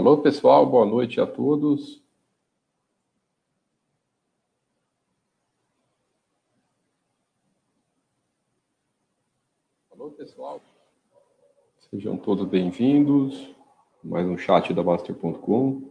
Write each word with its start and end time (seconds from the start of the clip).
Alô, 0.00 0.16
pessoal, 0.16 0.64
boa 0.64 0.86
noite 0.86 1.20
a 1.20 1.26
todos. 1.26 2.02
Alô, 9.92 10.10
pessoal. 10.12 10.62
Sejam 11.90 12.16
todos 12.16 12.48
bem-vindos. 12.48 13.54
Mais 14.02 14.26
um 14.26 14.38
chat 14.38 14.72
da 14.72 14.82
Baster.com. 14.82 15.82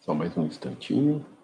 Só 0.00 0.14
mais 0.14 0.34
um 0.38 0.46
instantinho. 0.46 1.35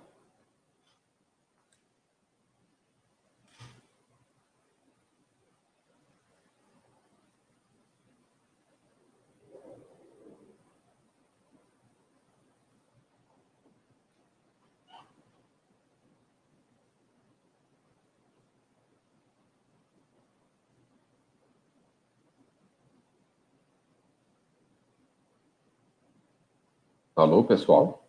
Alô, 27.22 27.44
pessoal? 27.44 28.04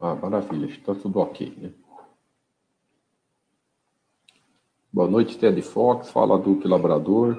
Ah, 0.00 0.14
maravilha, 0.14 0.64
está 0.70 0.94
tudo 0.94 1.18
ok, 1.18 1.54
né? 1.58 1.70
Boa 4.90 5.06
noite, 5.06 5.38
Ted 5.38 5.60
Fox, 5.60 6.08
fala 6.08 6.38
Duque 6.38 6.66
Labrador, 6.66 7.36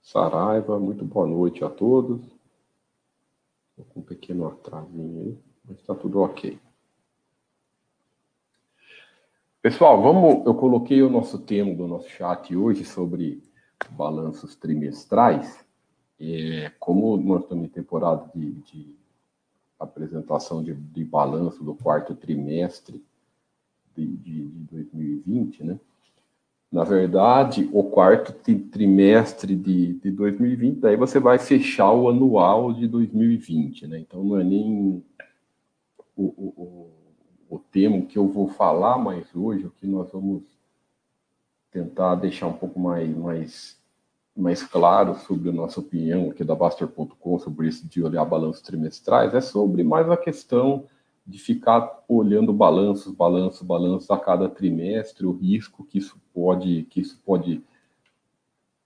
Saraiva, 0.00 0.78
muito 0.78 1.04
boa 1.04 1.26
noite 1.26 1.64
a 1.64 1.68
todos. 1.68 2.20
Estou 3.70 3.84
com 3.86 3.98
um 3.98 4.04
pequeno 4.04 4.46
atrasinho 4.46 5.22
aí, 5.22 5.38
mas 5.64 5.80
está 5.80 5.92
tudo 5.96 6.20
ok. 6.20 6.56
Pessoal, 9.60 10.00
vamos. 10.00 10.46
Eu 10.46 10.54
coloquei 10.54 11.02
o 11.02 11.10
nosso 11.10 11.40
tema 11.40 11.74
do 11.74 11.88
nosso 11.88 12.08
chat 12.10 12.54
hoje 12.54 12.84
sobre 12.84 13.42
balanços 13.90 14.54
trimestrais. 14.54 15.63
É, 16.20 16.70
como 16.78 17.16
nós 17.16 17.42
estamos 17.42 17.64
em 17.66 17.68
temporada 17.68 18.30
de, 18.34 18.52
de 18.52 18.94
apresentação 19.78 20.62
de, 20.62 20.74
de, 20.74 21.04
balanço 21.04 21.64
do 21.64 21.74
quarto 21.74 22.14
trimestre 22.14 23.04
de, 23.96 24.06
de, 24.06 24.48
de 24.48 24.64
2020, 24.70 25.64
né? 25.64 25.80
Na 26.70 26.82
verdade, 26.82 27.68
o 27.72 27.84
quarto 27.84 28.32
trimestre 28.32 29.54
de, 29.54 29.94
de 29.94 30.10
2020, 30.10 30.80
daí 30.80 30.96
você 30.96 31.20
vai 31.20 31.38
fechar 31.38 31.92
o 31.92 32.08
anual 32.08 32.72
de 32.72 32.88
2020, 32.88 33.86
né? 33.86 34.00
Então 34.00 34.24
não 34.24 34.40
é 34.40 34.44
nem 34.44 35.04
o, 36.16 36.24
o, 36.24 36.26
o, 36.26 36.90
o 37.48 37.58
tema 37.58 38.02
que 38.02 38.18
eu 38.18 38.26
vou 38.26 38.48
falar 38.48 38.98
mais 38.98 39.26
hoje, 39.34 39.66
o 39.66 39.70
que 39.70 39.86
nós 39.86 40.10
vamos 40.10 40.42
tentar 41.70 42.16
deixar 42.16 42.46
um 42.46 42.52
pouco 42.52 42.78
mais, 42.78 43.16
mais 43.16 43.83
mais 44.36 44.62
claro 44.62 45.14
sobre 45.14 45.50
a 45.50 45.52
nossa 45.52 45.78
opinião 45.78 46.30
aqui 46.30 46.42
da 46.42 46.54
Baster.com 46.54 47.38
sobre 47.38 47.68
isso 47.68 47.86
de 47.88 48.02
olhar 48.02 48.24
balanços 48.24 48.62
trimestrais 48.62 49.32
é 49.32 49.40
sobre 49.40 49.84
mais 49.84 50.10
a 50.10 50.16
questão 50.16 50.86
de 51.26 51.38
ficar 51.38 52.04
olhando 52.08 52.52
balanços, 52.52 53.14
balanços, 53.14 53.62
balanços 53.62 54.10
a 54.10 54.18
cada 54.18 54.48
trimestre, 54.48 55.24
o 55.24 55.32
risco 55.32 55.84
que 55.84 55.98
isso 55.98 56.20
pode, 56.34 56.82
que 56.90 57.00
isso 57.00 57.18
pode 57.24 57.62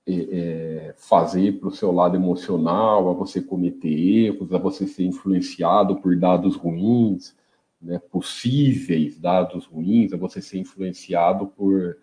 é, 0.06 0.14
é, 0.14 0.94
fazer 0.97 1.58
para 1.58 1.69
o 1.69 1.75
seu 1.75 1.91
lado 1.91 2.16
emocional, 2.16 3.10
a 3.10 3.12
você 3.12 3.42
cometer 3.42 3.88
erros, 3.88 4.53
a 4.53 4.58
você 4.58 4.87
ser 4.87 5.04
influenciado 5.04 5.97
por 5.97 6.16
dados 6.16 6.54
ruins, 6.54 7.34
né, 7.81 7.98
possíveis 7.98 9.19
dados 9.19 9.66
ruins, 9.66 10.12
a 10.12 10.16
você 10.16 10.41
ser 10.41 10.58
influenciado 10.58 11.48
por 11.48 11.97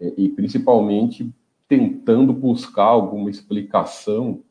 é, 0.00 0.14
e 0.16 0.28
principalmente 0.28 1.32
tentando 1.68 2.32
buscar 2.32 2.84
alguma 2.84 3.30
explicação, 3.30 4.42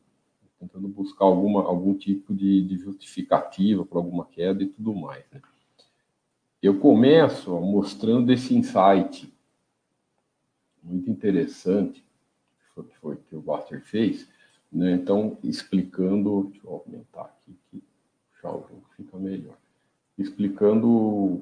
tentando 0.59 0.87
buscar 0.87 1.25
alguma, 1.25 1.63
algum 1.63 1.93
tipo 1.93 2.33
de, 2.33 2.61
de 2.61 2.77
justificativa 2.77 3.83
para 3.83 3.97
alguma 3.97 4.25
queda 4.25 4.63
e 4.63 4.67
tudo 4.67 4.93
mais. 4.93 5.25
Né? 5.31 5.41
Eu 6.61 6.79
começo 6.79 7.53
ó, 7.53 7.59
mostrando 7.59 8.31
esse 8.31 8.55
insight 8.55 9.33
muito 10.83 11.09
interessante 11.09 12.07
que 12.83 12.97
foi 12.97 13.17
que 13.17 13.35
o 13.35 13.41
Buster 13.41 13.81
fez, 13.81 14.27
né? 14.71 14.91
Então, 14.91 15.37
explicando, 15.43 16.49
deixa 16.51 16.67
eu 16.67 16.83
aumentar 16.85 17.23
aqui 17.23 17.55
que 17.71 17.83
o 18.43 18.81
fica 18.95 19.17
melhor. 19.17 19.57
Explicando 20.17 21.41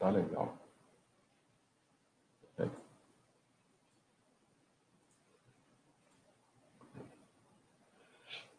Tá 0.00 0.08
legal. 0.08 0.56
É. 2.58 2.66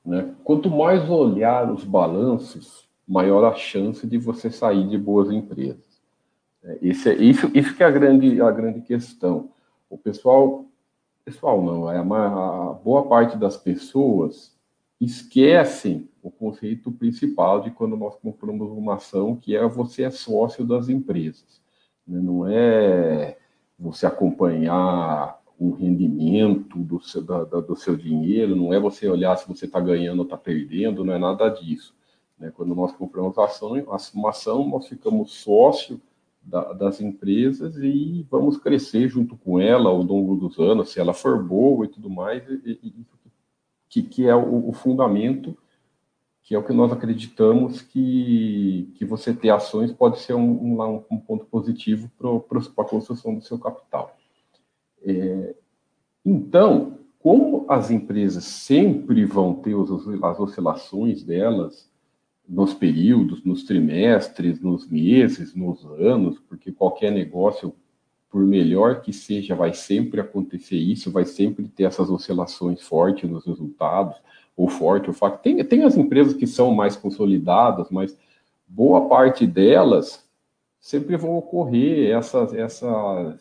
Né? 0.06 0.36
Quanto 0.44 0.70
mais 0.70 1.10
olhar 1.10 1.72
os 1.72 1.84
balanços, 1.84 2.88
maior 3.08 3.44
a 3.44 3.56
chance 3.56 4.06
de 4.06 4.20
você 4.20 4.52
sair 4.52 4.88
de 4.88 5.00
boas 5.00 5.32
empresas. 5.32 6.00
É, 6.64 6.78
isso, 6.80 7.10
é, 7.10 7.16
isso, 7.16 7.52
isso 7.56 7.76
que 7.76 7.82
é 7.82 7.88
a 7.88 7.92
grande, 7.92 8.40
a 8.40 8.52
grande 8.52 8.82
questão. 8.82 9.50
O 9.90 9.98
pessoal, 9.98 10.66
pessoal 11.26 11.60
não, 11.60 11.92
é 11.92 12.00
uma, 12.00 12.70
a 12.70 12.74
boa 12.74 13.08
parte 13.08 13.36
das 13.36 13.58
pessoas 13.58 14.56
esquecem 15.00 16.08
o 16.22 16.30
conceito 16.30 16.92
principal 16.92 17.62
de 17.62 17.72
quando 17.72 17.98
nós 17.98 18.16
compramos 18.16 18.70
uma 18.72 18.96
ação, 18.96 19.36
que 19.36 19.56
é 19.56 19.68
você 19.68 20.04
é 20.04 20.10
sócio 20.12 20.66
das 20.66 20.90
empresas. 20.90 21.62
Né? 22.08 22.20
Não 22.20 22.48
é 22.48 23.38
você 23.78 24.06
acompanhar 24.06 25.40
um 25.60 25.72
rendimento 25.72 26.80
do 26.80 27.00
seu, 27.00 27.22
da, 27.22 27.44
do 27.44 27.76
seu 27.76 27.96
dinheiro, 27.96 28.56
não 28.56 28.74
é 28.74 28.80
você 28.80 29.08
olhar 29.08 29.36
se 29.38 29.48
você 29.48 29.66
está 29.66 29.80
ganhando 29.80 30.20
ou 30.20 30.26
está 30.26 30.38
perdendo, 30.38 31.06
não 31.06 31.14
é 31.14 31.20
nada 31.20 31.50
disso. 31.50 31.96
Né? 32.40 32.52
Quando 32.56 32.74
nós 32.74 32.92
compramos 32.92 33.38
ação, 33.38 33.74
uma 34.16 34.30
ação, 34.30 34.68
nós 34.68 34.88
ficamos 34.88 35.34
sócio 35.34 36.02
da, 36.42 36.74
das 36.74 37.00
empresas 37.00 37.78
e 37.78 38.26
vamos 38.30 38.58
crescer 38.58 39.08
junto 39.08 39.38
com 39.38 39.60
ela 39.60 39.90
ao 39.90 40.02
longo 40.02 40.36
dos 40.36 40.58
anos, 40.58 40.90
se 40.90 41.00
ela 41.00 41.14
for 41.14 41.44
boa 41.44 41.86
e 41.86 41.88
tudo 41.88 42.10
mais, 42.10 42.44
e, 42.50 42.80
e, 42.82 42.94
que, 43.88 44.02
que 44.02 44.28
é 44.28 44.36
o, 44.36 44.70
o, 44.70 44.74
fundamento, 44.74 45.56
que 46.44 46.56
é 46.56 46.58
o 46.58 46.64
que 46.64 46.74
nós 46.74 46.92
acreditamos 46.92 47.82
que, 47.82 48.92
que 48.96 49.06
você 49.06 49.34
ter 49.34 49.50
ações 49.50 49.92
pode 49.92 50.20
ser 50.20 50.34
um, 50.34 50.82
um, 50.82 51.04
um 51.12 51.18
ponto 51.18 51.46
positivo 51.46 52.10
para 52.18 52.60
a 52.60 52.88
construção 52.88 53.36
do 53.36 53.42
seu 53.42 53.60
capital. 53.60 54.18
É, 55.04 55.56
então, 56.26 57.00
como 57.20 57.66
as 57.70 57.92
empresas 57.92 58.44
sempre 58.44 59.26
vão 59.26 59.54
ter 59.54 59.76
os, 59.76 59.90
as 60.24 60.40
oscilações 60.40 61.24
delas 61.24 61.90
nos 62.48 62.74
períodos, 62.74 63.44
nos 63.44 63.64
trimestres, 63.64 64.60
nos 64.60 64.90
meses, 64.90 65.56
nos 65.56 65.86
anos, 65.86 66.40
porque 66.50 66.72
qualquer 66.72 67.12
negócio 67.12 67.74
por 68.32 68.46
melhor 68.46 69.02
que 69.02 69.12
seja, 69.12 69.54
vai 69.54 69.74
sempre 69.74 70.22
acontecer 70.22 70.78
isso, 70.78 71.12
vai 71.12 71.26
sempre 71.26 71.68
ter 71.68 71.84
essas 71.84 72.10
oscilações 72.10 72.82
fortes 72.82 73.30
nos 73.30 73.46
resultados, 73.46 74.16
ou 74.62 74.68
forte 74.68 75.10
ou 75.10 75.14
fraco. 75.14 75.42
Tem, 75.42 75.64
tem 75.66 75.84
as 75.84 75.98
empresas 75.98 76.36
que 76.36 76.46
são 76.46 76.72
mais 76.74 76.96
consolidadas, 76.96 77.90
mas 77.90 78.16
boa 78.68 79.10
parte 79.10 79.48
delas 79.48 80.24
sempre 80.80 81.18
vão 81.18 81.36
ocorrer 81.36 82.16
essas, 82.16 82.54
essas, 82.54 83.40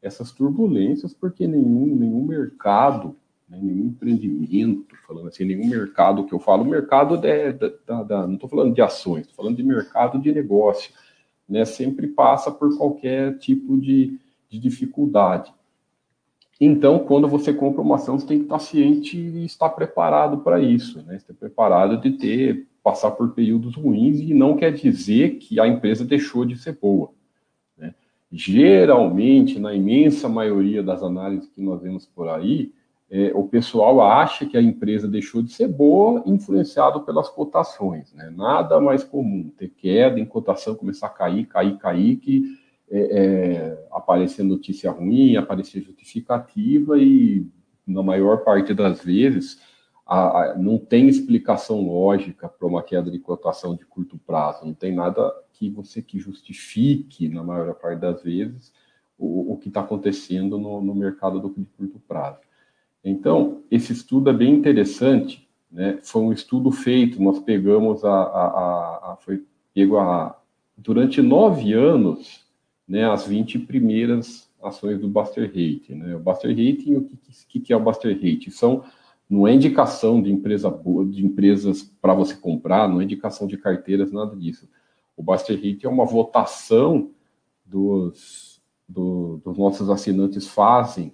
essas 0.00 0.32
turbulências, 0.32 1.12
porque 1.12 1.46
nenhum, 1.46 1.94
nenhum 1.94 2.24
mercado, 2.24 3.14
né, 3.46 3.58
nenhum 3.60 3.88
empreendimento, 3.88 4.96
falando 5.06 5.28
assim, 5.28 5.44
nenhum 5.44 5.68
mercado 5.68 6.24
que 6.24 6.32
eu 6.32 6.38
falo, 6.38 6.64
mercado 6.64 7.18
de, 7.18 7.52
da, 7.52 8.02
da, 8.02 8.26
não 8.26 8.34
estou 8.34 8.48
falando 8.48 8.74
de 8.74 8.80
ações, 8.80 9.22
estou 9.26 9.36
falando 9.36 9.56
de 9.56 9.62
mercado 9.62 10.18
de 10.18 10.32
negócio, 10.32 10.92
né, 11.46 11.66
sempre 11.66 12.06
passa 12.06 12.50
por 12.50 12.74
qualquer 12.78 13.36
tipo 13.36 13.76
de, 13.76 14.18
de 14.48 14.58
dificuldade. 14.58 15.52
Então, 16.60 17.00
quando 17.00 17.26
você 17.26 17.52
compra 17.52 17.82
uma 17.82 17.96
ação, 17.96 18.18
você 18.18 18.26
tem 18.26 18.38
que 18.38 18.44
estar 18.44 18.58
ciente 18.58 19.16
e 19.16 19.44
estar 19.44 19.70
preparado 19.70 20.38
para 20.38 20.60
isso, 20.60 21.02
né? 21.02 21.16
Estar 21.16 21.34
preparado 21.34 22.00
de 22.00 22.12
ter 22.12 22.66
passar 22.84 23.12
por 23.12 23.30
períodos 23.30 23.74
ruins 23.74 24.20
e 24.20 24.34
não 24.34 24.56
quer 24.56 24.70
dizer 24.70 25.38
que 25.38 25.58
a 25.58 25.66
empresa 25.66 26.04
deixou 26.04 26.44
de 26.44 26.54
ser 26.58 26.78
boa. 26.78 27.10
Né? 27.78 27.94
Geralmente, 28.30 29.58
na 29.58 29.74
imensa 29.74 30.28
maioria 30.28 30.82
das 30.82 31.02
análises 31.02 31.48
que 31.48 31.62
nós 31.62 31.80
vemos 31.80 32.04
por 32.04 32.28
aí, 32.28 32.72
é, 33.10 33.32
o 33.34 33.44
pessoal 33.44 34.02
acha 34.02 34.44
que 34.44 34.56
a 34.56 34.60
empresa 34.60 35.08
deixou 35.08 35.40
de 35.40 35.50
ser 35.50 35.68
boa, 35.68 36.22
influenciado 36.26 37.00
pelas 37.00 37.30
cotações. 37.30 38.12
Né? 38.12 38.30
Nada 38.36 38.78
mais 38.78 39.02
comum 39.02 39.50
ter 39.56 39.70
queda 39.70 40.20
em 40.20 40.26
cotação, 40.26 40.74
começar 40.74 41.06
a 41.06 41.10
cair, 41.10 41.46
cair, 41.46 41.78
cair, 41.78 42.16
que 42.16 42.63
é, 42.90 42.98
é, 42.98 43.86
aparecer 43.90 44.42
notícia 44.42 44.90
ruim, 44.90 45.36
aparecer 45.36 45.82
justificativa 45.82 46.98
e, 46.98 47.46
na 47.86 48.02
maior 48.02 48.44
parte 48.44 48.74
das 48.74 49.02
vezes, 49.02 49.60
a, 50.06 50.42
a, 50.52 50.58
não 50.58 50.78
tem 50.78 51.08
explicação 51.08 51.86
lógica 51.86 52.48
para 52.48 52.68
uma 52.68 52.82
queda 52.82 53.10
de 53.10 53.18
cotação 53.18 53.74
de 53.74 53.84
curto 53.84 54.18
prazo, 54.18 54.66
não 54.66 54.74
tem 54.74 54.94
nada 54.94 55.32
que 55.52 55.70
você 55.70 56.02
que 56.02 56.18
justifique, 56.18 57.28
na 57.28 57.42
maior 57.42 57.74
parte 57.74 58.00
das 58.00 58.22
vezes, 58.22 58.72
o, 59.18 59.52
o 59.52 59.56
que 59.56 59.68
está 59.68 59.80
acontecendo 59.80 60.58
no, 60.58 60.80
no 60.80 60.94
mercado 60.94 61.40
do, 61.40 61.48
de 61.48 61.64
curto 61.76 61.98
prazo. 62.06 62.40
Então, 63.02 63.62
esse 63.70 63.92
estudo 63.92 64.30
é 64.30 64.32
bem 64.32 64.54
interessante, 64.54 65.48
né? 65.70 65.98
Foi 66.02 66.22
um 66.22 66.32
estudo 66.32 66.70
feito, 66.70 67.22
nós 67.22 67.38
pegamos 67.38 68.04
a, 68.04 68.10
a, 68.10 69.12
a 69.12 69.16
foi 69.20 69.44
pego 69.74 69.98
a 69.98 70.38
durante 70.76 71.20
nove 71.20 71.72
anos, 71.72 72.43
né, 72.86 73.08
as 73.10 73.26
20 73.26 73.60
primeiras 73.60 74.50
ações 74.62 74.98
do 74.98 75.08
Buster 75.08 75.46
Rate, 75.46 75.94
né? 75.94 76.16
O 76.16 76.20
Buster 76.20 76.50
Rating, 76.50 76.94
o 76.94 77.10
que, 77.48 77.60
que, 77.60 77.72
é 77.72 77.76
o 77.76 77.80
Buster 77.80 78.14
Rate? 78.14 78.50
São 78.50 78.84
não 79.28 79.48
é 79.48 79.54
indicação 79.54 80.22
de 80.22 80.30
empresa 80.30 80.70
de 81.08 81.24
empresas 81.24 81.82
para 81.82 82.14
você 82.14 82.34
comprar, 82.34 82.88
não 82.88 83.00
é 83.00 83.04
indicação 83.04 83.46
de 83.46 83.56
carteiras, 83.56 84.12
nada 84.12 84.36
disso. 84.36 84.68
O 85.16 85.22
Buster 85.22 85.56
Rate 85.56 85.86
é 85.86 85.88
uma 85.88 86.04
votação 86.04 87.10
dos, 87.64 88.62
do, 88.88 89.40
dos 89.44 89.56
nossos 89.56 89.88
assinantes 89.88 90.46
fazem 90.46 91.12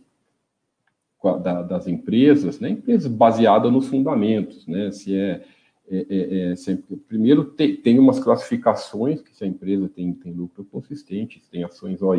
da, 1.42 1.62
das 1.62 1.86
empresas, 1.86 2.58
né, 2.58 2.70
empresas 2.70 3.06
baseadas 3.06 3.70
nos 3.70 3.86
fundamentos, 3.88 4.66
né, 4.66 4.90
se 4.90 5.14
é, 5.14 5.44
é, 5.90 6.06
é, 6.08 6.52
é 6.52 6.56
sempre, 6.56 6.96
primeiro 6.96 7.44
tem, 7.44 7.76
tem 7.76 7.98
umas 7.98 8.20
classificações 8.20 9.20
que 9.20 9.34
se 9.34 9.42
a 9.42 9.46
empresa 9.46 9.88
tem, 9.88 10.12
tem 10.12 10.32
lucro 10.32 10.64
consistente, 10.64 11.42
tem 11.50 11.64
ações 11.64 12.00
ON 12.00 12.16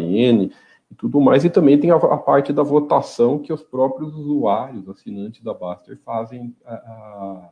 e 0.91 0.95
tudo 0.97 1.21
mais, 1.21 1.45
e 1.45 1.49
também 1.49 1.79
tem 1.79 1.89
a, 1.89 1.95
a, 1.95 2.17
parte 2.17 2.51
da 2.51 2.63
votação 2.63 3.39
que 3.39 3.53
os 3.53 3.63
próprios 3.63 4.13
usuários, 4.13 4.89
assinantes 4.89 5.41
da 5.41 5.53
Baster, 5.53 5.97
fazem 6.03 6.53
a, 6.65 6.73
a, 6.73 7.49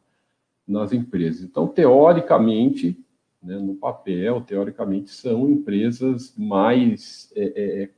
nas 0.67 0.91
empresas. 0.91 1.43
Então, 1.43 1.65
teoricamente, 1.65 2.99
né, 3.41 3.57
no 3.57 3.75
papel, 3.75 4.41
teoricamente, 4.41 5.11
são 5.11 5.49
empresas 5.49 6.33
mais. 6.37 7.31
É, 7.35 7.43
é, 7.43 7.83
é 7.83 7.89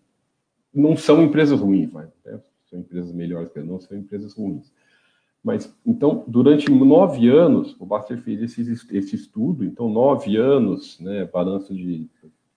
não 0.74 0.96
são 0.96 1.22
empresas 1.22 1.60
ruins, 1.60 1.92
vai, 1.92 2.08
né? 2.24 2.40
são 2.70 2.80
empresas 2.80 3.12
melhores 3.12 3.52
que 3.52 3.60
não 3.60 3.80
são 3.80 3.98
empresas 3.98 4.34
ruins. 4.34 4.72
Mas, 5.44 5.76
então, 5.86 6.24
durante 6.28 6.70
nove 6.70 7.28
anos, 7.28 7.76
o 7.80 7.86
Baster 7.86 8.22
fez 8.22 8.42
esse, 8.42 8.62
esse 8.96 9.16
estudo, 9.16 9.66
então, 9.66 9.90
nove 9.90 10.38
anos, 10.38 11.00
né, 11.00 11.26
balanço 11.26 11.74
de 11.74 12.08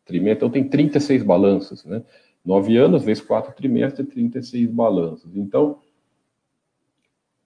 trimestre, 0.04 0.36
então 0.36 0.50
tem 0.50 0.68
36 0.68 1.22
balanços, 1.22 1.84
né? 1.84 2.04
Nove 2.44 2.76
anos 2.76 3.02
vezes 3.02 3.24
quatro 3.24 3.54
trimestres, 3.54 4.06
36 4.06 4.70
balanços. 4.70 5.34
Então, 5.34 5.78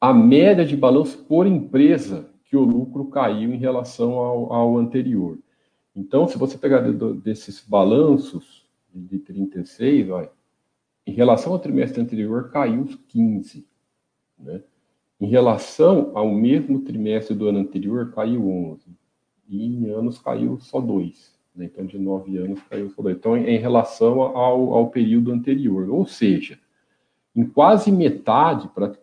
a 0.01 0.13
média 0.13 0.65
de 0.65 0.77
balanço 0.77 1.25
por 1.25 1.47
empresa 1.47 2.29
que 2.45 2.57
o 2.57 2.65
lucro 2.65 3.07
caiu 3.07 3.53
em 3.53 3.59
relação 3.59 4.15
ao, 4.15 4.53
ao 4.53 4.77
anterior. 4.77 5.39
Então, 5.95 6.27
se 6.27 6.37
você 6.37 6.59
pegar 6.59 6.81
de, 6.81 7.15
desses 7.21 7.65
balanços 7.65 8.67
de 8.93 9.19
36, 9.19 10.11
olha, 10.11 10.31
em 11.07 11.13
relação 11.13 11.53
ao 11.53 11.59
trimestre 11.59 12.01
anterior, 12.01 12.51
caiu 12.51 12.83
os 12.83 12.95
15. 12.95 13.67
Né? 14.39 14.63
Em 15.21 15.27
relação 15.27 16.13
ao 16.15 16.31
mesmo 16.31 16.81
trimestre 16.81 17.35
do 17.35 17.49
ano 17.49 17.59
anterior, 17.59 18.13
caiu 18.13 18.49
11. 18.49 18.83
E 19.49 19.67
em 19.67 19.91
anos 19.91 20.19
caiu 20.19 20.59
só 20.61 20.81
2. 20.81 21.35
Né? 21.55 21.65
Então, 21.65 21.85
de 21.85 21.99
9 21.99 22.37
anos 22.39 22.61
caiu 22.71 22.91
só 22.91 23.03
2. 23.03 23.17
Então, 23.17 23.37
em 23.37 23.59
relação 23.59 24.21
ao, 24.21 24.75
ao 24.75 24.91
período 24.91 25.33
anterior. 25.33 25.91
Ou 25.91 26.07
seja, 26.07 26.59
em 27.35 27.45
quase 27.45 27.91
metade, 27.91 28.69
pra, 28.69 28.95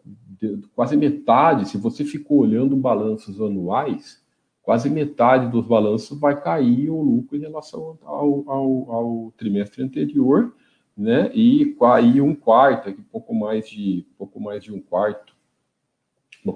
quase 0.74 0.96
metade, 0.96 1.68
se 1.68 1.78
você 1.78 2.06
ficou 2.06 2.40
olhando 2.40 2.76
balanços 2.76 3.42
anuais, 3.42 4.24
quase 4.64 4.90
metade 4.90 5.52
dos 5.52 5.66
balanços 5.66 6.18
vai 6.20 6.42
cair 6.42 6.90
o 6.90 7.02
lucro 7.02 7.36
em 7.36 7.42
relação 7.42 7.98
ao, 8.04 8.44
ao, 8.50 8.92
ao 8.92 9.34
trimestre 9.38 9.84
anterior 9.84 10.54
né? 10.96 11.30
E 11.34 11.76
aí 11.82 12.22
um 12.22 12.34
quarto, 12.34 12.90
aqui 12.90 13.02
pouco 13.02 13.34
mais 13.34 13.70
de 13.70 14.06
pouco 14.18 14.40
mais 14.40 14.64
de 14.64 14.72
um 14.72 14.80
quarto, 14.80 15.35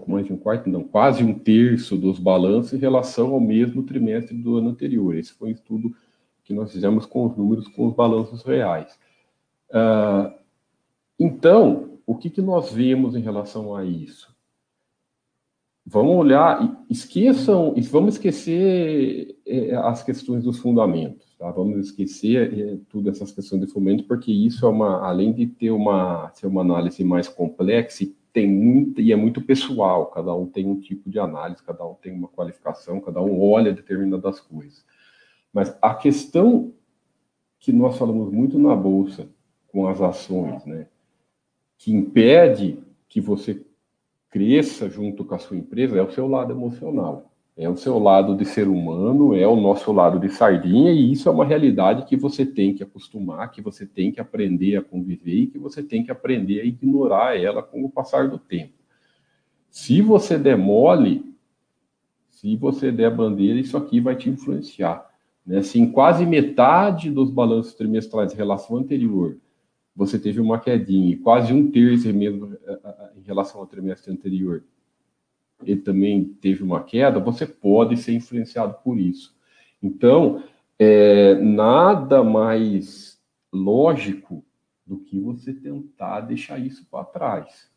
mais 0.08 0.26
de 0.26 0.34
um 0.34 0.38
quarto, 0.38 0.70
não, 0.70 0.84
quase 0.84 1.24
um 1.24 1.34
terço 1.34 1.98
dos 1.98 2.20
balanços 2.20 2.74
em 2.74 2.78
relação 2.78 3.34
ao 3.34 3.40
mesmo 3.40 3.84
trimestre 3.84 4.36
do 4.38 4.58
ano 4.58 4.70
anterior. 4.70 5.16
Esse 5.16 5.34
foi 5.34 5.50
um 5.50 5.54
estudo 5.54 5.96
que 6.44 6.54
nós 6.54 6.72
fizemos 6.72 7.06
com 7.06 7.26
os 7.26 7.38
números, 7.38 7.68
com 7.68 7.88
os 7.88 7.94
balanços 7.94 8.44
reais. 8.44 9.00
Uh, 9.70 10.34
então, 11.20 12.00
o 12.06 12.16
que, 12.16 12.30
que 12.30 12.42
nós 12.42 12.72
vemos 12.72 13.16
em 13.16 13.22
relação 13.22 13.76
a 13.76 13.86
isso? 13.86 14.36
Vamos 15.86 16.16
olhar, 16.16 16.86
esqueçam, 16.90 17.74
vamos 17.90 18.16
esquecer 18.16 19.40
é, 19.46 19.76
as 19.76 20.04
questões 20.04 20.44
dos 20.44 20.60
fundamentos. 20.60 21.36
Tá? 21.38 21.50
Vamos 21.52 21.88
esquecer 21.88 22.60
é, 22.60 22.78
tudo 22.90 23.10
essas 23.10 23.32
questões 23.32 23.62
de 23.62 23.72
fomento, 23.72 24.04
porque 24.04 24.32
isso 24.32 24.66
é 24.66 24.70
uma, 24.70 25.08
além 25.08 25.34
de 25.34 25.48
ter 25.48 25.72
uma, 25.72 26.32
ser 26.34 26.48
uma 26.48 26.62
análise 26.62 27.04
mais 27.04 27.28
complexa, 27.28 28.06
tem 28.32 28.48
muito, 28.48 29.02
e 29.02 29.12
é 29.12 29.16
muito 29.16 29.42
pessoal, 29.42 30.08
cada 30.08 30.34
um 30.34 30.46
tem 30.46 30.66
um 30.68 30.80
tipo 30.80 31.10
de 31.10 31.20
análise, 31.20 31.64
cada 31.64 31.86
um 31.86 31.96
tem 31.96 32.14
uma 32.14 32.28
qualificação, 32.28 33.02
cada 33.02 33.22
um 33.22 33.42
olha 33.42 33.74
determinadas 33.74 34.40
coisas. 34.40 34.86
Mas 35.54 35.76
a 35.82 35.96
questão 35.96 36.74
que 37.60 37.72
nós 37.72 37.98
falamos 37.98 38.32
muito 38.32 38.58
na 38.60 38.76
Bolsa, 38.76 39.30
com 39.68 39.88
as 39.88 40.02
ações, 40.02 40.66
né, 40.66 40.88
que 41.78 41.92
impede 41.92 42.80
que 43.08 43.20
você 43.20 43.66
cresça 44.30 44.90
junto 44.90 45.26
com 45.26 45.36
a 45.36 45.40
sua 45.40 45.58
empresa, 45.58 45.98
é 45.98 46.02
o 46.02 46.12
seu 46.12 46.28
lado 46.28 46.54
emocional 46.54 47.29
é 47.60 47.68
o 47.68 47.76
seu 47.76 48.00
lado 48.00 48.38
de 48.38 48.46
ser 48.46 48.70
humano, 48.70 49.36
é 49.36 49.46
o 49.46 49.58
nosso 49.58 49.92
lado 49.92 50.18
de 50.18 50.30
sardinha, 50.30 50.94
e 50.94 51.12
isso 51.12 51.28
é 51.28 51.32
uma 51.32 51.44
realidade 51.44 52.06
que 52.06 52.16
você 52.16 52.46
tem 52.46 52.74
que 52.74 52.82
acostumar, 52.82 53.52
que 53.52 53.62
você 53.62 53.86
tem 53.86 54.14
que 54.14 54.22
aprender 54.22 54.78
a 54.78 54.82
conviver 54.82 55.42
e 55.42 55.48
que 55.48 55.60
você 55.60 55.84
tem 55.84 56.02
que 56.02 56.10
aprender 56.10 56.62
a 56.62 56.64
ignorar 56.64 57.38
ela 57.38 57.62
com 57.62 57.84
o 57.84 57.90
passar 57.90 58.30
do 58.30 58.38
tempo. 58.40 58.72
Se 59.70 60.02
você 60.02 60.38
demole, 60.38 61.36
se 62.30 62.56
você 62.56 62.94
der 62.94 63.14
bandeira, 63.14 63.60
isso 63.60 63.76
aqui 63.76 64.00
vai 64.00 64.16
te 64.16 64.30
influenciar. 64.30 65.06
Né? 65.46 65.60
Em 65.76 65.92
quase 65.92 66.26
metade 66.26 67.12
dos 67.12 67.30
balanços 67.30 67.74
trimestrais 67.74 68.32
em 68.32 68.38
relação 68.38 68.78
ao 68.78 68.84
anterior, 68.84 69.36
você 69.94 70.18
teve 70.18 70.40
uma 70.40 70.62
quedinha, 70.62 71.12
e 71.12 71.18
quase 71.18 71.52
um 71.52 71.70
terço 71.70 72.08
mesmo 72.14 72.54
eh, 72.66 72.80
eh, 72.86 73.12
em 73.18 73.22
relação 73.22 73.60
ao 73.60 73.68
trimestre 73.68 74.14
anterior, 74.14 74.64
ele 75.64 75.82
também 75.82 76.24
teve 76.24 76.64
uma 76.64 76.84
queda, 76.84 77.20
você 77.20 77.46
pode 77.46 77.98
ser 77.98 78.14
influenciado 78.14 78.76
por 78.84 79.00
isso. 79.00 79.36
Então, 79.82 80.44
é, 80.78 81.36
nada 81.36 82.24
mais 82.24 83.20
lógico 83.52 84.44
do 84.86 84.98
que 84.98 85.20
você 85.20 85.54
tentar 85.54 86.22
deixar 86.22 86.58
isso 86.60 86.86
para 86.90 87.06
trás. 87.06 87.70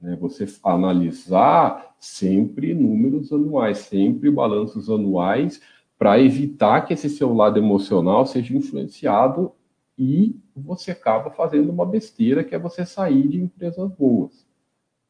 Né? 0.00 0.16
Você 0.20 0.46
analisar 0.62 1.94
sempre 1.98 2.74
números 2.74 3.32
anuais, 3.32 3.78
sempre 3.78 4.30
balanços 4.30 4.88
anuais, 4.88 5.60
para 5.98 6.20
evitar 6.20 6.82
que 6.82 6.94
esse 6.94 7.08
seu 7.08 7.34
lado 7.34 7.58
emocional 7.58 8.26
seja 8.26 8.56
influenciado 8.56 9.52
e 9.98 10.36
você 10.54 10.90
acaba 10.90 11.30
fazendo 11.30 11.70
uma 11.70 11.86
besteira 11.86 12.42
que 12.42 12.54
é 12.54 12.58
você 12.58 12.84
sair 12.84 13.28
de 13.28 13.40
empresas 13.40 13.90
boas. 13.92 14.46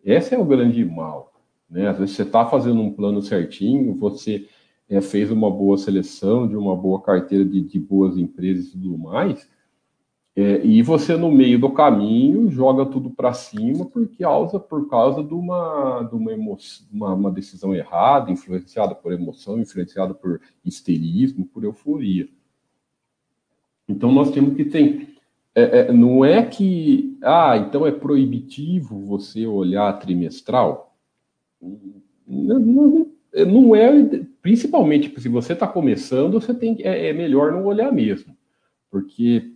Esse 0.04 0.34
é 0.34 0.38
o 0.38 0.44
grande 0.44 0.84
mal. 0.84 1.33
Né? 1.68 1.88
Às 1.88 1.98
vezes 1.98 2.16
você 2.16 2.22
está 2.22 2.46
fazendo 2.46 2.80
um 2.80 2.92
plano 2.92 3.22
certinho, 3.22 3.94
você 3.94 4.46
é, 4.88 5.00
fez 5.00 5.30
uma 5.30 5.50
boa 5.50 5.76
seleção 5.78 6.46
de 6.46 6.56
uma 6.56 6.76
boa 6.76 7.00
carteira 7.00 7.44
de, 7.44 7.60
de 7.60 7.78
boas 7.78 8.16
empresas 8.16 8.68
e 8.68 8.72
tudo 8.72 8.98
mais, 8.98 9.48
é, 10.36 10.66
e 10.66 10.82
você 10.82 11.16
no 11.16 11.30
meio 11.30 11.60
do 11.60 11.70
caminho 11.70 12.50
joga 12.50 12.84
tudo 12.84 13.08
para 13.08 13.32
cima 13.32 13.84
por 13.84 14.08
causa, 14.18 14.58
por 14.58 14.88
causa 14.88 15.22
de, 15.22 15.32
uma, 15.32 16.02
de 16.02 16.16
uma, 16.16 16.32
emoção, 16.32 16.86
uma, 16.92 17.14
uma, 17.14 17.30
decisão 17.30 17.72
errada, 17.72 18.32
influenciada 18.32 18.96
por 18.96 19.12
emoção, 19.12 19.60
influenciada 19.60 20.12
por 20.12 20.40
histerismo, 20.64 21.46
por 21.46 21.62
euforia. 21.62 22.28
Então 23.88 24.10
nós 24.10 24.32
temos 24.32 24.56
que 24.56 24.64
ter. 24.64 25.14
É, 25.54 25.78
é, 25.78 25.92
não 25.92 26.24
é 26.24 26.44
que. 26.44 27.16
Ah, 27.22 27.56
então 27.56 27.86
é 27.86 27.92
proibitivo 27.92 28.98
você 29.06 29.46
olhar 29.46 29.92
trimestral? 30.00 30.93
Não, 32.26 33.06
não, 33.46 33.74
é, 33.74 33.90
principalmente 34.40 35.20
se 35.20 35.28
você 35.28 35.52
está 35.52 35.66
começando, 35.66 36.40
você 36.40 36.54
tem 36.54 36.76
é, 36.80 37.08
é 37.08 37.12
melhor 37.12 37.52
não 37.52 37.64
olhar 37.64 37.92
mesmo, 37.92 38.36
porque 38.90 39.54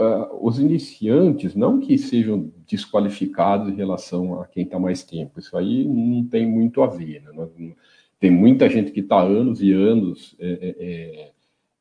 uh, 0.00 0.46
os 0.46 0.58
iniciantes, 0.58 1.54
não 1.54 1.78
que 1.78 1.96
sejam 1.96 2.52
desqualificados 2.66 3.68
em 3.68 3.76
relação 3.76 4.40
a 4.40 4.46
quem 4.46 4.64
está 4.64 4.78
mais 4.78 5.02
tempo, 5.02 5.38
isso 5.38 5.56
aí 5.56 5.84
não 5.84 6.24
tem 6.24 6.46
muito 6.46 6.82
a 6.82 6.86
ver. 6.86 7.22
Né? 7.22 7.74
Tem 8.18 8.30
muita 8.30 8.68
gente 8.68 8.92
que 8.92 9.00
está 9.00 9.20
anos 9.20 9.62
e 9.62 9.72
anos 9.72 10.36
é, 10.38 10.50
é, 10.50 10.76
é, 10.78 11.32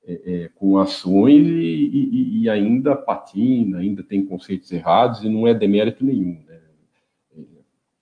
é, 0.08 0.44
é 0.44 0.50
com 0.56 0.78
ações 0.78 1.46
e, 1.48 1.51
e, 1.51 2.42
e, 2.42 2.50
ainda 2.50 2.96
patina, 2.96 3.80
ainda 3.80 4.04
tem 4.04 4.25
conceitos 4.25 4.72
errados 4.72 5.24
e 5.24 5.30
não 5.30 5.48
é 5.48 5.54
demérito 5.54 6.04
nenhum. 6.04 6.40
Né? 6.48 6.50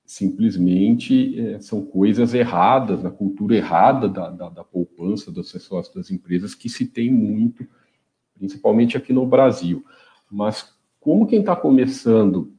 É, 0.10 0.20
simplesmente 0.20 1.62
são 1.62 1.86
coisas 1.86 2.34
erradas, 2.34 3.04
na 3.04 3.12
cultura 3.12 3.56
errada 3.56 4.10
da, 4.10 4.30
da, 4.30 4.50
da 4.50 4.64
poupança, 4.64 5.32
das 5.32 5.52
pessoas, 5.52 5.88
das 5.94 6.10
empresas, 6.10 6.56
que 6.56 6.68
se 6.68 6.88
tem 6.88 7.12
muito, 7.12 7.66
principalmente 8.34 8.98
aqui 8.98 9.14
no 9.14 9.26
Brasil. 9.28 9.86
Mas 10.30 10.74
como 11.00 11.28
quem 11.28 11.42
está 11.42 11.56
começando 11.56 12.52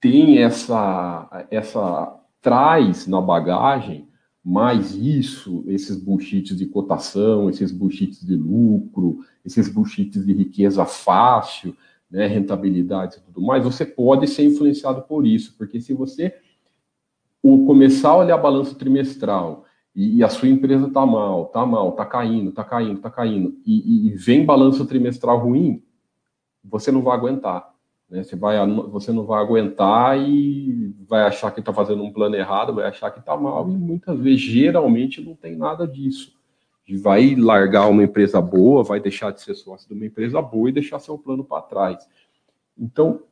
tem 0.00 0.38
essa, 0.38 1.46
essa 1.50 2.20
traz 2.40 3.06
na 3.06 3.20
bagagem 3.20 4.08
mais 4.42 4.96
isso, 4.96 5.62
esses 5.66 5.96
bullshits 5.96 6.56
de 6.56 6.66
cotação, 6.66 7.50
esses 7.50 7.70
bullshits 7.70 8.24
de 8.24 8.34
lucro, 8.34 9.18
esses 9.44 9.68
bullshits 9.68 10.24
de 10.24 10.32
riqueza 10.32 10.84
fácil, 10.86 11.76
né, 12.10 12.26
rentabilidade 12.26 13.16
e 13.16 13.20
tudo 13.20 13.40
mais, 13.40 13.62
você 13.62 13.86
pode 13.86 14.26
ser 14.26 14.44
influenciado 14.44 15.02
por 15.02 15.26
isso, 15.26 15.56
porque 15.56 15.80
se 15.80 15.94
você 15.94 16.34
o, 17.42 17.64
começar 17.64 18.10
a 18.10 18.16
olhar 18.16 18.36
balanço 18.36 18.74
trimestral 18.74 19.64
e, 19.94 20.16
e 20.16 20.24
a 20.24 20.28
sua 20.28 20.48
empresa 20.48 20.88
está 20.88 21.06
mal, 21.06 21.44
está 21.44 21.64
mal, 21.64 21.90
está 21.90 22.04
caindo, 22.04 22.50
está 22.50 22.64
caindo, 22.64 22.96
está 22.96 23.10
caindo, 23.10 23.56
e, 23.64 24.08
e 24.08 24.10
vem 24.10 24.44
balanço 24.44 24.84
trimestral 24.86 25.38
ruim, 25.38 25.82
você 26.64 26.90
não 26.90 27.02
vai 27.02 27.16
aguentar. 27.16 27.70
Né? 28.08 28.24
Você, 28.24 28.34
vai, 28.36 28.56
você 28.88 29.12
não 29.12 29.24
vai 29.24 29.40
aguentar 29.40 30.18
e 30.18 30.94
vai 31.08 31.22
achar 31.22 31.52
que 31.52 31.60
está 31.60 31.72
fazendo 31.72 32.02
um 32.02 32.12
plano 32.12 32.34
errado, 32.34 32.74
vai 32.74 32.86
achar 32.86 33.10
que 33.10 33.20
está 33.20 33.36
mal, 33.36 33.70
e 33.70 33.76
muitas 33.76 34.18
vezes, 34.18 34.40
geralmente, 34.40 35.20
não 35.20 35.34
tem 35.34 35.56
nada 35.56 35.86
disso. 35.86 36.38
Vai 36.96 37.34
largar 37.34 37.88
uma 37.88 38.04
empresa 38.04 38.40
boa, 38.40 38.82
vai 38.82 39.00
deixar 39.00 39.30
de 39.30 39.40
ser 39.40 39.54
sócio 39.54 39.88
de 39.88 39.94
uma 39.94 40.06
empresa 40.06 40.40
boa 40.40 40.68
e 40.68 40.72
deixar 40.72 40.98
seu 40.98 41.16
plano 41.18 41.44
para 41.44 41.62
trás. 41.62 42.08
Então, 42.78 43.22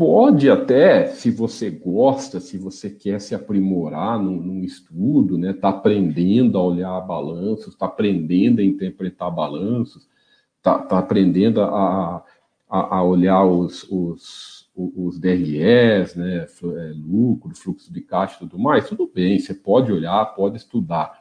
pode 0.00 0.48
até, 0.48 1.08
se 1.08 1.30
você 1.30 1.68
gosta, 1.68 2.40
se 2.40 2.56
você 2.56 2.88
quer 2.88 3.20
se 3.20 3.34
aprimorar 3.34 4.18
num, 4.18 4.40
num 4.40 4.64
estudo, 4.64 5.36
né, 5.36 5.52
tá 5.52 5.68
aprendendo 5.68 6.56
a 6.56 6.64
olhar 6.64 6.98
balanços, 7.02 7.74
está 7.74 7.84
aprendendo 7.84 8.60
a 8.60 8.64
interpretar 8.64 9.30
balanços, 9.30 10.08
está 10.56 10.78
tá 10.78 10.98
aprendendo 10.98 11.60
a, 11.60 12.24
a, 12.66 12.96
a 12.96 13.04
olhar 13.04 13.44
os, 13.44 13.86
os, 13.90 14.70
os 14.74 15.20
né, 15.20 16.46
é, 16.46 16.92
lucro, 16.94 17.54
fluxo 17.54 17.92
de 17.92 18.00
caixa 18.00 18.36
e 18.36 18.48
tudo 18.48 18.58
mais, 18.58 18.88
tudo 18.88 19.06
bem, 19.12 19.38
você 19.38 19.52
pode 19.52 19.92
olhar, 19.92 20.24
pode 20.34 20.56
estudar. 20.56 21.19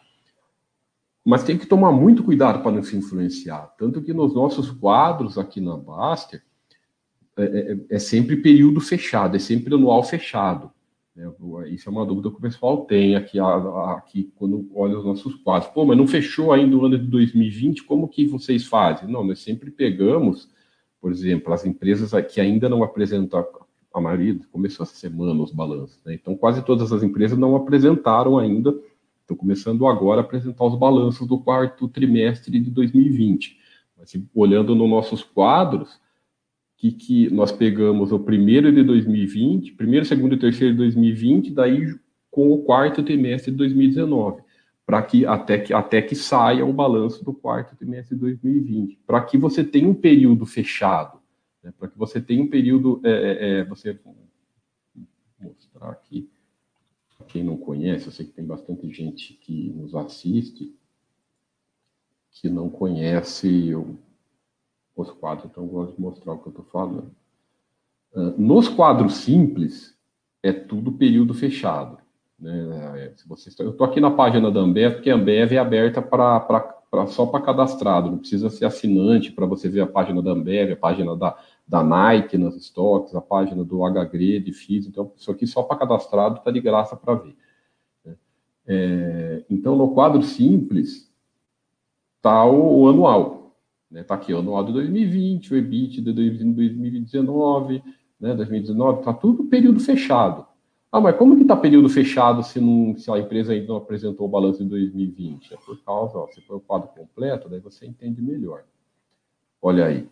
Mas 1.29 1.43
tem 1.43 1.59
que 1.59 1.67
tomar 1.67 1.91
muito 1.91 2.23
cuidado 2.23 2.63
para 2.63 2.71
não 2.71 2.81
se 2.81 2.97
influenciar. 2.97 3.71
Tanto 3.77 4.01
que 4.01 4.11
nos 4.11 4.33
nossos 4.33 4.71
quadros 4.71 5.37
aqui 5.37 5.61
na 5.61 5.77
Baster, 5.77 6.41
é, 7.37 7.43
é, 7.43 7.77
é 7.91 7.99
sempre 7.99 8.37
período 8.37 8.81
fechado, 8.81 9.35
é 9.35 9.39
sempre 9.39 9.75
anual 9.75 10.01
fechado. 10.03 10.71
Né? 11.15 11.31
Isso 11.69 11.87
é 11.87 11.91
uma 11.91 12.03
dúvida 12.03 12.31
que 12.31 12.37
o 12.37 12.41
pessoal 12.41 12.83
tem 12.85 13.15
aqui, 13.15 13.37
aqui 13.39 14.33
quando 14.37 14.67
olha 14.73 14.97
os 14.97 15.05
nossos 15.05 15.35
quadros. 15.35 15.71
Pô, 15.71 15.85
mas 15.85 15.95
não 15.95 16.07
fechou 16.07 16.51
ainda 16.51 16.75
o 16.75 16.83
ano 16.83 16.97
de 16.97 17.05
2020, 17.05 17.83
como 17.83 18.07
que 18.07 18.25
vocês 18.25 18.65
fazem? 18.65 19.07
Não, 19.07 19.23
nós 19.23 19.37
sempre 19.37 19.69
pegamos, 19.69 20.49
por 20.99 21.11
exemplo, 21.11 21.53
as 21.53 21.63
empresas 21.63 22.11
que 22.25 22.41
ainda 22.41 22.67
não 22.67 22.81
apresentam, 22.81 23.45
a 23.93 24.01
maioria 24.01 24.35
começou 24.51 24.83
essa 24.83 24.95
semana 24.95 25.43
os 25.43 25.51
balanços, 25.51 26.01
né? 26.03 26.15
então 26.15 26.35
quase 26.35 26.65
todas 26.65 26.91
as 26.91 27.03
empresas 27.03 27.37
não 27.37 27.55
apresentaram 27.55 28.39
ainda, 28.39 28.75
estão 29.29 29.37
começando 29.37 29.85
agora 29.85 30.21
a 30.21 30.23
apresentar 30.23 30.65
os 30.65 30.77
balanços 30.77 31.27
do 31.27 31.39
quarto 31.39 31.87
trimestre 31.87 32.59
de 32.59 32.71
2020. 32.71 33.57
Mas 33.97 34.15
olhando 34.33 34.73
nos 34.73 34.89
nossos 34.89 35.23
quadros, 35.23 35.99
que, 36.75 36.91
que 36.91 37.29
nós 37.29 37.51
pegamos 37.51 38.11
o 38.11 38.19
primeiro 38.19 38.71
de 38.71 38.83
2020, 38.83 39.73
primeiro, 39.73 40.05
segundo 40.05 40.33
e 40.33 40.39
terceiro 40.39 40.73
de 40.73 40.77
2020, 40.77 41.51
daí 41.51 41.95
com 42.31 42.51
o 42.51 42.63
quarto 42.63 43.03
trimestre 43.03 43.51
de 43.51 43.57
2019, 43.57 44.41
para 44.85 45.01
que 45.03 45.25
até, 45.25 45.59
que 45.59 45.73
até 45.73 46.01
que 46.01 46.15
saia 46.15 46.65
o 46.65 46.73
balanço 46.73 47.23
do 47.23 47.33
quarto 47.33 47.75
trimestre 47.75 48.15
de 48.15 48.21
2020, 48.21 48.99
para 49.05 49.21
que 49.21 49.37
você 49.37 49.63
tenha 49.63 49.87
um 49.87 49.93
período 49.93 50.45
fechado, 50.45 51.19
né, 51.61 51.73
para 51.77 51.89
que 51.89 51.97
você 51.97 52.21
tenha 52.21 52.41
um 52.41 52.47
período, 52.47 53.01
é, 53.03 53.11
é, 53.11 53.59
é 53.59 53.63
você 53.65 53.93
vou 53.93 54.15
mostrar 55.39 55.89
aqui, 55.89 56.29
quem 57.29 57.43
não 57.43 57.57
conhece, 57.57 58.07
eu 58.07 58.11
sei 58.11 58.25
que 58.25 58.33
tem 58.33 58.45
bastante 58.45 58.91
gente 58.91 59.33
que 59.33 59.69
nos 59.69 59.95
assiste 59.95 60.75
que 62.31 62.49
não 62.49 62.69
conhece 62.69 63.73
os 64.95 65.11
quadros, 65.11 65.49
então 65.49 65.63
eu 65.63 65.69
gosto 65.69 65.95
de 65.95 66.01
mostrar 66.01 66.33
o 66.33 66.39
que 66.39 66.47
eu 66.47 66.51
estou 66.51 66.65
falando. 66.65 67.11
Uh, 68.13 68.33
nos 68.37 68.67
quadros 68.67 69.15
simples, 69.15 69.97
é 70.41 70.51
tudo 70.51 70.91
período 70.91 71.33
fechado. 71.33 71.97
Né? 72.37 73.11
É, 73.11 73.13
se 73.15 73.27
você 73.27 73.49
está, 73.49 73.63
eu 73.63 73.71
estou 73.71 73.85
aqui 73.85 73.99
na 73.99 74.11
página 74.11 74.51
da 74.51 74.59
Ambev, 74.59 74.95
porque 74.95 75.09
a 75.09 75.15
Ambev 75.15 75.53
é 75.53 75.57
aberta 75.57 76.01
pra, 76.01 76.39
pra, 76.39 76.59
pra 76.59 77.07
só 77.07 77.25
para 77.25 77.41
cadastrado, 77.43 78.09
não 78.09 78.19
precisa 78.19 78.49
ser 78.49 78.65
assinante 78.65 79.31
para 79.31 79.45
você 79.45 79.67
ver 79.67 79.81
a 79.81 79.87
página 79.87 80.21
da 80.21 80.31
Ambev, 80.31 80.71
a 80.71 80.77
página 80.77 81.15
da, 81.15 81.37
da 81.69 81.83
Nike 81.83 82.35
nas 82.35 82.55
estoques, 82.55 83.13
a 83.13 83.21
página 83.21 83.63
do 83.63 83.81
HGRE, 83.87 84.39
de 84.39 84.51
FIS, 84.51 84.87
então 84.87 85.11
isso 85.15 85.29
aqui 85.29 85.45
só 85.45 85.61
para 85.61 85.77
cadastrado 85.77 86.39
está 86.39 86.49
de 86.49 86.59
graça 86.59 86.95
para 86.95 87.13
ver. 87.13 87.35
Né? 88.03 88.15
É, 88.65 89.43
então, 89.47 89.75
no 89.75 89.93
quadro 89.93 90.23
simples, 90.23 91.13
está 92.17 92.43
o, 92.43 92.81
o 92.81 92.89
anual. 92.89 93.55
Né? 93.89 94.01
Tá 94.01 94.15
aqui 94.15 94.33
o 94.33 94.39
anual 94.39 94.65
de 94.65 94.73
2020, 94.73 95.53
o 95.53 95.57
EBIT 95.57 96.01
de 96.01 96.11
2019, 96.11 97.83
né? 98.19 98.33
2019, 98.33 99.03
tá 99.03 99.13
tudo 99.13 99.43
período 99.43 99.79
fechado. 99.79 100.47
Ah, 100.91 100.99
mas 100.99 101.15
como 101.17 101.37
que 101.37 101.45
tá 101.45 101.55
período 101.55 101.87
fechado 101.87 102.41
se, 102.41 102.59
não, 102.59 102.97
se 102.97 103.11
a 103.11 103.19
empresa 103.19 103.53
ainda 103.53 103.67
não 103.67 103.77
apresentou 103.77 104.25
o 104.25 104.29
balanço 104.29 104.63
de 104.63 104.69
2020? 104.69 105.53
É 105.53 105.57
por 105.57 105.79
causa, 105.83 106.17
ó, 106.17 106.25
você 106.25 106.41
põe 106.41 106.57
o 106.57 106.61
quadro 106.61 106.89
completo, 106.89 107.47
daí 107.47 107.59
você 107.59 107.85
entende 107.85 108.23
melhor. 108.23 108.63
Olha 109.61 109.85
aí. 109.85 110.09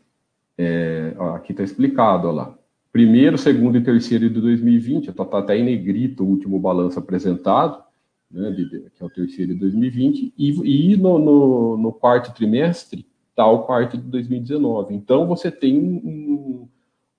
É, 0.58 1.14
ó, 1.18 1.36
aqui 1.36 1.52
está 1.52 1.64
explicado, 1.64 2.28
ó 2.28 2.32
lá. 2.32 2.58
Primeiro, 2.92 3.38
segundo 3.38 3.78
e 3.78 3.84
terceiro 3.84 4.30
de 4.30 4.42
2020, 4.42 5.10
está 5.10 5.24
tá 5.24 5.40
até 5.40 5.58
em 5.58 5.64
negrito 5.64 6.24
o 6.24 6.28
último 6.28 6.60
balanço 6.60 6.98
apresentado, 6.98 7.84
né, 8.32 8.50
de, 8.52 8.68
que 8.68 9.04
é 9.04 9.06
o 9.06 9.10
terceiro 9.10 9.54
de 9.54 9.60
2020, 9.60 10.34
e, 10.38 10.94
e 10.94 10.98
no, 10.98 11.20
no, 11.20 11.78
no 11.78 11.94
quarto 11.94 12.34
trimestre, 12.34 13.06
tal 13.36 13.66
quarto 13.66 13.98
de 13.98 14.04
2019. 14.04 14.96
Então, 14.96 15.28
você 15.28 15.52
tem 15.52 15.78
um, 15.78 16.68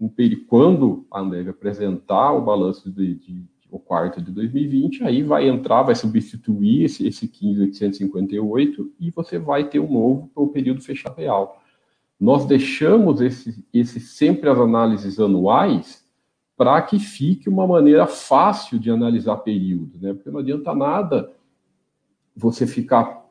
um 0.00 0.08
período, 0.08 0.44
quando 0.46 1.06
a 1.10 1.20
Ambev 1.20 1.48
apresentar 1.48 2.32
o 2.32 2.40
balanço 2.40 2.90
de, 2.90 3.14
de, 3.14 3.44
o 3.70 3.78
quarto 3.78 4.20
de 4.20 4.32
2020, 4.32 5.04
aí 5.04 5.22
vai 5.22 5.48
entrar, 5.48 5.82
vai 5.82 5.94
substituir 5.94 6.84
esse, 6.84 7.06
esse 7.06 7.28
15.858 7.28 8.90
e 8.98 9.10
você 9.10 9.38
vai 9.38 9.68
ter 9.68 9.78
um 9.78 9.92
novo 9.92 10.30
o 10.34 10.48
período 10.48 10.80
fechado 10.80 11.16
real. 11.16 11.62
Nós 12.20 12.44
deixamos 12.46 13.20
esse, 13.20 13.64
esse 13.72 14.00
sempre 14.00 14.48
as 14.48 14.58
análises 14.58 15.20
anuais 15.20 16.04
para 16.56 16.82
que 16.82 16.98
fique 16.98 17.48
uma 17.48 17.66
maneira 17.66 18.06
fácil 18.06 18.78
de 18.78 18.90
analisar 18.90 19.36
período, 19.36 19.96
né? 20.00 20.12
Porque 20.12 20.30
não 20.30 20.40
adianta 20.40 20.74
nada 20.74 21.30
você 22.34 22.66
ficar 22.66 23.28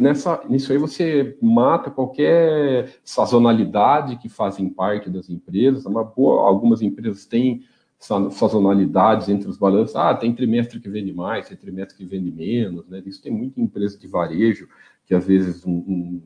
nessa 0.00 0.42
nisso 0.48 0.72
aí 0.72 0.78
você 0.78 1.36
mata 1.42 1.90
qualquer 1.90 3.00
sazonalidade 3.04 4.16
que 4.16 4.28
fazem 4.28 4.68
parte 4.68 5.10
das 5.10 5.28
empresas. 5.28 5.84
Uma 5.84 6.04
boa, 6.04 6.46
algumas 6.46 6.80
empresas 6.80 7.26
têm 7.26 7.64
sazonalidades 7.98 9.28
entre 9.28 9.48
os 9.48 9.58
balanços. 9.58 9.94
Ah, 9.94 10.14
tem 10.14 10.34
trimestre 10.34 10.80
que 10.80 10.88
vende 10.88 11.12
mais, 11.12 11.48
tem 11.48 11.56
trimestre 11.56 11.96
que 11.96 12.04
vende 12.04 12.30
menos, 12.30 12.88
né? 12.88 13.02
Isso 13.04 13.22
tem 13.22 13.32
muita 13.32 13.60
empresa 13.60 13.98
de 13.98 14.06
varejo 14.06 14.68
que 15.04 15.14
às 15.14 15.26
vezes 15.26 15.64
um, 15.64 15.72
um, 15.72 16.22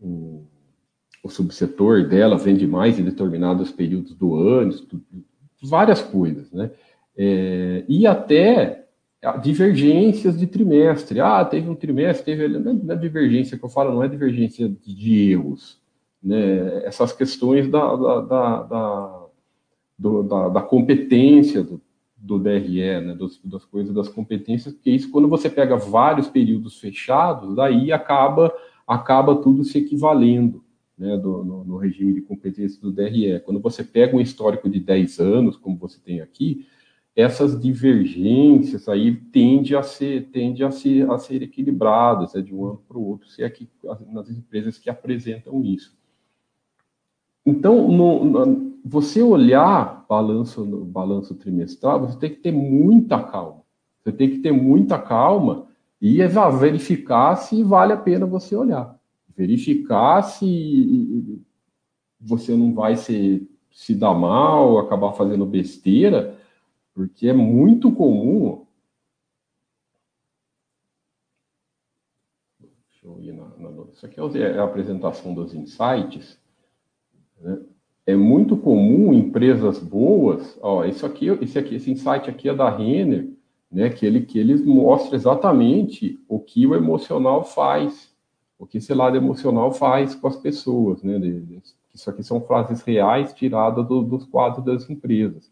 um, 0.00 0.44
o 1.22 1.28
subsetor 1.28 2.08
dela 2.08 2.36
vende 2.36 2.66
mais 2.66 2.98
em 2.98 3.04
determinados 3.04 3.70
períodos 3.70 4.14
do 4.14 4.34
ano, 4.34 4.74
várias 5.62 6.00
coisas, 6.00 6.50
né? 6.50 6.70
É, 7.16 7.84
e 7.88 8.06
até 8.06 8.86
divergências 9.42 10.38
de 10.38 10.46
trimestre. 10.46 11.20
Ah, 11.20 11.44
teve 11.44 11.68
um 11.68 11.74
trimestre, 11.74 12.24
teve. 12.24 12.48
Não 12.48 12.94
é 12.94 12.96
divergência 12.96 13.58
que 13.58 13.64
eu 13.64 13.68
falo, 13.68 13.92
não 13.92 14.02
é 14.02 14.08
divergência 14.08 14.68
de 14.68 15.30
erros. 15.32 15.78
Né? 16.22 16.84
Essas 16.84 17.12
questões 17.12 17.68
da, 17.68 17.96
da, 17.96 18.20
da, 18.20 18.62
da, 18.62 19.26
do, 19.98 20.22
da, 20.22 20.48
da 20.48 20.62
competência 20.62 21.62
do, 21.62 21.80
do 22.16 22.38
DRE, 22.38 23.00
né? 23.00 23.14
das, 23.14 23.38
das 23.44 23.64
coisas 23.64 23.94
das 23.94 24.08
competências, 24.08 24.72
porque 24.72 24.90
isso, 24.90 25.10
quando 25.10 25.28
você 25.28 25.50
pega 25.50 25.76
vários 25.76 26.28
períodos 26.28 26.78
fechados, 26.78 27.54
daí 27.54 27.92
acaba, 27.92 28.52
acaba 28.86 29.36
tudo 29.36 29.64
se 29.64 29.78
equivalendo. 29.78 30.64
Né, 31.00 31.16
do, 31.16 31.42
no, 31.42 31.64
no, 31.64 31.76
regime 31.78 32.12
de 32.12 32.20
competência 32.20 32.78
do 32.78 32.92
DRE. 32.92 33.40
Quando 33.40 33.58
você 33.58 33.82
pega 33.82 34.14
um 34.14 34.20
histórico 34.20 34.68
de 34.68 34.78
10 34.78 35.18
anos, 35.18 35.56
como 35.56 35.78
você 35.78 35.98
tem 35.98 36.20
aqui, 36.20 36.66
essas 37.16 37.58
divergências 37.58 38.86
aí 38.86 39.16
tendem 39.16 39.76
a 39.76 39.82
ser, 39.82 40.28
tende 40.30 40.62
a 40.62 40.70
ser, 40.70 41.10
a 41.10 41.16
ser 41.18 41.42
equilibradas 41.42 42.34
é 42.34 42.42
de 42.42 42.54
um 42.54 42.66
ano 42.66 42.82
para 42.86 42.98
o 42.98 43.04
outro, 43.04 43.28
se 43.28 43.42
é 43.42 43.48
que 43.48 43.66
nas 44.12 44.30
empresas 44.30 44.78
que 44.78 44.90
apresentam 44.90 45.64
isso. 45.64 45.98
Então, 47.46 47.90
no, 47.90 48.24
no, 48.24 48.74
você 48.84 49.22
olhar 49.22 50.04
balanço, 50.06 50.64
balanço 50.84 51.34
trimestral, 51.34 52.00
você 52.00 52.18
tem 52.18 52.30
que 52.30 52.40
ter 52.40 52.52
muita 52.52 53.22
calma. 53.22 53.62
Você 54.04 54.12
tem 54.12 54.28
que 54.28 54.38
ter 54.38 54.52
muita 54.52 54.98
calma 54.98 55.66
e 56.00 56.18
verificar 56.58 57.36
se 57.36 57.62
vale 57.62 57.94
a 57.94 57.96
pena 57.96 58.26
você 58.26 58.54
olhar. 58.54 58.99
Verificar 59.36 60.22
se 60.22 61.42
você 62.20 62.54
não 62.54 62.74
vai 62.74 62.96
se, 62.96 63.48
se 63.70 63.94
dar 63.94 64.14
mal, 64.14 64.78
acabar 64.78 65.12
fazendo 65.12 65.46
besteira, 65.46 66.38
porque 66.94 67.28
é 67.28 67.32
muito 67.32 67.90
comum. 67.92 68.66
Deixa 72.58 73.06
eu 73.06 73.20
ir 73.22 73.32
na. 73.32 73.46
na 73.56 73.84
isso 73.92 74.04
aqui 74.04 74.20
é 74.20 74.58
a 74.58 74.64
apresentação 74.64 75.32
dos 75.32 75.54
insights. 75.54 76.38
Né? 77.40 77.62
É 78.06 78.14
muito 78.14 78.56
comum 78.56 79.12
empresas 79.12 79.78
boas. 79.78 80.58
Ó, 80.60 80.84
isso 80.84 81.06
aqui, 81.06 81.28
esse 81.40 81.58
aqui, 81.58 81.76
esse 81.76 81.90
insight 81.90 82.28
aqui 82.28 82.48
é 82.48 82.54
da 82.54 82.68
Renner, 82.68 83.30
né? 83.70 83.88
Que 83.88 84.04
ele 84.04 84.22
que 84.22 84.38
eles 84.38 84.64
mostra 84.64 85.16
exatamente 85.16 86.22
o 86.28 86.38
que 86.38 86.66
o 86.66 86.74
emocional 86.74 87.44
faz, 87.44 88.09
o 88.60 88.66
que 88.66 88.78
esse 88.78 88.92
lado 88.92 89.16
emocional 89.16 89.72
faz 89.72 90.14
com 90.14 90.28
as 90.28 90.36
pessoas, 90.36 91.02
né? 91.02 91.18
Isso 91.94 92.08
aqui 92.10 92.22
são 92.22 92.40
frases 92.42 92.82
reais 92.82 93.32
tiradas 93.32 93.84
do, 93.88 94.02
dos 94.02 94.26
quadros 94.26 94.64
das 94.64 94.88
empresas 94.88 95.50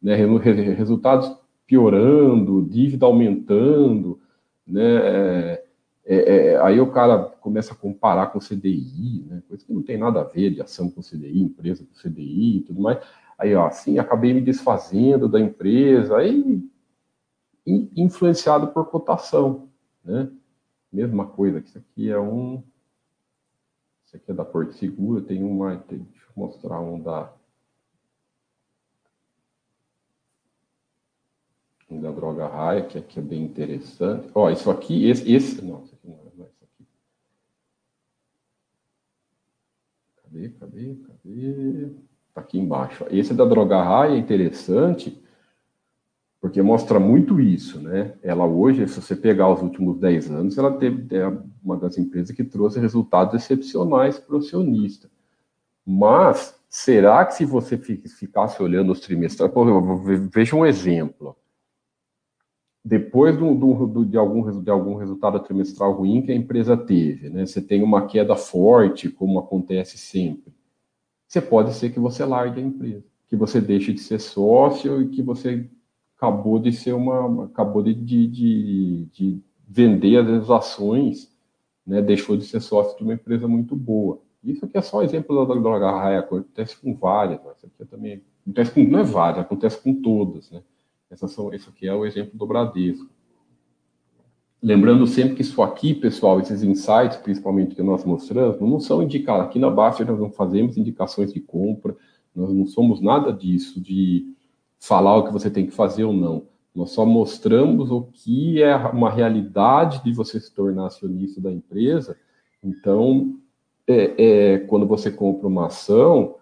né, 0.00 0.14
resultados 0.14 1.36
piorando, 1.66 2.62
dívida 2.62 3.06
aumentando, 3.06 4.20
né, 4.66 4.82
é, 4.82 5.64
é, 6.04 6.16
é, 6.16 6.60
aí 6.60 6.80
o 6.80 6.90
cara 6.90 7.18
começa 7.40 7.72
a 7.72 7.76
comparar 7.76 8.26
com 8.26 8.38
o 8.38 8.42
CDI, 8.42 9.24
né, 9.28 9.42
coisa 9.48 9.64
que 9.64 9.72
não 9.72 9.82
tem 9.82 9.96
nada 9.96 10.20
a 10.20 10.24
ver 10.24 10.50
de 10.50 10.60
ação 10.60 10.90
com 10.90 11.00
CDI, 11.00 11.42
empresa 11.42 11.84
com 11.84 12.08
CDI 12.08 12.58
e 12.58 12.60
tudo 12.62 12.80
mais. 12.80 12.98
Aí, 13.38 13.54
ó, 13.54 13.66
assim, 13.66 13.98
acabei 13.98 14.34
me 14.34 14.40
desfazendo 14.40 15.28
da 15.28 15.40
empresa, 15.40 16.16
aí 16.18 16.62
influenciado 17.66 18.68
por 18.68 18.86
cotação, 18.86 19.68
né? 20.04 20.28
Mesma 20.92 21.26
coisa, 21.26 21.60
que 21.60 21.68
isso 21.68 21.78
aqui 21.78 22.10
é 22.10 22.18
um... 22.18 22.62
Isso 24.04 24.16
aqui 24.16 24.30
é 24.30 24.34
da 24.34 24.44
Porto 24.44 24.72
Segura, 24.74 25.22
tem 25.22 25.42
uma... 25.42 25.76
Tem, 25.76 25.98
deixa 25.98 26.26
eu 26.26 26.32
mostrar 26.36 26.80
um 26.80 27.00
da 27.00 27.32
da 31.98 32.12
droga 32.12 32.46
raia, 32.46 32.84
que 32.84 32.98
aqui 32.98 33.18
é 33.18 33.22
bem 33.22 33.42
interessante. 33.42 34.30
Ó, 34.34 34.48
isso 34.50 34.70
aqui, 34.70 35.08
esse, 35.08 35.30
esse 35.32 35.64
não, 35.64 35.82
isso 35.82 35.94
aqui 35.94 36.08
não 36.08 36.14
é, 36.14 36.42
é 36.44 36.48
isso 36.48 36.64
aqui. 36.64 36.86
Cadê, 40.22 40.48
cadê, 40.50 40.94
cadê? 40.94 41.90
Tá 42.32 42.40
aqui 42.42 42.58
embaixo. 42.58 43.04
Esse 43.10 43.34
da 43.34 43.44
droga 43.44 43.82
raia 43.82 44.14
é 44.14 44.18
interessante, 44.18 45.20
porque 46.40 46.62
mostra 46.62 46.98
muito 46.98 47.38
isso, 47.38 47.80
né? 47.80 48.14
Ela 48.22 48.46
hoje, 48.46 48.88
se 48.88 49.00
você 49.00 49.14
pegar 49.14 49.52
os 49.52 49.60
últimos 49.60 49.98
10 49.98 50.30
anos, 50.30 50.56
ela 50.56 50.72
teve 50.78 51.14
é 51.14 51.26
uma 51.62 51.76
das 51.76 51.98
empresas 51.98 52.34
que 52.34 52.42
trouxe 52.42 52.80
resultados 52.80 53.34
excepcionais 53.34 54.18
para 54.18 54.36
o 54.36 54.38
acionista. 54.38 55.10
Mas, 55.84 56.58
será 56.68 57.24
que 57.26 57.34
se 57.34 57.44
você 57.44 57.76
ficasse 57.76 58.62
olhando 58.62 58.92
os 58.92 59.00
trimestrais, 59.00 59.52
veja 60.32 60.56
um 60.56 60.64
exemplo 60.64 61.36
depois 62.82 63.36
do, 63.36 63.54
do, 63.54 64.04
de, 64.04 64.16
algum, 64.16 64.62
de 64.62 64.70
algum 64.70 64.94
resultado 64.94 65.38
trimestral 65.40 65.92
ruim 65.92 66.22
que 66.22 66.32
a 66.32 66.34
empresa 66.34 66.76
teve, 66.76 67.28
né? 67.28 67.44
Você 67.44 67.60
tem 67.60 67.82
uma 67.82 68.06
queda 68.06 68.34
forte, 68.34 69.10
como 69.10 69.38
acontece 69.38 69.98
sempre. 69.98 70.52
Você 71.28 71.42
pode 71.42 71.74
ser 71.74 71.90
que 71.90 72.00
você 72.00 72.24
largue 72.24 72.60
a 72.60 72.64
empresa, 72.64 73.04
que 73.28 73.36
você 73.36 73.60
deixe 73.60 73.92
de 73.92 74.00
ser 74.00 74.18
sócio 74.18 75.02
e 75.02 75.08
que 75.08 75.22
você 75.22 75.68
acabou 76.20 76.58
de 76.58 76.70
ser 76.70 76.92
uma, 76.92 77.46
acabou 77.46 77.82
de, 77.82 77.94
de, 77.94 78.26
de, 78.26 79.08
de 79.10 79.40
vender 79.66 80.18
as 80.18 80.50
ações, 80.50 81.34
né? 81.86 82.02
Deixou 82.02 82.36
de 82.36 82.44
ser 82.44 82.60
sócio 82.60 82.94
de 82.98 83.02
uma 83.02 83.14
empresa 83.14 83.48
muito 83.48 83.74
boa. 83.74 84.20
Isso 84.44 84.66
aqui 84.66 84.76
é 84.76 84.82
só 84.82 85.02
exemplo 85.02 85.46
da 85.46 85.54
droga 85.54 85.90
raia, 85.90 86.18
acontece 86.20 86.76
com 86.76 86.94
várias, 86.94 87.40
isso 87.40 87.66
aqui 87.66 87.82
é 87.82 87.84
também 87.86 88.22
acontece 88.42 88.70
com 88.70 88.82
não 88.84 88.98
é 88.98 89.02
várias, 89.02 89.44
acontece 89.44 89.82
com 89.82 89.94
todas, 89.94 90.50
né? 90.50 90.62
Essas 91.10 91.32
são, 91.32 91.52
esse 91.54 91.68
aqui 91.70 91.88
é 91.88 91.94
o 91.94 92.04
exemplo 92.04 92.38
do 92.38 92.46
Bradesco. 92.46 93.08
Lembrando 94.62 95.06
sempre 95.06 95.36
que 95.36 95.42
isso 95.42 95.62
aqui, 95.62 95.94
pessoal, 95.94 96.38
esses 96.38 96.62
insights, 96.62 97.16
principalmente 97.16 97.74
que 97.74 97.82
nós 97.82 98.04
mostramos, 98.04 98.60
não 98.60 98.78
são 98.78 99.02
indicados. 99.02 99.46
Aqui 99.46 99.58
na 99.58 99.70
Baster 99.70 100.06
nós 100.06 100.20
não 100.20 100.30
fazemos 100.30 100.76
indicações 100.76 101.32
de 101.32 101.40
compra, 101.40 101.96
nós 102.36 102.52
não 102.52 102.66
somos 102.66 103.00
nada 103.00 103.32
disso, 103.32 103.80
de 103.80 104.38
falar 104.80 105.16
o 105.16 105.24
que 105.24 105.32
você 105.32 105.48
tem 105.48 105.66
que 105.66 105.72
fazer 105.72 106.02
ou 106.02 106.12
não. 106.12 106.48
Nós 106.74 106.90
só 106.90 107.04
mostramos 107.04 107.90
o 107.90 108.02
que 108.02 108.60
é 108.62 108.74
uma 108.74 109.10
realidade 109.10 110.02
de 110.02 110.12
você 110.12 110.40
se 110.40 110.52
tornar 110.52 110.86
acionista 110.86 111.40
da 111.40 111.52
empresa. 111.52 112.16
Então, 112.64 113.38
é, 113.86 114.14
é 114.54 114.58
quando 114.58 114.86
você 114.86 115.10
compra 115.10 115.46
uma 115.46 115.66
ação, 115.66 116.34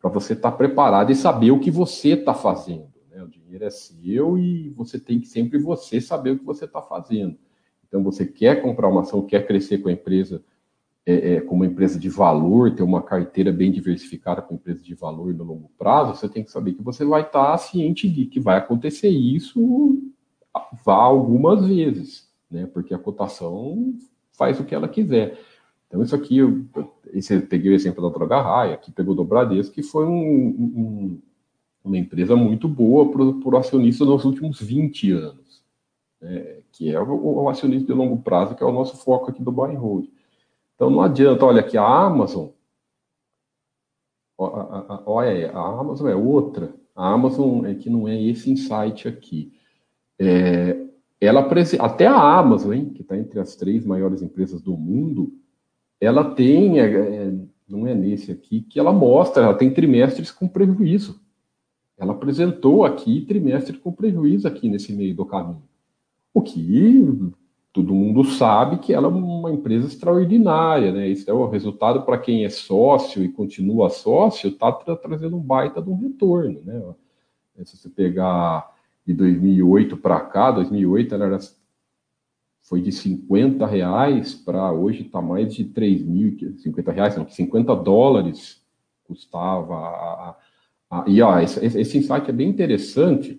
para 0.00 0.10
você 0.10 0.34
estar 0.34 0.52
tá 0.52 0.56
preparado 0.56 1.10
e 1.10 1.16
saber 1.16 1.50
o 1.50 1.58
que 1.58 1.70
você 1.70 2.10
está 2.10 2.34
fazendo 2.34 2.94
o 3.26 3.28
dinheiro 3.28 3.64
é 3.64 3.70
seu 3.70 4.38
e 4.38 4.70
você 4.70 4.98
tem 4.98 5.20
que 5.20 5.26
sempre 5.26 5.58
você 5.58 6.00
saber 6.00 6.30
o 6.30 6.38
que 6.38 6.44
você 6.44 6.64
está 6.64 6.80
fazendo. 6.80 7.36
Então, 7.86 8.02
você 8.02 8.24
quer 8.24 8.62
comprar 8.62 8.88
uma 8.88 9.02
ação, 9.02 9.22
quer 9.22 9.46
crescer 9.46 9.78
com 9.78 9.88
a 9.88 9.92
empresa, 9.92 10.42
é, 11.06 11.34
é, 11.34 11.40
com 11.40 11.54
uma 11.54 11.66
empresa 11.66 11.98
de 11.98 12.08
valor, 12.08 12.74
ter 12.74 12.82
uma 12.82 13.00
carteira 13.00 13.52
bem 13.52 13.70
diversificada 13.70 14.42
com 14.42 14.56
empresa 14.56 14.82
de 14.82 14.94
valor 14.94 15.32
no 15.32 15.44
longo 15.44 15.70
prazo, 15.78 16.16
você 16.16 16.28
tem 16.28 16.42
que 16.42 16.50
saber 16.50 16.74
que 16.74 16.82
você 16.82 17.04
vai 17.04 17.22
estar 17.22 17.52
tá 17.52 17.58
ciente 17.58 18.08
de 18.08 18.26
que 18.26 18.40
vai 18.40 18.58
acontecer 18.58 19.08
isso 19.08 20.02
vá 20.84 20.94
algumas 20.94 21.66
vezes, 21.66 22.28
né? 22.50 22.66
Porque 22.66 22.94
a 22.94 22.98
cotação 22.98 23.94
faz 24.32 24.58
o 24.60 24.64
que 24.64 24.74
ela 24.74 24.88
quiser. 24.88 25.38
Então, 25.86 26.02
isso 26.02 26.14
aqui, 26.14 26.38
eu, 26.38 26.64
esse, 27.12 27.34
eu 27.34 27.42
peguei 27.42 27.70
o 27.70 27.74
exemplo 27.74 28.02
da 28.02 28.14
Droga 28.14 28.40
Raia, 28.40 28.74
aqui 28.74 28.90
pegou 28.90 29.14
do 29.14 29.24
Bradesco, 29.24 29.74
que 29.74 29.82
foi 29.82 30.04
um, 30.04 30.10
um, 30.10 31.22
uma 31.84 31.96
empresa 31.96 32.34
muito 32.34 32.66
boa 32.66 33.10
para 33.10 33.22
o 33.22 33.56
acionista 33.56 34.04
nos 34.04 34.24
últimos 34.24 34.60
20 34.60 35.12
anos, 35.12 35.62
né, 36.20 36.58
que 36.72 36.90
é 36.90 37.00
o, 37.00 37.42
o, 37.42 37.48
acionista 37.48 37.86
de 37.86 37.92
longo 37.92 38.18
prazo, 38.18 38.54
que 38.56 38.62
é 38.62 38.66
o 38.66 38.72
nosso 38.72 38.96
foco 38.96 39.30
aqui 39.30 39.42
do 39.42 39.52
buy 39.52 39.74
and 39.74 39.78
hold. 39.78 40.08
Então 40.76 40.90
não 40.90 41.00
adianta, 41.00 41.44
olha 41.44 41.60
aqui, 41.60 41.76
a 41.76 41.84
Amazon, 41.84 42.48
olha, 44.38 45.50
a 45.50 45.80
Amazon 45.80 46.08
é 46.08 46.14
outra, 46.14 46.74
a 46.94 47.12
Amazon 47.12 47.64
é 47.64 47.74
que 47.74 47.88
não 47.88 48.06
é 48.06 48.22
esse 48.22 48.50
insight 48.50 49.08
aqui. 49.08 49.52
É, 50.18 50.86
ela 51.18 51.48
até 51.80 52.06
a 52.06 52.38
Amazon, 52.38 52.74
hein, 52.74 52.90
que 52.90 53.00
está 53.00 53.16
entre 53.16 53.40
as 53.40 53.56
três 53.56 53.86
maiores 53.86 54.20
empresas 54.20 54.60
do 54.60 54.76
mundo, 54.76 55.32
ela 55.98 56.34
tem, 56.34 56.78
é, 56.78 56.84
é, 56.84 57.34
não 57.66 57.86
é 57.86 57.94
nesse 57.94 58.30
aqui, 58.30 58.60
que 58.60 58.78
ela 58.78 58.92
mostra, 58.92 59.44
ela 59.44 59.54
tem 59.54 59.72
trimestres 59.72 60.30
com 60.30 60.46
prejuízo. 60.46 61.20
Ela 61.98 62.12
apresentou 62.12 62.84
aqui 62.84 63.22
trimestre 63.22 63.78
com 63.78 63.90
prejuízo 63.90 64.46
aqui 64.46 64.68
nesse 64.68 64.92
meio 64.92 65.16
do 65.16 65.24
caminho. 65.24 65.62
O 66.34 66.42
que 66.42 66.60
todo 67.76 67.94
mundo 67.94 68.24
sabe 68.24 68.78
que 68.78 68.94
ela 68.94 69.06
é 69.06 69.10
uma 69.10 69.52
empresa 69.52 69.86
extraordinária, 69.86 70.90
né? 70.92 71.08
Isso 71.08 71.30
é 71.30 71.34
o 71.34 71.46
resultado 71.46 72.06
para 72.06 72.16
quem 72.16 72.42
é 72.42 72.48
sócio 72.48 73.22
e 73.22 73.28
continua 73.28 73.90
sócio, 73.90 74.48
está 74.48 74.72
tra 74.72 74.96
trazendo 74.96 75.36
um 75.36 75.40
baita 75.40 75.82
de 75.82 75.90
um 75.90 75.98
retorno, 75.98 76.62
né? 76.64 76.82
Se 77.66 77.76
você 77.76 77.90
pegar 77.90 78.74
de 79.06 79.12
2008 79.12 79.94
para 79.98 80.18
cá, 80.20 80.50
2008 80.52 81.14
ela 81.14 81.26
era, 81.26 81.38
foi 82.62 82.80
de 82.80 82.90
50 82.90 83.66
reais 83.66 84.34
para 84.34 84.72
hoje 84.72 85.02
está 85.02 85.20
mais 85.20 85.54
de 85.54 85.66
3 85.66 86.02
mil, 86.02 86.34
50 86.56 86.92
reais, 86.92 87.14
não, 87.14 87.28
50 87.28 87.76
dólares 87.76 88.64
custava 89.04 89.74
a, 89.74 90.36
ah, 90.90 91.04
e 91.06 91.20
ó, 91.20 91.38
esse, 91.40 91.62
esse 91.62 91.98
insight 91.98 92.30
é 92.30 92.32
bem 92.32 92.48
interessante 92.48 93.38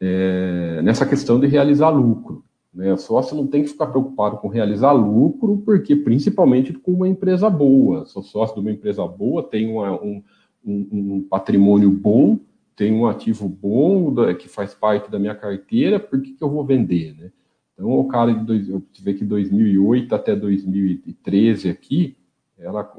é, 0.00 0.82
nessa 0.82 1.06
questão 1.06 1.38
de 1.38 1.46
realizar 1.46 1.90
lucro. 1.90 2.47
Né? 2.72 2.96
Sócio 2.96 3.36
não 3.36 3.46
tem 3.46 3.62
que 3.62 3.68
ficar 3.68 3.86
preocupado 3.86 4.38
com 4.38 4.48
realizar 4.48 4.92
lucro, 4.92 5.62
porque 5.64 5.96
principalmente 5.96 6.72
com 6.72 6.92
uma 6.92 7.08
empresa 7.08 7.48
boa. 7.48 8.06
Sou 8.06 8.22
sócio 8.22 8.54
de 8.54 8.60
uma 8.60 8.70
empresa 8.70 9.06
boa, 9.06 9.42
tem 9.42 9.70
uma, 9.70 9.92
um, 10.02 10.22
um, 10.64 10.88
um, 10.92 11.26
patrimônio 11.28 11.90
bom, 11.90 12.38
tem 12.76 12.92
um 12.92 13.06
ativo 13.06 13.48
bom 13.48 14.12
da, 14.12 14.34
que 14.34 14.48
faz 14.48 14.74
parte 14.74 15.10
da 15.10 15.18
minha 15.18 15.34
carteira, 15.34 15.98
por 15.98 16.20
que, 16.20 16.32
que 16.32 16.42
eu 16.42 16.50
vou 16.50 16.64
vender? 16.64 17.16
Né? 17.16 17.32
Então, 17.74 17.90
o 17.90 18.08
cara 18.08 18.32
de 18.32 18.44
dois, 18.44 18.68
eu 18.68 18.82
tive 18.92 19.14
que 19.14 19.24
2008 19.24 20.14
até 20.14 20.34
2013 20.34 21.70
aqui, 21.70 22.16
ela, 22.58 22.92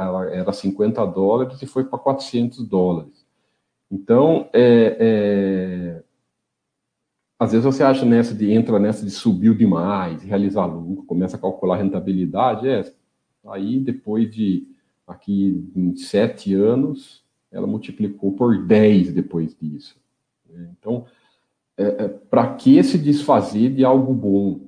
ela 0.00 0.30
era 0.30 0.52
50 0.52 1.04
dólares 1.06 1.60
e 1.60 1.66
foi 1.66 1.84
para 1.84 1.98
400 1.98 2.66
dólares. 2.66 3.24
Então, 3.90 4.48
é, 4.52 4.96
é, 4.98 6.02
às 7.38 7.52
vezes 7.52 7.64
você 7.64 7.82
acha 7.82 8.04
nessa 8.04 8.34
de 8.34 8.50
entra 8.50 8.78
nessa 8.78 9.04
de 9.04 9.10
subiu 9.10 9.54
demais, 9.54 10.22
realizar 10.22 10.66
lucro, 10.66 11.04
começa 11.04 11.36
a 11.36 11.40
calcular 11.40 11.76
rentabilidade, 11.76 12.68
é, 12.68 12.92
aí 13.46 13.78
depois 13.80 14.30
de 14.30 14.68
aqui 15.06 15.70
em 15.76 15.94
sete 15.96 16.54
anos, 16.54 17.22
ela 17.50 17.66
multiplicou 17.66 18.32
por 18.32 18.66
10 18.66 19.12
depois 19.12 19.54
disso. 19.54 19.96
Então, 20.78 21.06
é, 21.76 22.04
é, 22.04 22.08
para 22.08 22.54
que 22.54 22.82
se 22.82 22.96
desfazer 22.96 23.70
de 23.74 23.84
algo 23.84 24.14
bom? 24.14 24.60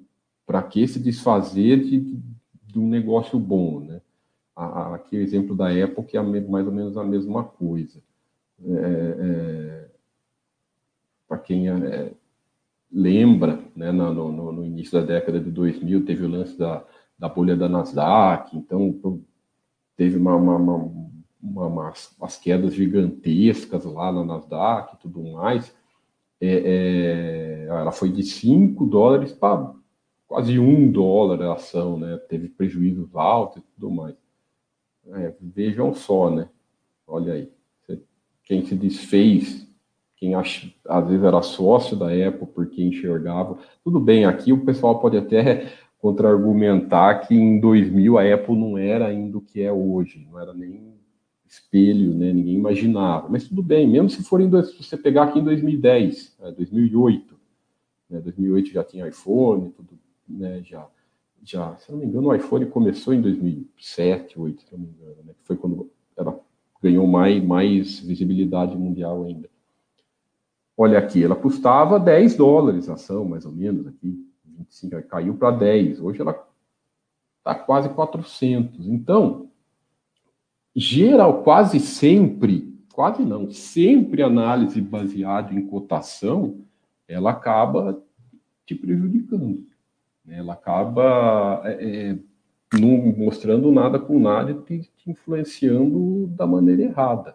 Para 0.45 0.63
que 0.63 0.87
se 0.87 0.99
desfazer 0.99 1.83
de, 1.83 2.19
de, 2.65 2.79
um 2.79 2.89
negócio 2.89 3.39
bom, 3.39 3.81
né? 3.81 4.01
Aqui 4.55 5.17
o 5.17 5.21
exemplo 5.21 5.55
da 5.55 5.69
Apple, 5.69 6.05
é 6.15 6.23
mais 6.23 6.67
ou 6.67 6.73
menos 6.73 6.97
a 6.97 7.05
mesma 7.05 7.45
coisa. 7.45 8.01
É, 8.65 9.17
é, 9.21 9.89
para 11.29 11.39
quem 11.39 11.69
é, 11.69 12.13
lembra, 12.91 13.61
né, 13.75 13.91
no, 13.93 14.13
no, 14.13 14.53
no, 14.53 14.65
início 14.65 14.99
da 15.01 15.07
década 15.07 15.41
de 15.41 15.51
2000, 15.51 16.05
teve 16.05 16.25
o 16.25 16.29
lance 16.29 16.57
da, 16.59 16.85
da 17.19 17.29
bolha 17.29 17.57
da 17.57 17.69
Nasdaq, 17.69 18.57
então 18.57 19.21
teve 19.97 20.17
uma, 20.17 20.37
uma, 20.37 20.57
uma, 20.57 20.77
uma 21.43 21.67
umas, 21.67 22.15
umas, 22.19 22.37
quedas 22.37 22.75
gigantescas 22.75 23.85
lá 23.85 24.13
na 24.13 24.25
Nasdaq 24.25 24.95
e 24.95 24.99
tudo 24.99 25.23
mais. 25.23 25.75
É, 26.41 26.49
é, 26.49 27.67
ela 27.67 27.93
foi 27.93 28.11
de 28.11 28.23
5 28.23 28.85
dólares 28.87 29.33
para 29.33 29.73
quase 30.27 30.59
1 30.59 30.91
dólar 30.91 31.43
a 31.43 31.55
ação, 31.55 31.99
né? 31.99 32.17
Teve 32.29 32.49
prejuízos 32.49 33.15
altos 33.15 33.63
e 33.63 33.67
tudo 33.75 33.91
mais. 33.91 34.17
É, 35.09 35.35
vejam 35.41 35.95
só, 35.95 36.31
né? 36.31 36.49
Olha 37.07 37.35
aí. 37.35 37.51
Quem 38.45 38.65
se 38.65 38.77
desfez, 38.77 39.66
quem 40.17 40.35
ach, 40.35 40.75
às 40.89 41.09
vezes 41.09 41.25
era 41.25 41.43
sócio 41.43 41.97
da 41.97 42.07
Apple 42.07 42.47
porque 42.55 42.83
enxergava. 42.83 43.59
Tudo 43.85 44.01
bem, 44.01 44.25
aqui 44.25 44.53
o 44.53 44.65
pessoal 44.65 44.99
pode 44.99 45.17
até 45.17 45.71
contra-argumentar 46.01 47.27
que 47.27 47.35
em 47.35 47.61
2000 47.61 48.19
a 48.19 48.35
Apple 48.35 48.57
não 48.57 48.79
era 48.79 49.07
ainda 49.07 49.39
o 49.39 49.43
que 49.43 49.63
é 49.63 49.73
hoje, 49.73 50.27
não 50.31 50.39
era 50.41 50.55
nem 50.55 50.95
espelho, 51.47 52.15
né? 52.15 52.33
Ninguém 52.33 52.55
imaginava. 52.55 53.29
Mas 53.29 53.47
tudo 53.47 53.63
bem, 53.63 53.87
mesmo 53.87 54.11
se 54.11 54.25
for 54.25 54.41
em 54.41 54.51
se 54.63 54.83
você 54.83 54.97
pegar 54.97 55.25
aqui 55.25 55.39
em 55.39 55.45
2010, 55.45 56.37
né? 56.41 56.51
2008, 56.53 57.35
né? 58.11 58.21
2008 58.21 58.71
já 58.71 58.83
tinha 58.83 59.07
iPhone, 59.07 59.71
tudo, 59.71 59.99
né? 60.29 60.63
Já 60.65 60.89
já, 61.45 61.77
se 61.77 61.93
não 61.93 61.99
me 61.99 62.07
engano, 62.07 62.29
o 62.29 62.35
iPhone 62.35 62.67
começou 62.67 63.15
em 63.15 63.21
2007, 63.21 64.37
2008, 64.37 64.63
se 64.63 64.73
não 64.73 64.81
me 64.81 64.89
engano, 64.89 65.17
né? 65.25 65.33
Foi 65.45 65.57
quando 65.57 65.89
ela 66.17 66.41
ganhou 66.83 67.07
mais, 67.07 67.43
mais 67.43 68.01
visibilidade 68.01 68.77
mundial 68.77 69.23
ainda. 69.23 69.49
Olha 70.77 70.99
aqui, 70.99 71.25
ela 71.25 71.35
custava 71.35 71.99
10 71.99 72.37
dólares 72.37 72.89
a 72.89 72.95
ação, 72.95 73.25
mais 73.25 73.47
ou 73.47 73.53
menos, 73.53 73.87
aqui, 73.87 74.27
25, 74.45 75.03
caiu 75.09 75.35
para 75.35 75.51
10. 75.51 76.01
Hoje 76.01 76.21
ela 76.21 76.47
está 77.39 77.55
quase 77.55 77.89
400. 77.89 78.87
Então, 78.87 79.49
geral, 80.75 81.43
quase 81.43 81.81
sempre, 81.81 82.79
quase 82.93 83.25
não, 83.25 83.51
sempre 83.51 84.23
análise 84.23 84.79
baseada 84.81 85.55
em 85.55 85.67
cotação, 85.67 86.59
ela 87.09 87.31
acaba 87.31 87.99
te 88.67 88.75
prejudicando. 88.75 89.67
Né? 90.25 90.39
Ela 90.39 90.53
acaba 90.53 91.63
é, 91.65 92.11
é, 92.11 92.19
não 92.79 92.99
mostrando 93.17 93.73
nada 93.73 93.99
com 93.99 94.19
nada 94.19 94.51
e 94.51 94.81
te, 94.81 94.91
influenciando 95.07 96.27
da 96.27 96.47
maneira 96.47 96.83
errada. 96.83 97.35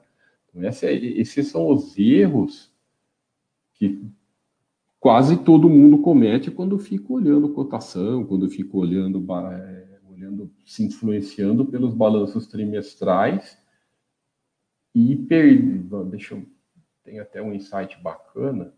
Então, 0.50 0.62
é, 0.64 0.94
esses 0.94 1.48
são 1.48 1.70
os 1.70 1.98
erros 1.98 2.71
que 3.82 4.00
quase 5.00 5.44
todo 5.44 5.68
mundo 5.68 6.04
comete 6.04 6.52
quando 6.52 6.78
fica 6.78 7.12
olhando 7.12 7.52
cotação, 7.52 8.24
quando 8.24 8.48
fica 8.48 8.78
olhando, 8.78 9.26
é, 9.52 10.00
olhando 10.08 10.52
se 10.64 10.84
influenciando 10.86 11.66
pelos 11.66 11.96
balanços 11.96 12.46
trimestrais 12.46 13.58
e 14.94 15.16
perde. 15.16 15.84
Deixa 16.12 16.36
eu. 16.36 16.46
Tem 17.04 17.20
até 17.20 17.42
um 17.42 17.52
insight 17.56 18.00
bacana 18.04 18.72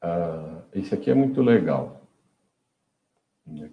Ah, 0.00 0.62
esse 0.74 0.92
aqui 0.92 1.12
é 1.12 1.14
muito 1.14 1.40
legal. 1.40 2.01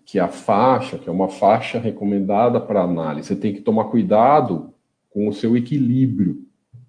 Que 0.05 0.19
a 0.19 0.27
faixa, 0.27 0.97
que 0.97 1.09
é 1.09 1.11
uma 1.11 1.29
faixa 1.29 1.79
recomendada 1.79 2.59
para 2.59 2.81
análise, 2.81 3.27
você 3.27 3.35
tem 3.35 3.53
que 3.53 3.61
tomar 3.61 3.85
cuidado 3.85 4.73
com 5.09 5.27
o 5.27 5.33
seu 5.33 5.55
equilíbrio 5.55 6.45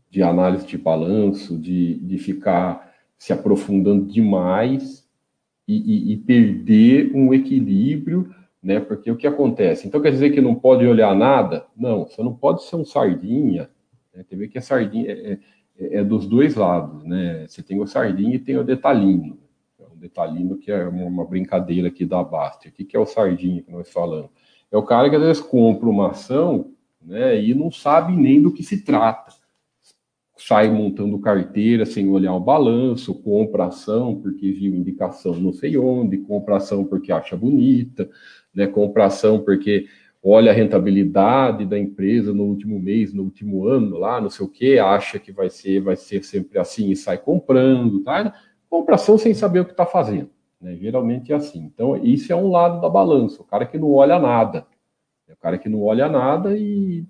de 0.09 0.23
análise 0.23 0.67
de 0.67 0.77
balanço, 0.77 1.59
de, 1.59 1.95
de 2.01 2.19
ficar 2.19 2.93
se 3.17 3.33
aprofundando 3.33 4.07
demais 4.07 5.09
e, 5.69 5.77
e, 5.77 6.13
e 6.13 6.17
perder 6.17 7.13
um 7.15 7.33
equilíbrio, 7.33 8.35
né? 8.63 8.81
Porque 8.81 9.11
o 9.11 9.17
que 9.17 9.27
acontece? 9.27 9.87
Então 9.87 10.01
quer 10.01 10.11
dizer 10.11 10.31
que 10.31 10.41
não 10.41 10.55
pode 10.55 10.87
olhar 10.87 11.15
nada? 11.15 11.67
Não, 11.77 12.07
você 12.07 12.23
não 12.23 12.35
pode 12.35 12.65
ser 12.65 12.77
um 12.77 12.85
sardinha. 12.85 13.71
Né? 14.15 14.25
Tem 14.29 14.49
que 14.49 14.59
a 14.59 14.63
sardinha. 14.63 15.11
É, 15.11 15.33
é 15.33 15.39
é, 15.81 15.99
é 15.99 16.05
dos 16.05 16.27
dois 16.27 16.55
lados, 16.55 17.03
né? 17.05 17.47
Você 17.49 17.63
tem 17.63 17.81
o 17.81 17.87
sardinha 17.87 18.35
e 18.35 18.39
tem 18.39 18.59
o 18.59 18.65
detalhinho. 18.65 19.39
O 20.01 20.03
detalhinho 20.03 20.57
que 20.57 20.73
é 20.73 20.89
uma 20.89 21.27
brincadeira 21.27 21.89
aqui 21.89 22.07
da 22.07 22.25
Basta. 22.25 22.71
O 22.71 22.73
que 22.73 22.97
é 22.97 22.99
o 22.99 23.05
sardinha 23.05 23.63
que 23.63 23.71
nós 23.71 23.93
falamos? 23.93 24.31
É 24.73 24.77
o 24.79 24.83
cara 24.83 25.11
que 25.11 25.17
às 25.17 25.23
vezes 25.23 25.43
compra 25.43 25.87
uma 25.87 26.09
ação 26.09 26.73
né, 27.03 27.39
e 27.39 27.53
não 27.53 27.71
sabe 27.71 28.17
nem 28.17 28.41
do 28.41 28.51
que 28.51 28.63
se 28.63 28.83
trata. 28.83 29.31
Sai 30.39 30.71
montando 30.71 31.19
carteira 31.19 31.85
sem 31.85 32.09
olhar 32.09 32.35
o 32.35 32.41
balanço, 32.41 33.15
compra 33.15 33.67
ação 33.67 34.17
porque 34.17 34.51
viu 34.51 34.75
indicação 34.75 35.35
não 35.35 35.53
sei 35.53 35.77
onde, 35.77 36.17
compra 36.17 36.57
ação 36.57 36.83
porque 36.83 37.13
acha 37.13 37.37
bonita, 37.37 38.09
né, 38.55 38.67
compra 38.67 39.05
ação 39.05 39.41
porque 39.41 39.87
olha 40.23 40.51
a 40.51 40.55
rentabilidade 40.55 41.67
da 41.67 41.79
empresa 41.79 42.33
no 42.33 42.45
último 42.45 42.81
mês, 42.81 43.13
no 43.13 43.23
último 43.25 43.67
ano, 43.67 43.99
lá, 43.99 44.19
não 44.19 44.31
sei 44.31 44.47
o 44.47 44.49
que, 44.49 44.79
acha 44.79 45.19
que 45.19 45.31
vai 45.31 45.51
ser, 45.51 45.81
vai 45.81 45.97
ser 45.97 46.25
sempre 46.25 46.59
assim 46.59 46.91
e 46.91 46.97
sai 46.97 47.19
comprando, 47.19 48.03
tá? 48.03 48.35
Compração 48.71 49.19
sem 49.19 49.35
saber 49.35 49.61
o 49.61 49.65
que 49.65 49.73
está 49.73 49.85
fazendo, 49.85 50.31
né? 50.61 50.77
Geralmente 50.77 51.33
é 51.33 51.35
assim. 51.35 51.59
Então, 51.65 51.97
isso 51.97 52.33
é 52.33 52.37
um 52.37 52.49
lado 52.49 52.81
da 52.81 52.89
balança, 52.89 53.43
o 53.43 53.45
cara 53.45 53.67
que 53.67 53.77
não 53.77 53.93
olha 53.93 54.19
nada. 54.19 54.67
É 55.29 55.33
o 55.33 55.37
cara 55.37 55.59
que 55.59 55.69
não 55.69 55.83
olha 55.83 56.09
nada 56.09 56.57
e 56.57 57.05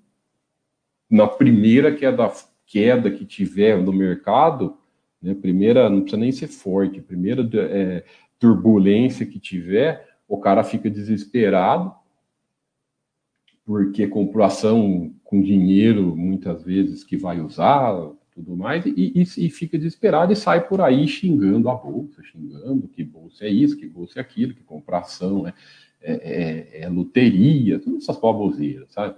na 1.09 1.27
primeira 1.27 1.93
queda, 1.93 2.31
queda 2.65 3.11
que 3.11 3.25
tiver 3.25 3.77
no 3.81 3.91
mercado, 3.91 4.77
né, 5.21 5.35
primeira, 5.35 5.89
não 5.89 6.01
precisa 6.01 6.19
nem 6.19 6.31
ser 6.31 6.47
forte, 6.47 7.01
primeira 7.01 7.47
é, 7.53 8.03
turbulência 8.39 9.25
que 9.25 9.39
tiver, 9.39 10.07
o 10.27 10.39
cara 10.39 10.63
fica 10.63 10.89
desesperado, 10.89 11.93
porque 13.65 14.07
comprou 14.07 14.45
ação 14.45 15.13
com 15.23 15.41
dinheiro, 15.41 16.15
muitas 16.15 16.63
vezes, 16.63 17.03
que 17.03 17.17
vai 17.17 17.39
usar, 17.39 17.93
tudo 18.33 18.55
mais, 18.55 18.85
e, 18.85 18.93
e, 18.95 19.21
e, 19.21 19.49
fica 19.49 19.77
desesperado 19.77 20.31
e 20.31 20.35
sai 20.35 20.65
por 20.67 20.81
aí 20.81 21.07
xingando 21.07 21.69
a 21.69 21.75
bolsa, 21.75 22.23
xingando 22.23 22.87
que 22.87 23.03
bolsa 23.03 23.45
é 23.45 23.49
isso, 23.49 23.77
que 23.77 23.87
bolsa 23.87 24.19
é 24.19 24.21
aquilo, 24.21 24.53
que 24.53 24.63
comprar 24.63 24.99
ação 24.99 25.47
é, 25.47 25.53
é, 26.01 26.13
é, 26.13 26.81
é 26.83 26.89
loteria, 26.89 27.79
todas 27.79 28.03
essas 28.03 28.17
baboseiras, 28.17 28.91
sabe? 28.91 29.15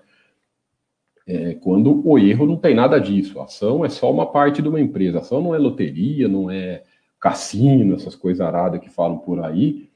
É, 1.25 1.53
quando 1.53 2.05
o 2.05 2.19
erro 2.19 2.45
não 2.45 2.57
tem 2.57 2.75
nada 2.75 2.99
disso, 2.99 3.39
a 3.39 3.45
ação 3.45 3.85
é 3.85 3.89
só 3.89 4.11
uma 4.11 4.29
parte 4.29 4.61
de 4.61 4.67
uma 4.67 4.81
empresa, 4.81 5.19
a 5.19 5.21
ação 5.21 5.41
não 5.41 5.55
é 5.55 5.57
loteria, 5.57 6.27
não 6.27 6.51
é 6.51 6.83
cassino, 7.19 7.95
essas 7.95 8.15
coisas 8.15 8.41
aradas 8.41 8.81
que 8.81 8.89
falam 8.89 9.19
por 9.19 9.43
aí, 9.43 9.89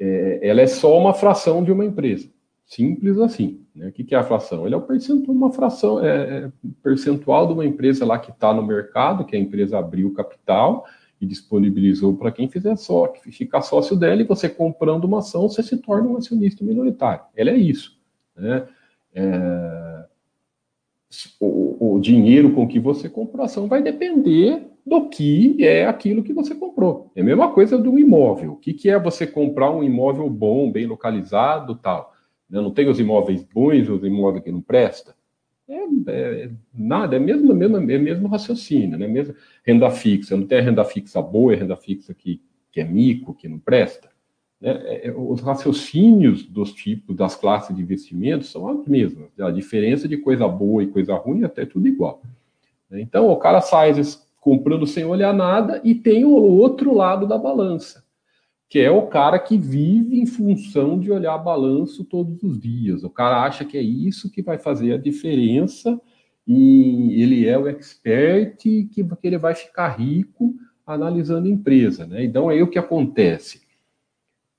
é, 0.00 0.40
ela 0.42 0.60
é 0.60 0.66
só 0.66 0.98
uma 0.98 1.14
fração 1.14 1.62
de 1.62 1.70
uma 1.70 1.84
empresa. 1.84 2.33
Simples 2.66 3.18
assim. 3.18 3.64
Né? 3.74 3.88
O 3.88 3.92
que 3.92 4.14
é 4.14 4.18
a 4.18 4.24
fração? 4.24 4.66
Ele 4.66 4.74
é 4.74 4.78
o 4.78 4.82
percentual, 4.82 5.36
uma 5.36 5.52
fração, 5.52 6.04
é, 6.04 6.44
é 6.46 6.50
percentual 6.82 7.46
de 7.46 7.52
uma 7.52 7.64
empresa 7.64 8.04
lá 8.04 8.18
que 8.18 8.30
está 8.30 8.52
no 8.52 8.66
mercado, 8.66 9.24
que 9.24 9.36
a 9.36 9.38
empresa 9.38 9.78
abriu 9.78 10.12
capital 10.14 10.84
e 11.20 11.26
disponibilizou 11.26 12.16
para 12.16 12.32
quem 12.32 12.48
fizer 12.48 12.76
só, 12.76 13.12
ficar 13.30 13.62
sócio 13.62 13.96
dela 13.96 14.22
e 14.22 14.26
você 14.26 14.48
comprando 14.48 15.04
uma 15.04 15.18
ação, 15.18 15.48
você 15.48 15.62
se 15.62 15.76
torna 15.76 16.08
um 16.08 16.16
acionista 16.16 16.64
minoritário. 16.64 17.24
Ele 17.36 17.50
é 17.50 17.56
isso. 17.56 17.98
Né? 18.36 18.66
É, 19.14 20.04
o, 21.38 21.94
o, 21.94 22.00
dinheiro 22.00 22.52
com 22.52 22.66
que 22.66 22.80
você 22.80 23.08
comprou 23.08 23.42
a 23.42 23.46
ação 23.46 23.68
vai 23.68 23.82
depender 23.82 24.66
do 24.84 25.08
que 25.08 25.56
é 25.64 25.86
aquilo 25.86 26.22
que 26.22 26.32
você 26.32 26.54
comprou. 26.54 27.10
É 27.14 27.20
a 27.20 27.24
mesma 27.24 27.50
coisa 27.52 27.78
do 27.78 27.98
imóvel. 27.98 28.52
O 28.52 28.56
que, 28.56 28.72
que 28.72 28.90
é 28.90 28.98
você 28.98 29.26
comprar 29.26 29.70
um 29.70 29.82
imóvel 29.82 30.28
bom, 30.28 30.70
bem 30.70 30.86
localizado 30.86 31.76
tal? 31.76 32.13
Né? 32.54 32.60
Não 32.60 32.70
tem 32.70 32.88
os 32.88 33.00
imóveis 33.00 33.42
bons, 33.42 33.88
os 33.88 34.04
imóveis 34.04 34.44
que 34.44 34.52
não 34.52 34.60
prestam. 34.60 35.12
É, 35.68 35.82
é, 36.08 36.50
nada, 36.72 37.16
é 37.16 37.18
mesmo, 37.18 37.50
é 37.50 37.54
mesmo, 37.54 37.76
é 37.76 37.98
mesmo 37.98 38.28
raciocínio, 38.28 38.96
né? 38.96 39.08
Mesmo 39.08 39.34
renda 39.64 39.90
fixa, 39.90 40.36
não 40.36 40.46
tem 40.46 40.60
renda 40.60 40.84
fixa 40.84 41.20
boa 41.20 41.56
renda 41.56 41.74
fixa 41.74 42.14
que, 42.14 42.40
que 42.70 42.80
é 42.80 42.84
mico, 42.84 43.34
que 43.34 43.48
não 43.48 43.58
presta. 43.58 44.08
Né? 44.60 44.70
É, 44.84 45.08
é, 45.08 45.12
os 45.12 45.40
raciocínios 45.40 46.44
dos 46.44 46.72
tipos, 46.72 47.16
das 47.16 47.34
classes 47.34 47.74
de 47.74 47.82
investimentos 47.82 48.50
são 48.50 48.68
as 48.68 48.86
mesmas. 48.86 49.30
A 49.40 49.50
diferença 49.50 50.06
de 50.06 50.18
coisa 50.18 50.46
boa 50.46 50.82
e 50.82 50.86
coisa 50.86 51.14
ruim 51.14 51.42
é 51.42 51.46
até 51.46 51.66
tudo 51.66 51.88
igual. 51.88 52.22
Então, 52.92 53.28
o 53.30 53.36
cara 53.36 53.60
sai 53.60 53.92
comprando 54.40 54.86
sem 54.86 55.04
olhar 55.04 55.32
nada 55.32 55.80
e 55.82 55.94
tem 55.94 56.24
o 56.24 56.30
outro 56.30 56.94
lado 56.94 57.26
da 57.26 57.38
balança, 57.38 58.03
que 58.74 58.80
é 58.80 58.90
o 58.90 59.06
cara 59.06 59.38
que 59.38 59.56
vive 59.56 60.18
em 60.18 60.26
função 60.26 60.98
de 60.98 61.12
olhar 61.12 61.38
balanço 61.38 62.02
todos 62.04 62.42
os 62.42 62.58
dias. 62.58 63.04
O 63.04 63.08
cara 63.08 63.44
acha 63.44 63.64
que 63.64 63.78
é 63.78 63.80
isso 63.80 64.28
que 64.28 64.42
vai 64.42 64.58
fazer 64.58 64.92
a 64.92 64.98
diferença 64.98 65.96
e 66.44 67.22
ele 67.22 67.46
é 67.46 67.56
o 67.56 67.68
expert 67.68 68.56
que, 68.56 68.86
que 68.86 69.06
ele 69.22 69.38
vai 69.38 69.54
ficar 69.54 69.90
rico 69.90 70.56
analisando 70.84 71.46
a 71.46 71.52
empresa. 71.52 72.04
Né? 72.04 72.24
Então, 72.24 72.50
é 72.50 72.60
o 72.64 72.66
que 72.66 72.76
acontece. 72.76 73.60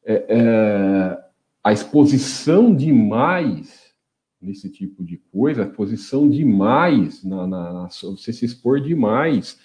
É, 0.06 0.26
é, 0.30 1.24
a 1.62 1.74
exposição 1.74 2.74
demais 2.74 3.94
nesse 4.42 4.70
tipo 4.70 5.04
de 5.04 5.18
coisa, 5.30 5.64
a 5.64 5.68
exposição 5.68 6.30
demais, 6.30 7.22
na, 7.22 7.46
na, 7.46 7.74
na, 7.74 7.90
você 7.90 8.32
se 8.32 8.46
expor 8.46 8.80
demais, 8.80 9.60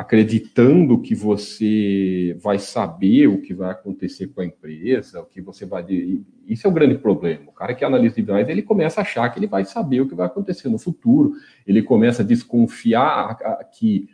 acreditando 0.00 0.98
que 0.98 1.14
você 1.14 2.34
vai 2.42 2.58
saber 2.58 3.26
o 3.26 3.42
que 3.42 3.52
vai 3.52 3.70
acontecer 3.70 4.28
com 4.28 4.40
a 4.40 4.46
empresa, 4.46 5.20
o 5.20 5.26
que 5.26 5.42
você 5.42 5.66
vai. 5.66 5.84
Isso 6.46 6.66
é 6.66 6.70
o 6.70 6.72
grande 6.72 6.96
problema. 6.96 7.50
O 7.50 7.52
cara 7.52 7.74
que 7.74 7.84
analisa 7.84 8.14
demais, 8.16 8.48
ele 8.48 8.62
começa 8.62 9.00
a 9.00 9.02
achar 9.02 9.28
que 9.28 9.38
ele 9.38 9.46
vai 9.46 9.66
saber 9.66 10.00
o 10.00 10.08
que 10.08 10.14
vai 10.14 10.24
acontecer 10.24 10.70
no 10.70 10.78
futuro, 10.78 11.34
ele 11.66 11.82
começa 11.82 12.22
a 12.22 12.24
desconfiar 12.24 13.36
que 13.72 14.08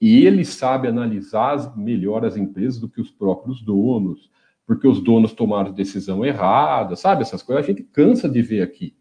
ele 0.00 0.44
sabe 0.44 0.86
analisar 0.86 1.76
melhor 1.76 2.24
as 2.24 2.36
empresas 2.36 2.78
do 2.78 2.88
que 2.88 3.00
os 3.00 3.10
próprios 3.10 3.60
donos, 3.62 4.30
porque 4.64 4.86
os 4.86 5.02
donos 5.02 5.32
tomaram 5.32 5.72
decisão 5.72 6.24
errada, 6.24 6.94
sabe? 6.94 7.22
Essas 7.22 7.42
coisas 7.42 7.64
a 7.64 7.66
gente 7.66 7.82
cansa 7.82 8.28
de 8.28 8.40
ver 8.42 8.62
aqui 8.62 8.94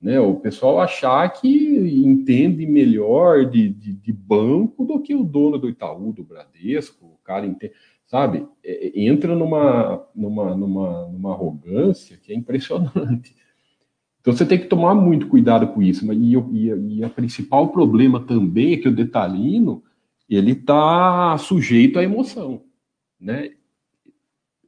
né? 0.00 0.18
O 0.18 0.36
pessoal 0.36 0.80
achar 0.80 1.28
que 1.30 1.48
entende 2.04 2.66
melhor 2.66 3.44
de, 3.44 3.68
de, 3.68 3.92
de, 3.92 4.12
banco 4.12 4.84
do 4.84 5.00
que 5.00 5.14
o 5.14 5.22
dono 5.22 5.58
do 5.58 5.68
Itaú, 5.68 6.12
do 6.12 6.24
Bradesco, 6.24 7.04
o 7.04 7.18
cara 7.22 7.46
entende, 7.46 7.74
sabe? 8.06 8.46
É, 8.64 8.86
é, 8.86 9.00
entra 9.04 9.36
numa, 9.36 10.06
numa, 10.14 10.54
numa, 10.56 11.08
numa 11.08 11.32
arrogância 11.32 12.16
que 12.16 12.32
é 12.32 12.36
impressionante. 12.36 13.36
Então 14.20 14.32
você 14.34 14.44
tem 14.44 14.58
que 14.58 14.66
tomar 14.66 14.94
muito 14.94 15.28
cuidado 15.28 15.68
com 15.68 15.82
isso. 15.82 16.10
E, 16.12 16.34
e, 16.34 16.98
e 16.98 17.04
a 17.04 17.08
principal 17.08 17.68
problema 17.68 18.20
também 18.20 18.74
é 18.74 18.76
que 18.76 18.88
o 18.88 18.94
detalhino 18.94 19.82
ele 20.28 20.52
está 20.52 21.36
sujeito 21.38 21.98
à 21.98 22.02
emoção, 22.02 22.62
né? 23.18 23.50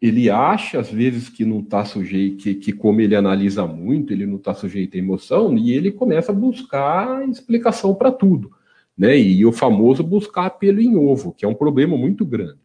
Ele 0.03 0.29
acha 0.29 0.81
às 0.81 0.91
vezes 0.91 1.29
que 1.29 1.45
não 1.45 1.61
está 1.61 1.85
sujeito, 1.85 2.43
que, 2.43 2.55
que 2.57 2.73
como 2.73 3.01
ele 3.01 3.15
analisa 3.15 3.65
muito, 3.65 4.12
ele 4.12 4.27
não 4.27 4.35
está 4.35 4.53
sujeito 4.53 4.97
à 4.97 4.99
emoção, 4.99 5.57
e 5.57 5.71
ele 5.71 5.93
começa 5.93 6.33
a 6.33 6.35
buscar 6.35 7.27
explicação 7.29 7.95
para 7.95 8.11
tudo, 8.11 8.51
né? 8.99 9.17
E 9.17 9.47
o 9.47 9.53
famoso 9.53 10.03
buscar 10.03 10.51
pelo 10.51 10.81
em 10.81 10.97
ovo, 10.97 11.33
que 11.33 11.45
é 11.45 11.49
um 11.49 11.55
problema 11.55 11.97
muito 11.97 12.25
grande. 12.25 12.59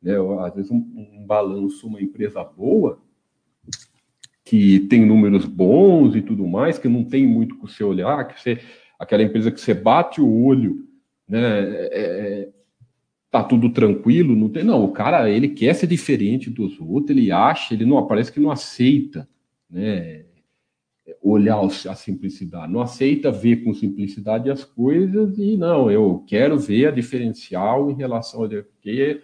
Né? 0.00 0.14
Às 0.46 0.54
vezes 0.54 0.70
um, 0.70 0.76
um 0.76 1.26
balanço, 1.26 1.88
uma 1.88 2.00
empresa 2.00 2.44
boa, 2.44 3.00
que 4.44 4.78
tem 4.78 5.04
números 5.04 5.44
bons 5.44 6.14
e 6.14 6.22
tudo 6.22 6.46
mais, 6.46 6.78
que 6.78 6.86
não 6.86 7.02
tem 7.02 7.26
muito 7.26 7.56
com 7.56 7.66
você 7.66 7.82
olhar, 7.82 8.28
que 8.28 8.40
você, 8.40 8.60
aquela 8.96 9.24
empresa 9.24 9.50
que 9.50 9.60
você 9.60 9.74
bate 9.74 10.20
o 10.20 10.44
olho, 10.44 10.86
né? 11.28 11.40
É, 11.40 11.88
é 11.92 12.55
tá 13.42 13.44
tudo 13.44 13.70
tranquilo, 13.70 14.34
não 14.34 14.48
tem. 14.48 14.64
Não, 14.64 14.84
o 14.84 14.92
cara, 14.92 15.30
ele 15.30 15.48
quer 15.48 15.74
ser 15.74 15.86
diferente 15.86 16.50
dos 16.50 16.80
outros, 16.80 17.16
ele 17.16 17.30
acha, 17.30 17.74
ele 17.74 17.84
não 17.84 18.06
parece 18.06 18.32
que 18.32 18.40
não 18.40 18.50
aceita, 18.50 19.28
né? 19.70 20.24
Olhar 21.22 21.60
a 21.60 21.94
simplicidade, 21.94 22.72
não 22.72 22.80
aceita 22.80 23.30
ver 23.30 23.62
com 23.62 23.72
simplicidade 23.74 24.50
as 24.50 24.64
coisas 24.64 25.38
e 25.38 25.56
não, 25.56 25.90
eu 25.90 26.24
quero 26.26 26.58
ver 26.58 26.86
a 26.86 26.90
diferencial 26.90 27.90
em 27.90 27.94
relação 27.94 28.44
a 28.44 28.48
porque 28.48 29.22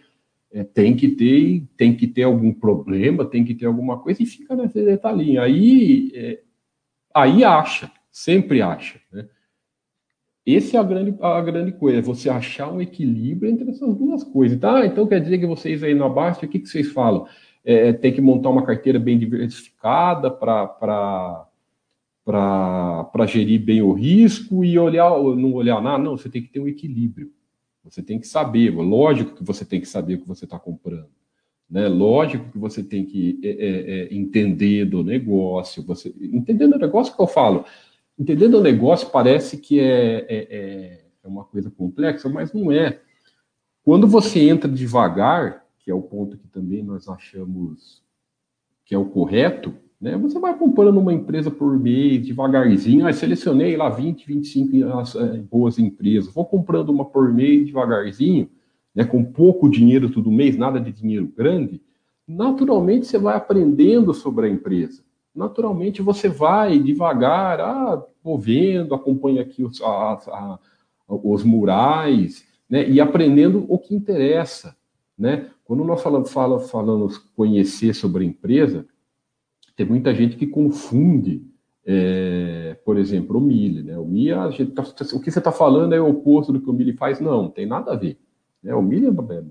é, 0.52 0.62
tem 0.62 0.94
que 0.94 1.08
ter, 1.08 1.66
tem 1.76 1.96
que 1.96 2.06
ter 2.06 2.22
algum 2.22 2.52
problema, 2.52 3.24
tem 3.24 3.44
que 3.44 3.54
ter 3.54 3.66
alguma 3.66 3.98
coisa 3.98 4.22
e 4.22 4.26
fica 4.26 4.54
nesse 4.54 4.84
detalhinho. 4.84 5.40
Aí, 5.40 6.12
é, 6.14 6.40
aí 7.14 7.42
acha, 7.42 7.90
sempre 8.10 8.62
acha, 8.62 9.00
né? 9.12 9.28
Esse 10.44 10.76
é 10.76 10.80
a 10.80 10.82
grande, 10.82 11.16
a 11.20 11.40
grande 11.40 11.72
coisa, 11.72 11.98
é 11.98 12.02
você 12.02 12.28
achar 12.28 12.72
um 12.72 12.80
equilíbrio 12.80 13.50
entre 13.50 13.70
essas 13.70 13.94
duas 13.94 14.24
coisas. 14.24 14.58
Tá? 14.58 14.84
Então 14.84 15.06
quer 15.06 15.20
dizer 15.20 15.38
que 15.38 15.46
vocês 15.46 15.82
aí 15.82 15.94
no 15.94 16.04
Abaixo, 16.04 16.44
o 16.44 16.48
que, 16.48 16.58
que 16.58 16.68
vocês 16.68 16.90
falam? 16.90 17.26
É, 17.64 17.92
tem 17.92 18.12
que 18.12 18.20
montar 18.20 18.50
uma 18.50 18.66
carteira 18.66 18.98
bem 18.98 19.16
diversificada 19.16 20.30
para 20.30 21.46
gerir 23.26 23.64
bem 23.64 23.82
o 23.82 23.92
risco 23.92 24.64
e 24.64 24.76
olhar, 24.76 25.10
não 25.10 25.52
olhar 25.52 25.80
nada. 25.80 26.02
Não, 26.02 26.16
você 26.16 26.28
tem 26.28 26.42
que 26.42 26.48
ter 26.48 26.58
um 26.58 26.66
equilíbrio. 26.66 27.30
Você 27.84 28.02
tem 28.02 28.18
que 28.18 28.26
saber, 28.26 28.70
lógico 28.70 29.36
que 29.36 29.44
você 29.44 29.64
tem 29.64 29.80
que 29.80 29.88
saber 29.88 30.14
o 30.14 30.20
que 30.20 30.28
você 30.28 30.44
está 30.44 30.58
comprando. 30.58 31.08
Né? 31.70 31.88
Lógico 31.88 32.50
que 32.50 32.58
você 32.58 32.82
tem 32.82 33.04
que 33.04 33.40
é, 33.42 33.48
é, 33.48 34.00
é 34.02 34.14
entender 34.14 34.84
do 34.84 35.02
negócio. 35.02 35.82
Você, 35.84 36.14
entendendo 36.20 36.74
o 36.74 36.78
negócio 36.78 37.14
que 37.14 37.22
eu 37.22 37.26
falo, 37.26 37.64
Entendendo 38.18 38.58
o 38.58 38.62
negócio 38.62 39.10
parece 39.10 39.56
que 39.56 39.80
é, 39.80 40.26
é, 40.28 40.48
é, 40.50 41.04
é 41.24 41.28
uma 41.28 41.44
coisa 41.44 41.70
complexa, 41.70 42.28
mas 42.28 42.52
não 42.52 42.70
é. 42.70 43.00
Quando 43.82 44.06
você 44.06 44.48
entra 44.48 44.70
devagar, 44.70 45.64
que 45.78 45.90
é 45.90 45.94
o 45.94 46.02
ponto 46.02 46.36
que 46.36 46.46
também 46.46 46.82
nós 46.82 47.08
achamos 47.08 48.02
que 48.84 48.94
é 48.94 48.98
o 48.98 49.06
correto, 49.06 49.74
né? 50.00 50.16
Você 50.16 50.38
vai 50.38 50.56
comprando 50.58 50.98
uma 50.98 51.12
empresa 51.12 51.48
por 51.48 51.78
mês, 51.78 52.26
devagarzinho. 52.26 53.06
Ah, 53.06 53.12
selecionei 53.12 53.76
lá 53.76 53.88
20, 53.88 54.26
25 54.26 54.76
é, 54.76 55.38
boas 55.38 55.78
empresas. 55.78 56.34
Vou 56.34 56.44
comprando 56.44 56.90
uma 56.90 57.04
por 57.04 57.32
mês, 57.32 57.66
devagarzinho, 57.66 58.50
né? 58.92 59.04
com 59.04 59.24
pouco 59.24 59.70
dinheiro 59.70 60.10
todo 60.10 60.30
mês, 60.30 60.56
nada 60.56 60.80
de 60.80 60.90
dinheiro 60.90 61.32
grande. 61.36 61.80
Naturalmente, 62.26 63.06
você 63.06 63.16
vai 63.16 63.36
aprendendo 63.36 64.12
sobre 64.12 64.46
a 64.46 64.50
empresa 64.50 65.04
naturalmente 65.34 66.02
você 66.02 66.28
vai 66.28 66.78
devagar, 66.78 67.60
ah, 67.60 68.02
vou 68.22 68.38
vendo, 68.38 68.94
acompanho 68.94 69.40
aqui 69.40 69.64
os, 69.64 69.80
a, 69.82 69.86
a, 69.86 70.58
os 71.08 71.42
murais, 71.42 72.46
né, 72.68 72.88
e 72.88 73.00
aprendendo 73.00 73.66
o 73.68 73.78
que 73.78 73.94
interessa, 73.94 74.76
né? 75.18 75.50
Quando 75.64 75.84
nós 75.84 76.02
falamos, 76.02 76.30
fala, 76.30 76.58
falamos 76.60 77.18
conhecer 77.18 77.94
sobre 77.94 78.24
a 78.24 78.26
empresa, 78.26 78.86
tem 79.76 79.86
muita 79.86 80.14
gente 80.14 80.36
que 80.36 80.46
confunde, 80.46 81.42
é, 81.84 82.76
por 82.84 82.98
exemplo, 82.98 83.38
o 83.38 83.40
Mille, 83.40 83.82
né? 83.82 83.98
O 83.98 84.04
Mille, 84.04 84.66
tá, 84.74 84.82
o 85.14 85.20
que 85.20 85.30
você 85.30 85.38
está 85.38 85.52
falando 85.52 85.94
é 85.94 86.00
o 86.00 86.08
oposto 86.08 86.52
do 86.52 86.60
que 86.60 86.68
o 86.68 86.72
Mille 86.72 86.92
faz? 86.92 87.20
Não, 87.20 87.44
não 87.44 87.50
tem 87.50 87.66
nada 87.66 87.92
a 87.92 87.96
ver. 87.96 88.18
Né? 88.62 88.74
O 88.74 88.82
Mille 88.82 89.06
é 89.06 89.44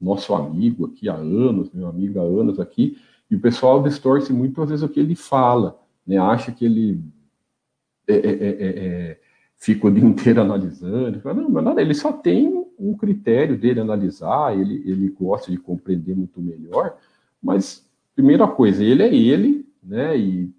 nosso 0.00 0.34
amigo 0.34 0.86
aqui 0.86 1.08
há 1.08 1.14
anos, 1.14 1.70
meu 1.72 1.86
amigo 1.86 2.18
há 2.18 2.22
anos 2.22 2.58
aqui, 2.58 2.96
e 3.32 3.34
o 3.34 3.40
pessoal 3.40 3.82
distorce 3.82 4.30
muito, 4.30 4.60
às 4.60 4.68
vezes, 4.68 4.82
o 4.82 4.88
que 4.90 5.00
ele 5.00 5.14
fala, 5.14 5.80
né? 6.06 6.18
acha 6.18 6.52
que 6.52 6.66
ele 6.66 7.00
é, 8.06 8.14
é, 8.14 8.18
é, 8.18 8.48
é, 8.50 8.68
é 8.68 9.20
fica 9.56 9.86
o 9.86 9.90
dia 9.90 10.04
inteiro 10.04 10.42
analisando. 10.42 11.18
Não, 11.24 11.48
mas 11.48 11.64
nada, 11.64 11.80
ele 11.80 11.94
só 11.94 12.12
tem 12.12 12.62
um 12.78 12.94
critério 12.94 13.56
dele 13.56 13.80
analisar, 13.80 14.54
ele, 14.54 14.82
ele 14.84 15.08
gosta 15.08 15.50
de 15.50 15.56
compreender 15.56 16.14
muito 16.14 16.42
melhor, 16.42 16.98
mas, 17.42 17.88
primeira 18.14 18.46
coisa, 18.46 18.84
ele 18.84 19.02
é 19.02 19.14
ele, 19.14 19.66
né? 19.82 20.14
E 20.14 20.50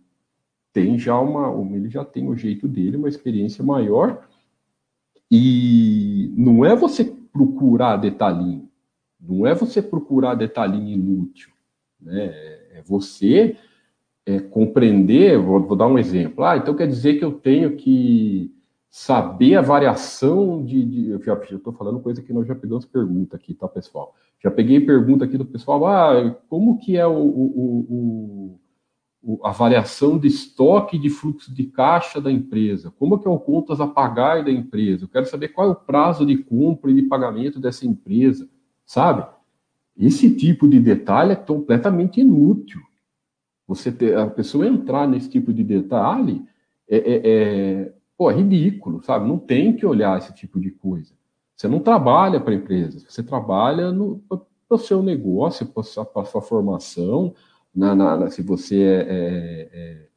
tem 0.74 0.98
já 0.98 1.20
uma, 1.20 1.54
ele 1.76 1.92
já 1.92 2.04
tem 2.04 2.28
o 2.28 2.36
jeito 2.36 2.68
dele, 2.68 2.98
uma 2.98 3.08
experiência 3.08 3.64
maior, 3.64 4.28
e 5.30 6.34
não 6.36 6.66
é 6.66 6.76
você 6.76 7.06
procurar 7.06 7.98
detalhinho, 7.98 8.68
não 9.22 9.46
é 9.46 9.54
você 9.54 9.80
procurar 9.80 10.34
detalhinho 10.34 10.90
inútil, 10.90 11.52
né? 12.02 12.63
É 12.74 12.82
você 12.82 13.58
é, 14.26 14.40
compreender, 14.40 15.38
vou, 15.38 15.62
vou, 15.62 15.78
dar 15.78 15.88
um 15.88 15.98
exemplo. 15.98 16.44
Ah, 16.44 16.58
então 16.58 16.76
quer 16.76 16.88
dizer 16.88 17.16
que 17.16 17.26
eu 17.26 17.32
tenho 17.32 17.76
que 17.76 18.52
saber 18.90 19.56
a 19.56 19.62
variação 19.62 20.64
de. 20.64 20.86
de 20.86 21.10
eu 21.10 21.22
já 21.24 21.34
estou 21.34 21.74
falando 21.74 22.00
coisa 22.00 22.22
que 22.22 22.32
nós 22.32 22.48
já 22.48 22.56
pegamos 22.56 22.86
pergunta 22.86 23.36
aqui, 23.36 23.54
tá, 23.54 23.68
pessoal? 23.68 24.16
Já 24.42 24.52
peguei 24.52 24.80
pergunta 24.80 25.26
aqui 25.26 25.38
do 25.38 25.46
pessoal, 25.46 25.86
ah, 25.88 26.36
como 26.50 26.78
que 26.78 26.98
é 26.98 27.08
o, 27.08 27.18
o, 27.18 28.60
o, 29.24 29.40
a 29.46 29.52
variação 29.52 30.18
de 30.18 30.28
estoque 30.28 30.98
de 30.98 31.10
fluxo 31.10 31.54
de 31.54 31.66
caixa 31.66 32.22
da 32.22 32.32
empresa? 32.32 32.94
Como 33.00 33.18
que 33.18 33.28
é 33.28 33.32
o 33.32 33.40
contas 33.40 33.80
a 33.82 33.88
pagar 33.88 34.44
da 34.44 34.52
empresa? 34.52 35.06
Eu 35.06 35.10
quero 35.10 35.26
saber 35.26 35.50
qual 35.50 35.68
é 35.68 35.72
o 35.72 35.76
prazo 35.76 36.26
de 36.26 36.38
compra 36.38 36.92
e 36.92 36.96
de 36.96 37.04
pagamento 37.04 37.60
dessa 37.60 37.86
empresa, 37.86 38.50
sabe? 38.86 39.26
Esse 39.98 40.36
tipo 40.36 40.68
de 40.68 40.80
detalhe 40.80 41.34
é 41.34 41.36
completamente 41.36 42.20
inútil. 42.20 42.82
Você 43.68 43.92
ter, 43.92 44.18
a 44.18 44.28
pessoa 44.28 44.68
entrar 44.68 45.08
nesse 45.08 45.30
tipo 45.30 45.54
de 45.54 45.64
detalhe 45.64 46.44
é, 46.90 46.98
é, 46.98 47.22
é, 47.24 47.94
pô, 48.18 48.30
é 48.30 48.36
ridículo, 48.36 49.02
sabe? 49.04 49.28
Não 49.28 49.38
tem 49.38 49.76
que 49.76 49.86
olhar 49.86 50.18
esse 50.18 50.34
tipo 50.34 50.60
de 50.60 50.72
coisa. 50.72 51.14
Você 51.56 51.68
não 51.68 51.80
trabalha 51.80 52.40
para 52.40 52.54
empresas, 52.54 53.04
você 53.08 53.24
trabalha 53.24 53.94
para 54.28 54.76
o 54.76 54.78
seu 54.78 55.04
negócio, 55.04 55.66
para 55.68 55.82
a 56.22 56.26
sua 56.26 56.42
formação, 56.42 57.34
na, 57.74 57.96
na, 57.96 58.30
se 58.30 58.42
você 58.42 58.82
é, 58.82 59.00
é, 59.00 59.70
é, 59.74 60.08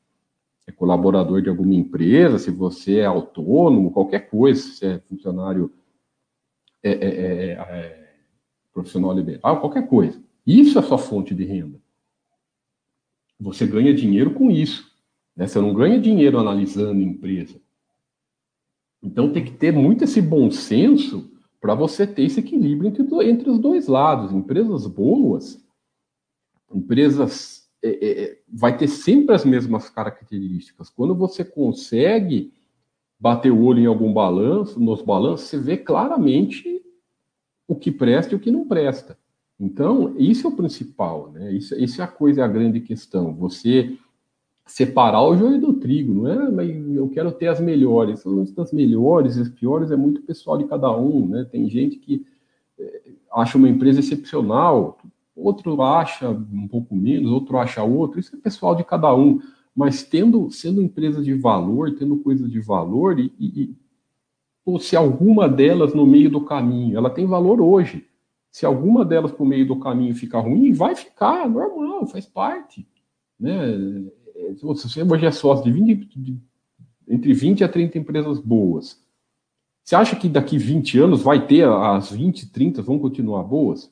é, 0.67 0.73
colaborador 0.73 1.41
de 1.41 1.49
alguma 1.49 1.75
empresa, 1.75 2.39
se 2.39 2.51
você 2.51 2.99
é 2.99 3.07
autônomo, 3.07 3.93
qualquer 3.93 4.29
coisa, 4.29 4.61
se 4.61 4.87
é 4.87 4.99
funcionário 5.01 5.73
é, 6.83 6.91
é, 6.91 7.53
é, 7.53 8.06
profissional 8.77 9.15
liberal, 9.15 9.59
qualquer 9.59 9.89
coisa. 9.89 10.23
Isso 10.47 10.79
é 10.79 10.83
sua 10.83 10.99
fonte 10.99 11.35
de 11.35 11.45
renda. 11.45 11.81
Você 13.41 13.67
ganha 13.67 13.95
dinheiro 13.95 14.35
com 14.35 14.51
isso. 14.51 14.93
Né? 15.35 15.47
Você 15.47 15.59
não 15.59 15.73
ganha 15.73 15.99
dinheiro 15.99 16.39
analisando 16.39 17.01
empresa. 17.01 17.59
Então 19.03 19.33
tem 19.33 19.43
que 19.43 19.53
ter 19.53 19.73
muito 19.73 20.05
esse 20.05 20.21
bom 20.21 20.51
senso 20.51 21.31
para 21.59 21.75
você 21.75 22.07
ter 22.07 22.25
esse 22.25 22.41
equilíbrio 22.41 22.89
entre, 22.91 23.31
entre 23.31 23.49
os 23.49 23.59
dois 23.59 23.89
lados. 23.89 24.31
Empresas 24.31 24.87
boas, 24.87 25.59
empresas 26.73 27.67
é, 27.83 27.89
é, 27.89 28.23
é, 28.25 28.39
vai 28.47 28.77
ter 28.77 28.89
sempre 28.89 29.35
as 29.35 29.45
mesmas 29.45 29.89
características. 29.89 30.91
Quando 30.91 31.15
você 31.15 31.43
consegue 31.43 32.53
bater 33.19 33.51
o 33.51 33.63
olho 33.63 33.81
em 33.81 33.87
algum 33.87 34.13
balanço, 34.13 34.79
nos 34.79 35.01
balanços, 35.01 35.47
você 35.47 35.59
vê 35.59 35.79
claramente 35.79 36.77
o 37.67 37.75
que 37.75 37.91
presta 37.91 38.35
e 38.35 38.37
o 38.37 38.41
que 38.41 38.51
não 38.51 38.67
presta. 38.67 39.19
Então, 39.59 40.15
isso 40.19 40.47
é 40.47 40.51
o 40.51 40.57
principal, 40.57 41.31
né? 41.33 41.53
Isso, 41.53 41.75
isso 41.77 42.01
é 42.01 42.05
a 42.05 42.09
coisa, 42.09 42.43
é 42.43 42.45
a 42.45 42.49
grande 42.49 42.81
questão. 42.81 43.35
Você 43.35 43.97
separar 44.67 45.23
o 45.23 45.37
joio 45.37 45.61
do 45.61 45.75
trigo, 45.75 46.13
não 46.13 46.29
é? 46.29 46.51
Mas 46.51 46.95
eu 46.95 47.09
quero 47.09 47.33
ter 47.33 47.47
as 47.47 47.61
melhores. 47.61 48.23
Das 48.55 48.73
melhores, 48.73 49.39
as 49.39 49.49
piores 49.49 49.91
é 49.91 49.97
muito 49.97 50.23
pessoal 50.23 50.59
de 50.59 50.65
cada 50.65 50.95
um, 50.95 51.27
né? 51.27 51.45
Tem 51.45 51.69
gente 51.71 51.97
que 51.97 52.27
é, 52.79 53.03
acha 53.33 53.57
uma 53.57 53.69
empresa 53.69 54.01
excepcional, 54.01 54.99
outro 55.35 55.81
acha 55.81 56.29
um 56.29 56.69
pouco 56.69 56.95
menos, 56.95 57.31
outro 57.31 57.57
acha 57.57 57.83
outro. 57.83 58.21
Isso 58.21 58.37
é 58.37 58.39
pessoal 58.39 58.75
de 58.75 58.85
cada 58.85 59.15
um. 59.15 59.41
Mas 59.75 60.03
tendo, 60.03 60.51
sendo 60.51 60.83
empresa 60.83 61.23
de 61.23 61.33
valor, 61.35 61.95
tendo 61.95 62.19
coisas 62.19 62.51
de 62.51 62.61
valor 62.61 63.19
e, 63.19 63.33
e 63.39 63.75
ou 64.67 64.81
se 64.81 64.97
alguma 64.97 65.49
delas 65.49 65.95
no 65.95 66.05
meio 66.05 66.29
do 66.29 66.41
caminho, 66.41 66.99
ela 66.99 67.09
tem 67.09 67.25
valor 67.25 67.61
hoje. 67.61 68.05
Se 68.51 68.67
alguma 68.67 69.05
delas 69.05 69.31
por 69.31 69.47
meio 69.47 69.65
do 69.65 69.79
caminho 69.79 70.13
ficar 70.13 70.41
ruim, 70.41 70.73
vai 70.73 70.97
ficar, 70.97 71.49
normal, 71.49 72.05
faz 72.09 72.27
parte. 72.27 72.85
Né? 73.39 73.61
se 74.57 74.65
você 74.65 75.03
hoje 75.03 75.27
é 75.27 75.31
sócio 75.31 75.65
de, 75.65 75.71
20, 75.71 76.19
de 76.19 76.39
entre 77.09 77.33
20 77.33 77.63
a 77.63 77.69
30 77.69 77.99
empresas 77.99 78.41
boas, 78.41 79.01
você 79.85 79.95
acha 79.95 80.17
que 80.17 80.29
daqui 80.29 80.59
20 80.59 80.99
anos 80.99 81.23
vai 81.23 81.47
ter 81.47 81.67
as 81.69 82.11
20, 82.11 82.51
30 82.51 82.83
vão 82.83 82.99
continuar 82.99 83.45
boas? 83.45 83.89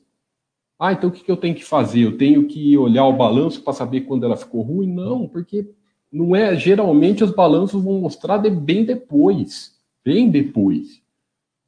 Ah, 0.77 0.91
então 0.91 1.09
o 1.09 1.13
que, 1.13 1.31
eu 1.31 1.37
tenho 1.37 1.55
que 1.55 1.63
fazer? 1.63 2.01
Eu 2.01 2.17
tenho 2.17 2.45
que 2.47 2.77
olhar 2.77 3.05
o 3.05 3.15
balanço 3.15 3.63
para 3.63 3.71
saber 3.71 4.01
quando 4.01 4.25
ela 4.25 4.35
ficou 4.35 4.61
ruim? 4.61 4.91
Não, 4.91 5.25
porque 5.25 5.69
não 6.11 6.35
é. 6.35 6.57
Geralmente 6.57 7.23
os 7.23 7.31
balanços 7.31 7.81
vão 7.81 8.01
mostrar 8.01 8.39
de 8.39 8.49
bem 8.49 8.83
depois. 8.83 9.74
Bem 10.05 10.29
depois. 10.29 11.01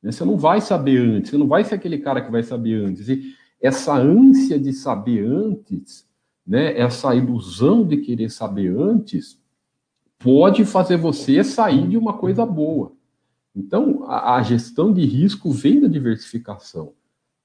Né? 0.02 0.12
Você 0.12 0.24
não 0.24 0.38
vai 0.38 0.62
saber 0.62 1.00
antes, 1.00 1.32
você 1.32 1.38
não 1.38 1.48
vai 1.48 1.66
ser 1.66 1.76
aquele 1.76 1.98
cara 1.98 2.22
que 2.22 2.32
vai 2.32 2.44
saber 2.44 2.76
antes. 2.76 3.10
E 3.10 3.36
essa 3.60 3.96
ânsia 3.96 4.60
de 4.60 4.72
saber 4.72 5.26
antes 5.26 6.08
né, 6.48 6.80
essa 6.80 7.14
ilusão 7.14 7.86
de 7.86 7.98
querer 7.98 8.32
saber 8.32 8.70
antes, 8.70 9.38
pode 10.18 10.64
fazer 10.64 10.96
você 10.96 11.44
sair 11.44 11.88
de 11.90 11.98
uma 11.98 12.14
coisa 12.14 12.46
boa. 12.46 12.94
Então, 13.54 14.06
a, 14.06 14.38
a 14.38 14.44
gestão 14.44 14.94
de 14.94 15.04
risco 15.04 15.52
vem 15.52 15.82
da 15.82 15.88
diversificação. 15.88 16.94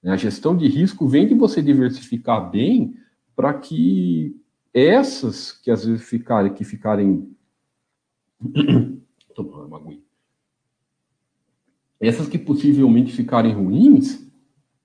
Né? 0.01 0.13
A 0.13 0.17
gestão 0.17 0.57
de 0.57 0.69
risco 0.69 1.09
vem 1.09 1.27
de 1.27 1.35
você 1.35 1.61
diversificar 1.61 2.49
bem 2.49 2.97
para 3.35 3.53
que 3.55 4.37
essas 4.73 5.53
que 5.53 5.71
às 5.71 5.85
vezes 5.85 6.03
ficarem, 6.09 6.55
que 6.55 6.65
ficarem. 6.65 7.29
Tomar 9.35 9.65
uma 9.65 9.79
aguinha. 9.79 10.12
Essas 12.03 12.29
que 12.29 12.39
possivelmente 12.39 13.13
ficarem 13.13 13.55
ruins, 13.55 14.31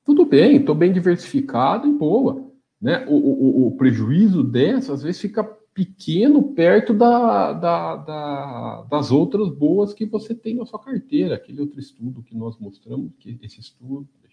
tudo 0.06 0.26
bem, 0.26 0.58
estou 0.58 0.76
bem 0.76 0.94
diversificado 0.94 1.88
e 1.88 1.92
boa 1.92 2.48
né, 2.80 3.06
o, 3.08 3.16
o, 3.16 3.68
o, 3.68 3.72
prejuízo 3.76 4.44
dessa 4.44 4.94
às 4.94 5.02
vezes 5.02 5.20
fica 5.20 5.44
pequeno 5.44 6.54
perto 6.54 6.94
da, 6.94 7.54
da, 7.54 7.96
da, 7.98 8.82
das 8.84 9.12
outras 9.12 9.50
boas 9.50 9.94
que 9.94 10.06
você 10.06 10.34
tem 10.34 10.56
na 10.56 10.66
sua 10.66 10.80
carteira. 10.80 11.36
Aquele 11.36 11.62
outro 11.62 11.80
estudo 11.80 12.24
que 12.24 12.36
nós 12.36 12.58
mostramos, 12.58 13.12
que 13.20 13.38
esse 13.44 13.60
estudo, 13.60 14.08
eu, 14.24 14.30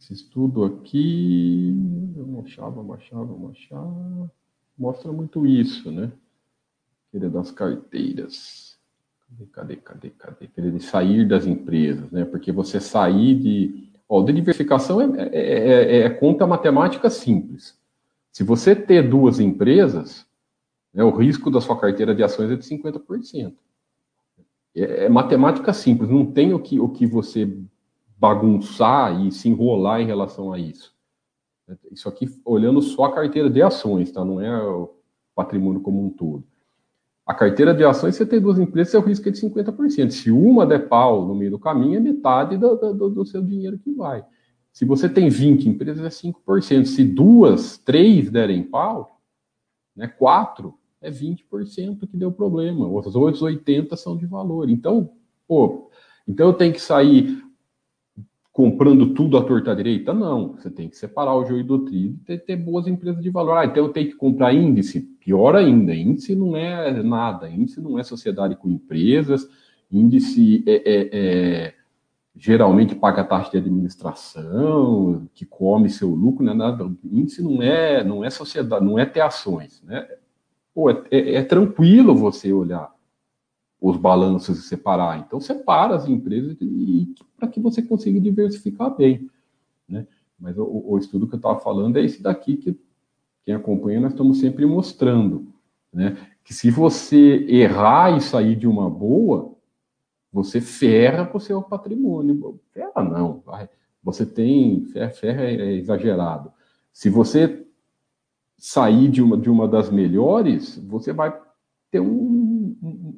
esse 0.00 0.14
estudo 0.14 0.64
aqui, 0.64 1.74
achar, 3.50 3.80
mostra 4.78 5.12
muito 5.12 5.46
isso, 5.46 5.90
né? 5.90 6.10
Aquele 7.08 7.28
das 7.28 7.50
carteiras. 7.50 8.75
Cadê, 9.52 9.76
cadê, 9.76 10.10
cadê, 10.10 10.70
de 10.70 10.80
sair 10.80 11.26
das 11.26 11.46
empresas, 11.46 12.10
né? 12.10 12.24
Porque 12.24 12.52
você 12.52 12.80
sair 12.80 13.34
de 13.34 13.86
Ó, 14.08 14.22
de 14.22 14.32
diversificação 14.32 15.00
é, 15.00 15.28
é, 15.32 15.38
é, 15.38 15.96
é, 16.02 16.10
conta 16.10 16.46
matemática 16.46 17.10
simples. 17.10 17.78
Se 18.30 18.44
você 18.44 18.76
ter 18.76 19.08
duas 19.08 19.40
empresas, 19.40 20.26
né, 20.94 21.02
o 21.02 21.10
risco 21.10 21.50
da 21.50 21.60
sua 21.60 21.78
carteira 21.78 22.14
de 22.14 22.22
ações 22.22 22.50
é 22.50 22.56
de 22.56 22.64
50%. 22.64 23.54
É, 24.74 25.06
é 25.06 25.08
matemática 25.08 25.72
simples, 25.72 26.08
não 26.08 26.24
tem 26.24 26.54
o 26.54 26.60
que, 26.60 26.78
o 26.78 26.88
que 26.88 27.06
você 27.06 27.58
bagunçar 28.16 29.20
e 29.26 29.32
se 29.32 29.48
enrolar 29.48 30.00
em 30.00 30.06
relação 30.06 30.52
a 30.52 30.58
isso. 30.58 30.94
Isso 31.90 32.08
aqui 32.08 32.28
olhando 32.44 32.80
só 32.80 33.06
a 33.06 33.14
carteira 33.14 33.50
de 33.50 33.60
ações, 33.60 34.12
tá? 34.12 34.24
Não 34.24 34.40
é 34.40 34.62
o 34.62 34.94
patrimônio 35.34 35.80
como 35.80 36.04
um 36.04 36.10
todo. 36.10 36.44
A 37.26 37.34
carteira 37.34 37.74
de 37.74 37.84
ações, 37.84 38.14
você 38.14 38.24
tem 38.24 38.40
duas 38.40 38.56
empresas, 38.56 38.92
seu 38.92 39.00
risco 39.00 39.28
é 39.28 39.32
de 39.32 39.40
50%. 39.40 40.10
Se 40.10 40.30
uma 40.30 40.64
der 40.64 40.88
pau 40.88 41.26
no 41.26 41.34
meio 41.34 41.50
do 41.50 41.58
caminho, 41.58 41.96
é 41.96 42.00
metade 42.00 42.56
do, 42.56 42.76
do, 42.76 43.10
do 43.10 43.26
seu 43.26 43.42
dinheiro 43.42 43.78
que 43.78 43.92
vai. 43.92 44.24
Se 44.72 44.84
você 44.84 45.08
tem 45.08 45.28
20 45.28 45.68
empresas, 45.68 46.04
é 46.04 46.08
5%. 46.08 46.84
Se 46.84 47.02
duas, 47.02 47.78
três 47.78 48.30
derem 48.30 48.62
pau, 48.62 49.20
né, 49.96 50.06
quatro, 50.06 50.74
é 51.00 51.10
20% 51.10 52.06
que 52.08 52.16
deu 52.16 52.30
problema. 52.30 52.86
Os 52.86 53.16
outros 53.16 53.42
80% 53.42 53.96
são 53.96 54.16
de 54.16 54.26
valor. 54.26 54.70
Então, 54.70 55.10
pô, 55.48 55.90
então 56.28 56.48
eu 56.48 56.52
tenho 56.52 56.72
que 56.72 56.80
sair 56.80 57.42
comprando 58.56 59.12
tudo 59.12 59.36
à 59.36 59.44
torta 59.44 59.76
direita? 59.76 60.14
Não, 60.14 60.54
você 60.54 60.70
tem 60.70 60.88
que 60.88 60.96
separar 60.96 61.34
o 61.34 61.44
joio 61.44 61.62
do 61.62 61.84
trigo 61.84 62.18
e 62.26 62.38
ter, 62.38 62.56
boas 62.56 62.86
empresas 62.86 63.22
de 63.22 63.28
valor. 63.28 63.58
Ah, 63.58 63.66
então 63.66 63.84
eu 63.84 63.92
tenho 63.92 64.08
que 64.08 64.16
comprar 64.16 64.54
índice? 64.54 65.02
Pior 65.20 65.54
ainda, 65.54 65.94
índice 65.94 66.34
não 66.34 66.56
é 66.56 67.02
nada, 67.02 67.50
índice 67.50 67.82
não 67.82 67.98
é 67.98 68.02
sociedade 68.02 68.56
com 68.56 68.70
empresas, 68.70 69.46
índice 69.92 70.64
é, 70.66 70.72
é, 70.72 71.08
é 71.12 71.74
geralmente 72.34 72.94
paga 72.94 73.24
taxa 73.24 73.50
de 73.50 73.58
administração, 73.58 75.28
que 75.34 75.44
come 75.44 75.90
seu 75.90 76.08
lucro, 76.08 76.42
não 76.42 76.52
é 76.52 76.56
nada. 76.56 76.90
Índice 77.04 77.42
não 77.42 77.60
é, 77.60 78.02
não 78.02 78.24
é 78.24 78.30
sociedade, 78.30 78.82
não 78.82 78.98
é 78.98 79.04
ter 79.04 79.20
ações, 79.20 79.82
né? 79.82 80.08
Pô, 80.74 80.88
é, 80.88 81.02
é, 81.10 81.34
é 81.34 81.42
tranquilo 81.42 82.16
você 82.16 82.54
olhar 82.54 82.90
os 83.80 83.96
balanços 83.96 84.58
e 84.58 84.62
separar. 84.62 85.18
Então, 85.18 85.40
separa 85.40 85.94
as 85.94 86.08
empresas 86.08 86.56
para 87.36 87.48
que 87.48 87.60
você 87.60 87.82
consiga 87.82 88.20
diversificar 88.20 88.94
bem. 88.96 89.28
Né? 89.88 90.06
Mas 90.38 90.56
o, 90.58 90.64
o 90.64 90.98
estudo 90.98 91.26
que 91.26 91.34
eu 91.34 91.38
estava 91.38 91.58
falando 91.60 91.96
é 91.96 92.04
esse 92.04 92.22
daqui 92.22 92.56
que 92.56 92.78
quem 93.44 93.54
acompanha 93.54 94.00
nós 94.00 94.12
estamos 94.12 94.38
sempre 94.38 94.66
mostrando. 94.66 95.46
Né? 95.92 96.16
Que 96.42 96.52
se 96.52 96.70
você 96.70 97.46
errar 97.48 98.16
e 98.16 98.20
sair 98.20 98.56
de 98.56 98.66
uma 98.66 98.90
boa, 98.90 99.54
você 100.32 100.60
ferra 100.60 101.24
com 101.26 101.38
o 101.38 101.40
seu 101.40 101.62
patrimônio. 101.62 102.60
Ferra 102.72 103.02
não, 103.02 103.40
vai. 103.44 103.68
Você 104.02 104.26
tem. 104.26 104.84
Ferra 104.84 105.44
é 105.44 105.74
exagerado. 105.74 106.52
Se 106.92 107.08
você 107.08 107.66
sair 108.58 109.08
de 109.08 109.22
uma, 109.22 109.36
de 109.36 109.50
uma 109.50 109.68
das 109.68 109.90
melhores, 109.90 110.76
você 110.86 111.12
vai 111.12 111.38
ter 111.90 112.00
um, 112.00 112.35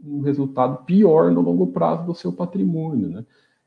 um, 0.04 0.20
resultado 0.20 0.84
pior 0.84 1.30
no 1.30 1.40
longo 1.40 1.68
prazo 1.68 2.06
do 2.06 2.14
seu 2.14 2.32
patrimônio. 2.32 3.08
Né? 3.08 3.24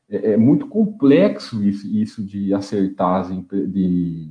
É, 0.08 0.32
é 0.32 0.36
muito 0.36 0.66
complexo 0.66 1.62
isso, 1.62 1.86
isso 1.86 2.24
de 2.24 2.52
acertar, 2.52 3.28
de 3.50 4.30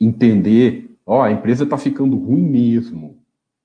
entender, 0.00 0.96
ó, 1.04 1.22
a 1.22 1.32
empresa 1.32 1.64
está 1.64 1.76
ficando 1.76 2.16
ruim 2.16 2.42
mesmo. 2.42 3.18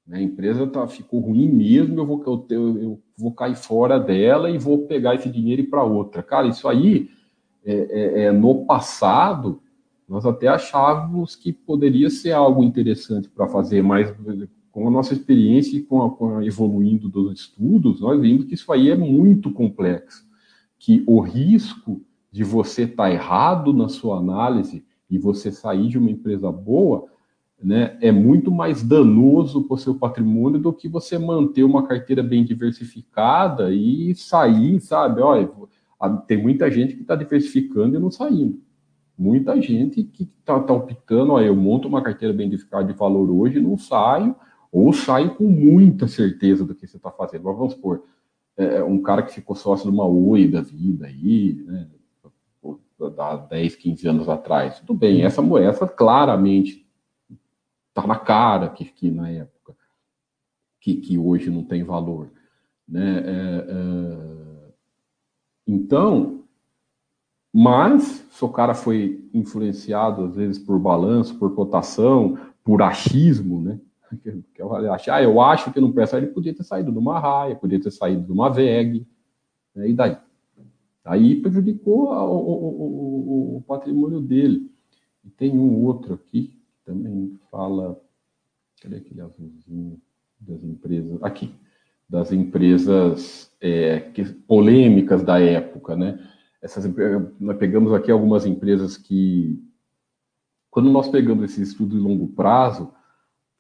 Né? 0.06 0.18
A 0.18 0.22
empresa 0.22 0.68
tá, 0.68 0.88
ficou 0.88 1.20
ruim 1.20 1.48
mesmo, 1.48 2.00
eu 2.00 2.06
vou, 2.06 2.46
eu, 2.50 2.78
eu 2.80 3.02
vou 3.18 3.34
cair 3.34 3.56
fora 3.56 4.00
dela 4.00 4.50
e 4.50 4.58
vou 4.58 4.88
pegar 4.88 5.16
esse 5.16 5.30
dinheiro 5.30 5.62
e 5.62 5.68
para 5.68 5.84
outra. 5.84 6.22
Cara, 6.24 6.48
isso 6.48 6.68
aí, 6.68 7.10
é, 7.66 7.74
é, 7.74 8.24
é, 8.24 8.32
no 8.32 8.66
passado, 8.66 9.62
nós 10.08 10.26
até 10.26 10.48
achávamos 10.48 11.36
que 11.36 11.54
poderia 11.54 12.10
ser 12.10 12.32
algo 12.32 12.64
interessante 12.64 13.30
para 13.30 13.48
fazer, 13.48 13.82
mas 13.82 14.14
com 14.74 14.88
a 14.88 14.92
nossa 14.92 15.14
experiência 15.14 15.78
e 15.78 15.84
com 15.84 16.02
a, 16.02 16.10
com 16.10 16.38
a 16.38 16.46
evoluindo 16.46 17.08
dos 17.08 17.32
estudos, 17.32 18.02
nós 18.02 18.20
vimos 18.20 18.46
que 18.46 18.56
isso 18.56 18.74
aí 18.74 18.90
é 18.90 18.98
muito 18.98 19.52
complexo, 19.52 20.26
que 20.80 21.04
o 21.06 21.22
risco 21.22 22.02
de 22.32 22.44
você 22.44 22.82
estar 22.82 23.04
tá 23.04 23.12
errado 23.12 23.72
na 23.72 23.88
sua 23.88 24.18
análise 24.18 24.84
e 25.08 25.20
você 25.20 25.52
sair 25.52 25.90
de 25.90 26.00
uma 26.00 26.10
empresa 26.10 26.52
boa, 26.52 27.06
né, 27.64 27.96
é 28.02 28.12
muito 28.12 28.50
mais 28.50 28.82
danoso 28.82 29.62
para 29.62 29.76
o 29.76 29.78
seu 29.78 29.94
patrimônio 29.94 30.60
do 30.60 30.74
que 30.74 30.90
você 30.90 31.20
manter 31.20 31.64
uma 31.64 31.86
carteira 31.86 32.24
bem 32.24 32.44
diversificada 32.44 33.72
e 33.72 34.16
sair, 34.16 34.82
sabe? 34.82 35.22
Olha, 35.22 35.50
tem 36.26 36.42
muita 36.42 36.70
gente 36.72 36.96
que 36.96 37.04
está 37.04 37.16
diversificando 37.16 37.96
e 37.96 38.00
não 38.00 38.10
saindo. 38.10 38.60
Muita 39.16 39.62
gente 39.62 40.04
que 40.04 40.28
está 40.40 40.60
tá 40.60 40.74
optando, 40.74 41.34
olha, 41.34 41.46
eu 41.46 41.56
monto 41.56 41.88
uma 41.88 42.02
carteira 42.02 42.34
bem 42.34 42.48
diversificada 42.48 42.92
de 42.92 42.98
valor 42.98 43.30
hoje 43.30 43.62
não 43.62 43.78
saio, 43.78 44.36
ou 44.74 44.92
saio 44.92 45.36
com 45.36 45.44
muita 45.44 46.08
certeza 46.08 46.66
do 46.66 46.74
que 46.74 46.88
você 46.88 46.98
está 46.98 47.12
fazendo. 47.12 47.44
Mas 47.44 47.56
vamos 47.56 47.74
supor, 47.74 48.04
é, 48.58 48.78
é, 48.78 48.84
um 48.84 49.00
cara 49.04 49.22
que 49.22 49.32
ficou 49.32 49.56
sócio 49.56 49.90
de 49.90 49.96
uma 49.96 50.08
Oi 50.08 50.48
da 50.48 50.62
vida 50.62 51.06
aí, 51.06 51.54
né, 51.68 51.88
há 53.20 53.36
10, 53.36 53.76
15 53.76 54.08
anos 54.08 54.28
atrás. 54.28 54.80
Tudo 54.80 54.96
bem, 54.96 55.22
essa 55.22 55.44
moeda 55.44 55.88
claramente 55.88 56.84
tá 57.94 58.08
na 58.08 58.18
cara 58.18 58.68
que, 58.70 58.86
que 58.86 59.12
na 59.12 59.30
época, 59.30 59.76
que, 60.82 60.96
que 60.96 61.20
hoje 61.20 61.52
não 61.52 61.64
tem 61.64 61.84
valor. 61.84 62.32
Né? 62.88 63.20
É, 63.20 63.66
é... 63.70 64.74
Então, 65.68 66.44
mas 67.54 68.28
se 68.32 68.44
o 68.44 68.50
cara 68.50 68.74
foi 68.74 69.24
influenciado, 69.32 70.26
às 70.26 70.36
vezes, 70.36 70.58
por 70.58 70.80
balanço, 70.80 71.38
por 71.38 71.54
cotação, 71.54 72.40
por 72.64 72.82
achismo, 72.82 73.62
né? 73.62 73.80
Que 74.54 74.62
eu 74.62 74.74
achar, 74.94 75.16
ah, 75.16 75.24
eu 75.24 75.42
acho 75.42 75.72
que 75.72 75.80
não 75.80 75.92
presta, 75.92 76.18
ele 76.18 76.28
podia 76.28 76.54
ter 76.54 76.64
saído 76.64 76.92
de 76.92 76.98
uma 76.98 77.20
raia, 77.20 77.56
podia 77.56 77.80
ter 77.80 77.92
saído 77.92 78.24
de 78.24 78.32
uma 78.32 78.50
VEG, 78.50 79.06
né? 79.76 79.90
e 79.90 79.94
daí? 79.94 80.18
Aí 81.06 81.42
prejudicou 81.42 82.10
o, 82.10 82.38
o, 82.38 83.56
o, 83.56 83.58
o 83.58 83.62
patrimônio 83.62 84.22
dele. 84.22 84.72
E 85.24 85.30
tem 85.30 85.58
um 85.58 85.84
outro 85.84 86.14
aqui, 86.14 86.58
também 86.86 87.38
fala, 87.52 88.00
cadê 88.82 88.98
aquele 88.98 89.22
azulzinho 89.22 90.00
das 90.40 90.64
empresas? 90.64 91.24
Aqui, 91.24 91.54
das 92.10 92.32
empresas 92.32 93.52
é, 93.60 94.00
que, 94.00 94.24
polêmicas 94.26 95.24
da 95.24 95.40
época, 95.40 95.96
né? 95.96 96.20
Essas, 96.62 96.86
nós 97.40 97.58
pegamos 97.58 97.92
aqui 97.94 98.12
algumas 98.12 98.46
empresas 98.46 98.96
que, 98.96 99.62
quando 100.70 100.90
nós 100.90 101.10
pegamos 101.10 101.46
esse 101.46 101.62
estudo 101.62 101.98
de 101.98 102.02
longo 102.02 102.28
prazo, 102.30 102.94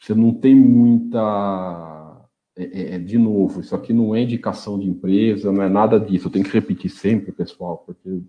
você 0.03 0.13
não 0.13 0.33
tem 0.33 0.53
muita. 0.53 2.27
É, 2.57 2.63
é, 2.63 2.95
é, 2.95 2.99
de 2.99 3.17
novo, 3.17 3.61
isso 3.61 3.73
aqui 3.73 3.93
não 3.93 4.13
é 4.13 4.21
indicação 4.21 4.77
de 4.77 4.85
empresa, 4.85 5.51
não 5.51 5.63
é 5.63 5.69
nada 5.69 5.97
disso. 5.97 6.27
Eu 6.27 6.31
tenho 6.31 6.43
que 6.43 6.51
repetir 6.51 6.91
sempre, 6.91 7.31
pessoal, 7.31 7.77
porque 7.85 8.21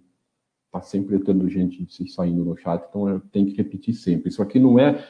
tá 0.70 0.81
sempre 0.81 1.18
tendo 1.18 1.49
gente 1.49 1.85
se 1.93 2.09
saindo 2.09 2.45
no 2.45 2.57
chat, 2.57 2.87
então 2.89 3.09
eu 3.09 3.20
tenho 3.33 3.47
que 3.47 3.57
repetir 3.57 3.93
sempre. 3.93 4.29
Isso 4.29 4.41
aqui 4.41 4.61
não 4.61 4.79
é, 4.79 5.05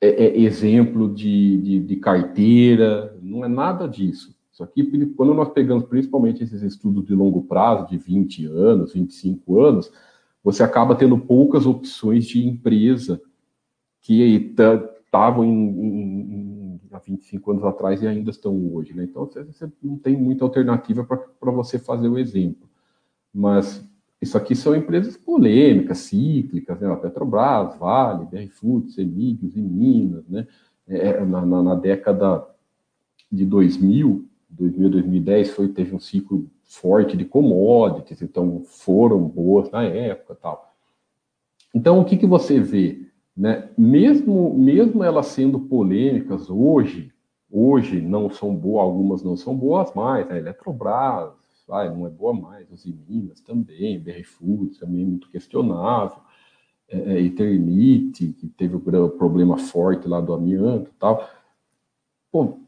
é, 0.00 0.08
é 0.08 0.40
exemplo 0.40 1.12
de, 1.12 1.60
de, 1.60 1.80
de, 1.80 1.96
carteira, 1.96 3.18
não 3.20 3.44
é 3.44 3.48
nada 3.48 3.88
disso. 3.88 4.34
Isso 4.52 4.62
aqui, 4.62 4.84
quando 5.16 5.34
nós 5.34 5.48
pegamos 5.50 5.84
principalmente 5.84 6.42
esses 6.42 6.62
estudos 6.62 7.04
de 7.04 7.14
longo 7.14 7.42
prazo, 7.42 7.88
de 7.88 7.98
20 7.98 8.46
anos, 8.46 8.92
25 8.92 9.60
anos, 9.60 9.92
você 10.42 10.62
acaba 10.62 10.94
tendo 10.94 11.18
poucas 11.18 11.66
opções 11.66 12.26
de 12.26 12.46
empresa 12.46 13.20
que 14.00 14.22
estavam 15.08 16.78
há 16.92 16.98
25 16.98 17.50
anos 17.50 17.64
atrás 17.64 18.02
e 18.02 18.06
ainda 18.06 18.30
estão 18.30 18.54
hoje. 18.74 18.94
Né? 18.94 19.04
Então, 19.04 19.24
você, 19.24 19.42
você 19.42 19.70
não 19.82 19.96
tem 19.96 20.16
muita 20.16 20.44
alternativa 20.44 21.04
para 21.04 21.50
você 21.50 21.78
fazer 21.78 22.08
o 22.08 22.18
exemplo. 22.18 22.68
Mas 23.34 23.84
isso 24.20 24.36
aqui 24.36 24.54
são 24.54 24.74
empresas 24.74 25.16
polêmicas, 25.16 25.98
cíclicas, 25.98 26.80
né? 26.80 26.90
A 26.90 26.96
Petrobras, 26.96 27.76
Vale, 27.78 28.26
BR 28.26 28.48
Foods, 28.50 28.94
Semígios 28.94 29.56
e 29.56 29.60
Minas, 29.60 30.26
né? 30.28 30.46
É, 30.86 31.08
é, 31.08 31.24
na, 31.24 31.44
na, 31.44 31.62
na, 31.62 31.74
década 31.74 32.44
de 33.30 33.44
2000, 33.44 34.26
2000, 34.48 34.90
2010, 34.90 35.50
foi, 35.50 35.68
teve 35.68 35.94
um 35.94 36.00
ciclo 36.00 36.50
forte 36.64 37.16
de 37.16 37.26
commodities, 37.26 38.22
então 38.22 38.62
foram 38.64 39.22
boas 39.22 39.70
na 39.70 39.84
época 39.84 40.34
tal. 40.34 40.74
Então, 41.74 42.00
o 42.00 42.04
que, 42.04 42.16
que 42.16 42.26
você 42.26 42.58
vê? 42.58 43.07
Né? 43.38 43.68
Mesmo, 43.78 44.52
mesmo 44.58 45.04
elas 45.04 45.26
sendo 45.26 45.60
polêmicas 45.60 46.50
hoje, 46.50 47.12
hoje 47.48 48.00
não 48.00 48.28
são 48.28 48.52
boas, 48.52 48.82
algumas 48.82 49.22
não 49.22 49.36
são 49.36 49.56
boas 49.56 49.94
mais, 49.94 50.26
a 50.26 50.34
né? 50.34 50.38
Eletrobras, 50.40 51.30
vai, 51.68 51.88
não 51.88 52.04
é 52.04 52.10
boa 52.10 52.34
mais, 52.34 52.68
os 52.72 52.84
Minas 52.84 53.40
também, 53.40 54.00
BR 54.00 54.24
Foods 54.24 54.78
também 54.78 55.04
muito 55.04 55.30
questionável, 55.30 56.18
é, 56.88 56.98
é, 56.98 57.22
Eternite, 57.22 58.32
que 58.32 58.48
teve 58.48 58.74
o 58.74 59.10
problema 59.10 59.56
forte 59.56 60.08
lá 60.08 60.20
do 60.20 60.32
amianto 60.32 60.90
e 60.90 60.94
tal. 60.98 61.28
Pô, 62.32 62.58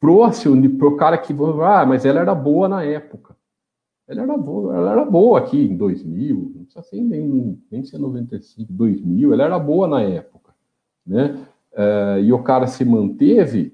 pro, 0.00 0.22
assim, 0.22 0.70
pro 0.70 0.96
cara 0.96 1.18
que, 1.18 1.34
ah, 1.62 1.84
mas 1.84 2.06
ela 2.06 2.20
era 2.20 2.34
boa 2.34 2.66
na 2.66 2.82
época. 2.82 3.36
Ela 4.08 4.22
era 4.22 4.36
boa, 4.36 4.76
ela 4.76 4.92
era 4.92 5.04
boa 5.04 5.38
aqui 5.38 5.58
em 5.58 5.76
2000, 5.76 6.52
não 6.54 6.64
precisa 6.64 6.82
ser 6.82 7.00
nem, 7.00 7.58
nem 7.70 7.84
ser 7.84 7.98
95, 7.98 8.72
2000, 8.72 9.32
ela 9.32 9.44
era 9.44 9.58
boa 9.58 9.86
na 9.86 10.02
época, 10.02 10.52
né? 11.06 11.46
É, 11.72 12.20
e 12.22 12.32
o 12.32 12.42
cara 12.42 12.66
se 12.66 12.84
manteve, 12.84 13.72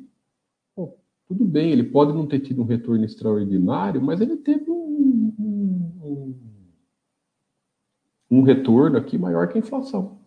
tudo 1.29 1.45
bem, 1.45 1.73
ele 1.73 1.85
pode 1.85 2.13
não 2.13 2.27
ter 2.27 2.41
tido 2.41 2.63
um 2.63 2.65
retorno 2.65 3.05
extraordinário, 3.05 4.01
mas 4.01 4.21
ele 4.21 4.37
teve 4.37 4.71
um, 4.71 5.35
um, 5.39 6.35
um 8.31 8.43
retorno 8.43 8.97
aqui 8.97 9.19
maior 9.19 9.49
que 9.49 9.59
a 9.59 9.61
inflação. 9.61 10.19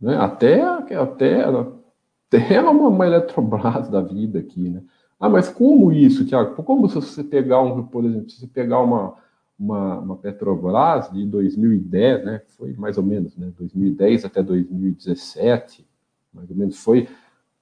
Né? 0.00 0.16
Até, 0.16 0.62
até, 0.62 1.44
até 1.44 2.60
uma, 2.62 2.88
uma 2.88 3.06
Eletrobras 3.06 3.90
da 3.90 4.00
vida 4.00 4.38
aqui, 4.38 4.70
né? 4.70 4.82
Ah, 5.18 5.28
mas 5.28 5.48
como 5.48 5.92
isso, 5.92 6.26
Tiago? 6.26 6.62
Como 6.62 6.88
se 6.88 6.94
você 6.96 7.24
pegar 7.24 7.62
um, 7.62 7.86
por 7.86 8.04
exemplo, 8.04 8.28
se 8.30 8.40
você 8.40 8.46
pegar 8.46 8.80
uma, 8.80 9.16
uma, 9.58 9.98
uma, 9.98 10.16
Petrobras 10.16 11.10
de 11.10 11.24
2010, 11.26 12.24
né? 12.24 12.42
Foi 12.48 12.74
mais 12.74 12.98
ou 12.98 13.04
menos, 13.04 13.36
né? 13.36 13.50
2010 13.56 14.26
até 14.26 14.42
2017, 14.42 15.86
mais 16.32 16.50
ou 16.50 16.56
menos, 16.56 16.76
foi 16.78 17.08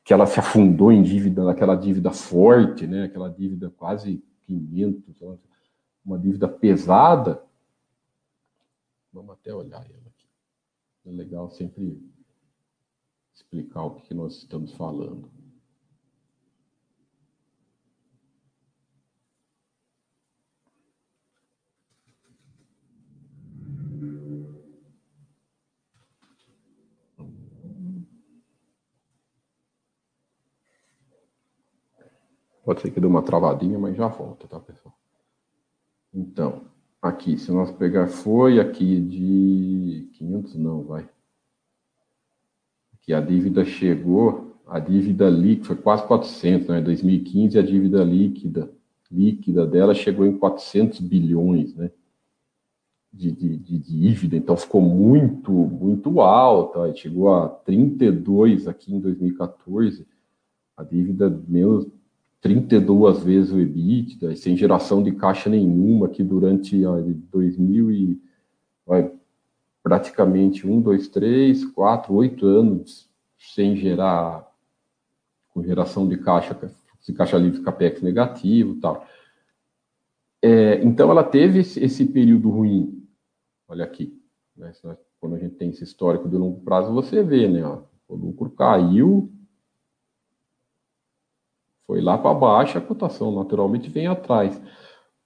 que 0.02 0.12
ela 0.12 0.26
se 0.26 0.38
afundou 0.38 0.92
em 0.92 1.02
dívida, 1.02 1.48
aquela 1.50 1.76
dívida 1.76 2.10
forte, 2.10 2.86
né? 2.86 3.04
Aquela 3.04 3.30
dívida 3.30 3.70
quase 3.76 4.22
500, 4.46 5.14
uma 6.04 6.18
dívida 6.18 6.48
pesada. 6.48 7.42
Vamos 9.12 9.32
até 9.32 9.54
olhar 9.54 9.78
ela 9.78 10.08
aqui. 10.08 10.26
É 11.06 11.10
legal 11.10 11.48
sempre 11.50 12.02
explicar 13.32 13.84
o 13.84 13.92
que 14.00 14.12
nós 14.12 14.38
estamos 14.38 14.72
falando. 14.72 15.33
Pode 32.64 32.80
ser 32.80 32.90
que 32.90 33.00
dê 33.00 33.06
uma 33.06 33.22
travadinha, 33.22 33.78
mas 33.78 33.94
já 33.94 34.08
volta, 34.08 34.48
tá, 34.48 34.58
pessoal? 34.58 34.94
Então, 36.12 36.62
aqui, 37.02 37.36
se 37.36 37.52
nós 37.52 37.70
pegar, 37.70 38.06
foi 38.06 38.58
aqui 38.58 39.00
de 39.00 40.08
500, 40.14 40.54
não, 40.54 40.82
vai. 40.82 41.06
Aqui 42.94 43.12
a 43.12 43.20
dívida 43.20 43.64
chegou, 43.64 44.56
a 44.66 44.78
dívida 44.78 45.28
líquida 45.28 45.66
foi 45.66 45.76
quase 45.76 46.06
400, 46.06 46.68
né? 46.68 46.80
Em 46.80 46.84
2015 46.84 47.58
a 47.58 47.62
dívida 47.62 48.02
líquida, 48.02 48.72
líquida 49.10 49.66
dela 49.66 49.94
chegou 49.94 50.24
em 50.24 50.38
400 50.38 51.00
bilhões, 51.00 51.74
né? 51.74 51.90
De, 53.12 53.30
de, 53.30 53.56
de 53.58 53.78
dívida, 53.78 54.36
então 54.36 54.56
ficou 54.56 54.80
muito, 54.80 55.52
muito 55.52 56.20
alta, 56.20 56.92
chegou 56.96 57.32
a 57.32 57.48
32 57.48 58.66
aqui 58.66 58.92
em 58.92 58.98
2014, 58.98 60.04
a 60.76 60.82
dívida 60.82 61.30
menos 61.46 61.86
32 62.44 63.22
vezes 63.22 63.52
o 63.52 63.58
EBITDA, 63.58 64.36
sem 64.36 64.54
geração 64.54 65.02
de 65.02 65.12
caixa 65.12 65.48
nenhuma 65.48 66.04
aqui 66.04 66.22
durante 66.22 66.84
ó, 66.84 67.00
2000 67.32 67.90
e 67.90 68.20
praticamente 69.82 70.66
um, 70.66 70.78
dois, 70.78 71.08
três, 71.08 71.64
quatro, 71.64 72.12
oito 72.12 72.44
anos 72.44 73.08
sem 73.38 73.74
gerar 73.74 74.46
com 75.54 75.64
geração 75.64 76.06
de 76.06 76.18
caixa, 76.18 76.54
de 77.06 77.12
caixa 77.14 77.38
livre 77.38 77.62
capex 77.62 78.02
negativo, 78.02 78.78
tal. 78.78 79.06
É, 80.42 80.84
então 80.84 81.10
ela 81.10 81.24
teve 81.24 81.60
esse, 81.60 81.82
esse, 81.82 82.04
período 82.04 82.50
ruim. 82.50 83.08
Olha 83.66 83.86
aqui, 83.86 84.20
né, 84.54 84.70
quando 85.18 85.36
a 85.36 85.38
gente 85.38 85.54
tem 85.54 85.70
esse 85.70 85.82
histórico 85.82 86.28
de 86.28 86.36
longo 86.36 86.60
prazo, 86.60 86.92
você 86.92 87.22
vê, 87.22 87.48
né? 87.48 87.64
Ó, 87.64 87.84
o 88.06 88.14
lucro 88.14 88.50
caiu 88.50 89.32
foi 91.86 92.00
lá 92.00 92.16
para 92.16 92.34
baixo, 92.34 92.78
a 92.78 92.80
cotação 92.80 93.34
naturalmente 93.34 93.90
vem 93.90 94.06
atrás. 94.06 94.60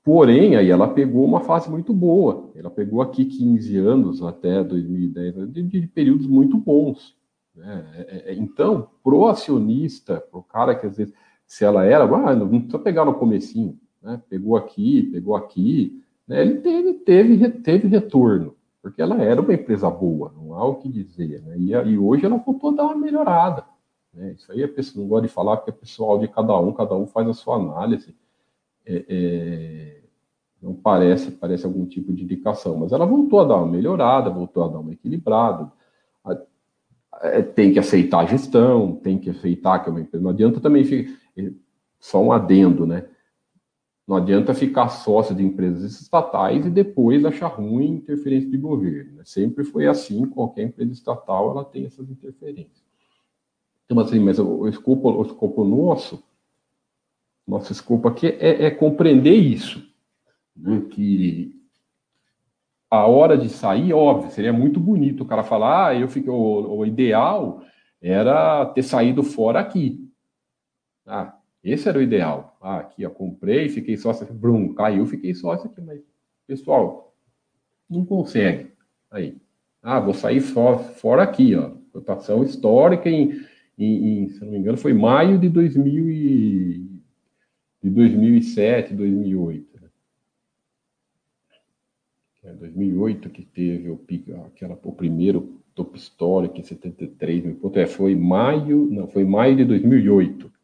Porém, 0.05 0.57
aí 0.57 0.71
ela 0.71 0.89
pegou 0.89 1.25
uma 1.25 1.41
fase 1.41 1.71
muito 1.71 1.93
boa. 1.93 2.51
Ela 2.55 2.71
pegou 2.71 3.03
aqui 3.03 3.25
15 3.25 3.77
anos 3.77 4.23
até 4.23 4.65
2010, 4.65 5.53
de, 5.53 5.87
períodos 5.89 6.27
muito 6.27 6.57
bons. 6.57 7.15
Né? 7.55 7.85
É, 7.95 8.01
é, 8.01 8.33
é 8.33 8.35
então, 8.35 8.89
pro 9.05 9.27
acionista, 9.27 10.21
pro 10.31 10.43
cara 10.43 10.75
que 10.75 10.87
às 10.87 10.97
vezes, 10.97 11.13
se 11.47 11.65
ela 11.65 11.85
era, 11.85 12.05
ah, 12.05 12.35
não 12.35 12.49
precisa 12.49 12.79
pegar 12.79 13.05
no 13.05 13.15
comecinho, 13.15 13.79
né? 14.03 14.21
Pegou 14.29 14.57
aqui, 14.57 15.03
pegou 15.13 15.37
aqui, 15.37 16.03
né? 16.27 16.41
Ele 16.43 16.57
teve, 16.57 16.95
teve, 16.95 17.51
teve 17.51 17.89
retorno, 17.89 18.55
porque 18.83 19.03
ela 19.03 19.23
era 19.23 19.41
uma 19.41 19.53
empresa 19.53 19.91
boa, 19.91 20.33
não 20.37 20.55
há 20.55 20.65
o 20.65 20.77
que 20.77 20.89
dizer, 20.89 21.43
né? 21.43 21.57
E, 21.59 21.71
e 21.73 21.99
hoje 21.99 22.25
ela 22.25 22.37
voltou 22.37 22.71
a 22.71 22.75
dar 22.75 22.85
uma 22.85 22.97
melhorada. 22.97 23.65
Né? 24.13 24.33
Isso 24.33 24.51
aí 24.51 24.63
a 24.63 24.69
pessoa 24.69 25.03
não 25.03 25.09
gosta 25.09 25.27
de 25.27 25.33
falar, 25.33 25.57
porque 25.57 25.71
é 25.71 25.75
pessoal 25.75 26.19
de 26.19 26.29
cada 26.29 26.59
um, 26.59 26.73
cada 26.73 26.95
um 26.95 27.07
faz 27.07 27.29
a 27.29 27.35
sua 27.35 27.57
análise. 27.57 28.15
É, 28.87 29.05
é, 29.09 30.01
não 30.61 30.75
parece, 30.75 31.31
parece 31.31 31.65
algum 31.67 31.87
tipo 31.87 32.13
de 32.13 32.25
indicação, 32.25 32.77
mas 32.77 32.93
ela 32.93 33.07
voltou 33.07 33.41
a 33.41 33.45
dar 33.45 33.57
uma 33.57 33.67
melhorada, 33.67 34.31
voltou 34.31 34.65
a 34.65 34.69
dar 34.69 34.79
uma 34.79 34.93
equilibrada. 34.93 35.71
É, 37.21 37.43
tem 37.43 37.73
que 37.73 37.79
aceitar 37.79 38.21
a 38.21 38.27
gestão, 38.27 38.95
tem 38.97 39.19
que 39.19 39.31
aceitar 39.31 39.81
que 39.81 39.89
é 39.89 39.93
uma 39.93 40.01
empresa. 40.01 40.23
Não 40.23 40.31
adianta 40.31 40.61
também 40.61 40.85
ficar, 40.85 41.13
só 41.99 42.23
um 42.23 42.33
adendo, 42.33 42.87
né? 42.87 43.09
Não 44.07 44.17
adianta 44.17 44.55
ficar 44.55 44.89
sócio 44.89 45.35
de 45.35 45.45
empresas 45.45 46.01
estatais 46.01 46.65
e 46.65 46.71
depois 46.71 47.25
achar 47.27 47.49
ruim 47.49 47.97
interferência 47.97 48.49
de 48.49 48.57
governo. 48.57 49.17
Né? 49.17 49.23
Sempre 49.27 49.65
foi 49.65 49.87
assim, 49.87 50.25
qualquer 50.27 50.63
empresa 50.63 50.93
estatal 50.93 51.51
ela 51.51 51.65
tem 51.65 51.85
essas 51.85 52.09
interferências. 52.09 52.88
Então, 53.89 53.99
assim, 54.01 54.21
mas 54.21 54.39
o 54.39 54.69
escopo, 54.69 55.11
o 55.11 55.23
escopo 55.23 55.65
nosso, 55.65 56.23
nosso 57.47 57.73
escopo 57.73 58.07
aqui 58.07 58.27
é, 58.27 58.67
é 58.67 58.71
compreender 58.71 59.35
isso, 59.35 59.83
né? 60.55 60.83
que 60.91 61.59
a 62.91 63.07
hora 63.07 63.37
de 63.37 63.49
sair, 63.49 63.95
óbvio, 63.95 64.31
seria 64.31 64.53
muito 64.53 64.79
bonito 64.79 65.23
o 65.23 65.27
cara 65.27 65.43
falar, 65.43 65.89
ah, 65.89 65.95
eu 65.95 66.07
fiquei, 66.07 66.31
o, 66.31 66.79
o 66.79 66.85
ideal 66.85 67.63
era 68.01 68.67
ter 68.67 68.83
saído 68.83 69.23
fora 69.23 69.59
aqui. 69.59 70.07
Ah, 71.07 71.39
esse 71.65 71.89
era 71.89 71.99
o 71.99 72.03
ideal. 72.03 72.59
Ah, 72.61 72.79
aqui 72.81 73.03
eu 73.03 73.11
comprei, 73.11 73.71
fiquei 73.71 73.97
sócio, 73.97 74.27
brum, 74.35 74.75
caiu, 74.75 75.07
fiquei 75.07 75.35
sócio 75.35 75.71
aqui, 75.71 75.81
mas 75.81 76.03
pessoal, 76.47 77.15
não 77.89 78.05
consegue. 78.05 78.71
Aí, 79.11 79.39
ah, 79.83 79.99
vou 79.99 80.13
sair 80.13 80.43
só 80.43 80.79
fora 80.79 81.23
aqui, 81.23 81.55
ó. 81.57 81.73
Cotação 81.91 82.45
histórica 82.45 83.09
em, 83.09 83.41
em, 83.79 84.23
em, 84.25 84.29
se 84.29 84.41
não 84.41 84.51
me 84.51 84.59
engano, 84.59 84.77
foi 84.77 84.93
maio 84.93 85.39
de 85.39 85.49
2000 85.49 86.11
e, 86.11 87.01
de 87.83 87.91
2007, 87.91 88.95
2008. 88.95 89.81
Né? 89.81 89.89
É 92.45 92.53
2008 92.55 93.31
que 93.31 93.45
teve 93.45 93.91
o, 93.91 94.01
aquela, 94.47 94.79
o 94.83 94.93
primeiro 94.93 95.61
top 95.75 95.97
histórico 95.97 96.59
em 96.59 96.63
73 96.63 97.45
mil 97.45 97.55
pontos. 97.57 97.79
É, 97.79 97.87
foi 97.87 98.15
maio, 98.15 98.89
não, 98.91 99.07
foi 99.07 99.25
maio 99.25 99.57
de 99.57 99.65
2008 99.65 100.59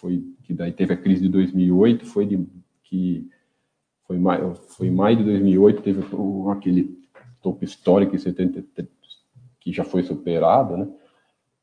foi 0.00 0.24
que 0.42 0.52
daí 0.52 0.72
teve 0.72 0.92
a 0.92 0.96
crise 0.96 1.22
de 1.22 1.28
2008, 1.28 2.06
foi 2.06 2.26
de 2.26 2.46
que 2.84 3.28
foi 4.06 4.18
maio, 4.18 4.54
foi 4.54 4.90
maio 4.90 5.16
de 5.16 5.24
2008 5.24 5.82
teve 5.82 6.02
aquele 6.50 6.96
topo 7.42 7.64
histórico 7.64 8.14
em 8.14 8.18
73 8.18 8.88
que 9.60 9.72
já 9.72 9.82
foi 9.82 10.02
superado, 10.02 10.76
né? 10.76 10.88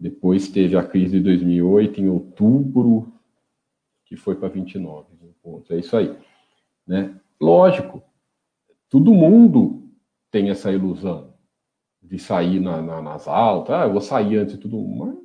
Depois 0.03 0.49
teve 0.49 0.75
a 0.75 0.83
crise 0.83 1.17
de 1.17 1.23
2008 1.23 2.01
em 2.01 2.09
outubro 2.09 3.13
que 4.05 4.17
foi 4.17 4.35
para 4.35 4.49
29 4.49 5.07
pontos. 5.41 5.71
É 5.71 5.77
isso 5.77 5.95
aí, 5.95 6.13
né? 6.85 7.17
Lógico, 7.39 8.03
todo 8.89 9.13
mundo 9.13 9.89
tem 10.29 10.49
essa 10.49 10.73
ilusão 10.73 11.33
de 12.01 12.19
sair 12.19 12.59
na, 12.59 12.81
na, 12.81 13.01
nas 13.01 13.29
altas, 13.29 13.75
ah, 13.75 13.85
eu 13.85 13.93
vou 13.93 14.01
sair 14.01 14.35
antes 14.37 14.55
de 14.55 14.61
tudo, 14.61 14.85
mas 14.85 15.15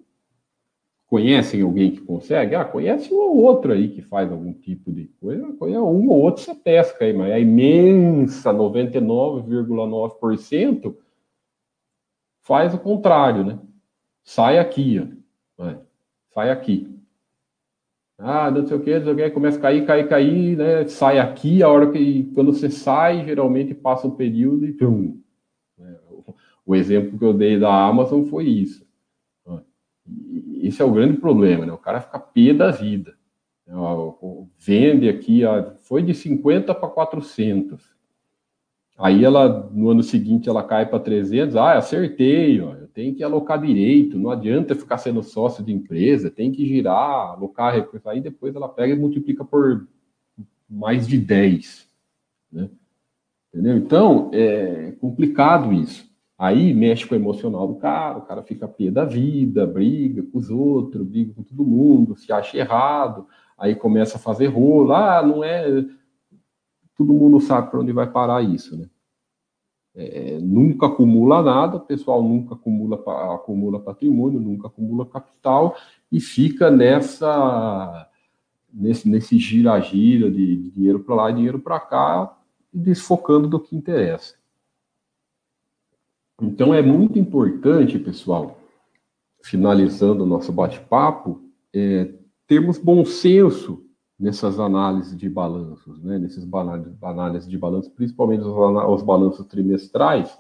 Conhecem 1.09 1.63
alguém 1.63 1.91
que 1.93 2.03
consegue? 2.03 2.55
Ah, 2.55 2.67
conhece 2.67 3.15
um 3.15 3.17
ou 3.17 3.39
outro 3.39 3.73
aí 3.73 3.89
que 3.89 4.03
faz 4.03 4.31
algum 4.31 4.53
tipo 4.53 4.93
de 4.93 5.07
coisa. 5.19 5.55
Conhece 5.55 5.81
um 5.81 6.07
ou 6.07 6.21
outro 6.21 6.45
você 6.45 6.55
pesca 6.55 7.07
aí, 7.07 7.15
mas 7.15 7.33
a 7.33 7.39
imensa 7.39 8.53
99,9% 8.53 10.95
faz 12.43 12.75
o 12.75 12.79
contrário, 12.79 13.43
né? 13.43 13.59
Sai 14.29 14.59
aqui, 14.59 15.01
ó. 15.01 15.07
Sai 16.35 16.51
aqui. 16.51 16.87
Ah, 18.19 18.51
não 18.51 18.67
sei 18.67 18.77
o 18.77 18.81
que, 18.81 19.01
que, 19.01 19.31
começa 19.31 19.57
a 19.57 19.63
cair, 19.63 19.87
cair, 19.87 20.07
cair, 20.07 20.55
né? 20.55 20.87
Sai 20.87 21.19
aqui, 21.19 21.63
a 21.63 21.69
hora 21.71 21.91
que 21.91 22.31
quando 22.35 22.53
você 22.53 22.69
sai, 22.69 23.25
geralmente 23.25 23.73
passa 23.73 24.07
um 24.07 24.11
período 24.11 24.67
e 24.67 24.73
pum. 24.75 25.19
Né? 25.79 25.99
O 26.67 26.77
exemplo 26.77 27.19
que 27.19 27.25
eu 27.25 27.33
dei 27.33 27.59
da 27.59 27.87
Amazon 27.87 28.25
foi 28.25 28.45
isso. 28.45 28.87
Esse 30.61 30.83
é 30.83 30.85
o 30.85 30.93
grande 30.93 31.17
problema, 31.17 31.65
né? 31.65 31.73
O 31.73 31.79
cara 31.79 32.03
fica 32.03 32.19
pé 32.19 32.53
da 32.53 32.71
vida. 32.71 33.17
Vende 34.59 35.09
aqui, 35.09 35.41
foi 35.81 36.03
de 36.03 36.13
50 36.13 36.75
para 36.75 36.89
400. 36.91 37.83
Aí 38.99 39.25
ela, 39.25 39.71
no 39.73 39.91
ano 39.91 40.03
seguinte, 40.03 40.49
ela 40.49 40.65
cai 40.65 40.85
para 40.85 40.99
300. 40.99 41.55
Ah, 41.55 41.79
acertei, 41.79 42.61
ó, 42.61 42.75
eu 42.75 42.89
tenho 42.89 43.15
que 43.15 43.23
alocar 43.23 43.61
direito. 43.61 44.19
Não 44.19 44.31
adianta 44.31 44.75
ficar 44.75 44.99
sendo 44.99 45.23
sócio 45.23 45.65
de 45.65 45.73
empresa, 45.73 46.31
tem 46.31 46.51
que 46.51 46.67
girar, 46.67 47.31
alocar 47.31 47.73
recursos. 47.73 48.09
Aí 48.09 48.21
depois 48.21 48.57
ela 48.57 48.69
pega 48.69 48.93
e 48.93 48.99
multiplica 48.99 49.45
por 49.45 49.87
mais 50.69 51.07
de 51.07 51.17
10. 51.17 51.89
Né? 52.51 52.69
Entendeu? 53.55 53.77
Então, 53.77 54.31
é 54.35 54.93
complicado 55.01 55.73
isso. 55.73 56.09
Aí 56.37 56.73
mexe 56.75 57.07
com 57.07 57.15
o 57.15 57.19
emocional 57.19 57.67
do 57.67 57.77
cara, 57.77 58.19
o 58.19 58.23
cara 58.23 58.43
fica 58.43 58.69
pé 58.69 58.91
da 58.91 59.05
vida, 59.05 59.67
briga 59.67 60.23
com 60.23 60.39
os 60.39 60.51
outros, 60.51 61.05
briga 61.07 61.33
com 61.35 61.43
todo 61.43 61.65
mundo, 61.65 62.17
se 62.17 62.33
acha 62.33 62.57
errado, 62.57 63.27
aí 63.57 63.75
começa 63.75 64.19
a 64.19 64.21
fazer 64.21 64.47
rolo, 64.47 64.93
ah, 64.93 65.21
não 65.21 65.43
é. 65.43 65.85
Todo 66.99 67.15
mundo 67.15 67.41
sabe 67.41 67.71
para 67.71 67.79
onde 67.79 67.93
vai 67.93 68.11
parar 68.11 68.43
isso, 68.43 68.77
né? 68.77 68.91
É, 69.95 70.39
nunca 70.41 70.87
acumula 70.87 71.43
nada, 71.43 71.77
o 71.77 71.81
pessoal 71.81 72.23
nunca 72.23 72.55
acumula, 72.55 72.97
acumula 73.35 73.81
patrimônio, 73.81 74.39
nunca 74.39 74.69
acumula 74.69 75.07
capital 75.07 75.77
e 76.13 76.21
fica 76.21 76.71
nessa 76.71 78.09
nesse, 78.73 79.09
nesse 79.09 79.39
gira-gira 79.39 80.31
de, 80.31 80.57
de 80.57 80.71
dinheiro 80.71 81.01
para 81.01 81.15
lá 81.15 81.31
e 81.31 81.35
dinheiro 81.35 81.59
para 81.59 81.81
cá, 81.81 82.37
desfocando 82.73 83.49
do 83.49 83.59
que 83.59 83.75
interessa. 83.75 84.35
Então 86.41 86.73
é 86.73 86.83
muito 86.83 87.19
importante, 87.19 87.99
pessoal, 87.99 88.61
finalizando 89.43 90.23
o 90.23 90.27
nosso 90.27 90.53
bate-papo, 90.53 91.43
é, 91.75 92.13
termos 92.47 92.79
bom 92.79 93.05
senso 93.05 93.88
nessas 94.19 94.59
análises 94.59 95.17
de 95.17 95.29
balanços, 95.29 96.03
né, 96.03 96.19
nesses 96.19 96.47
análises 97.03 97.49
de 97.49 97.57
balanços, 97.57 97.91
principalmente 97.93 98.41
os, 98.41 98.49
os 98.49 99.03
balanços 99.03 99.47
trimestrais, 99.47 100.37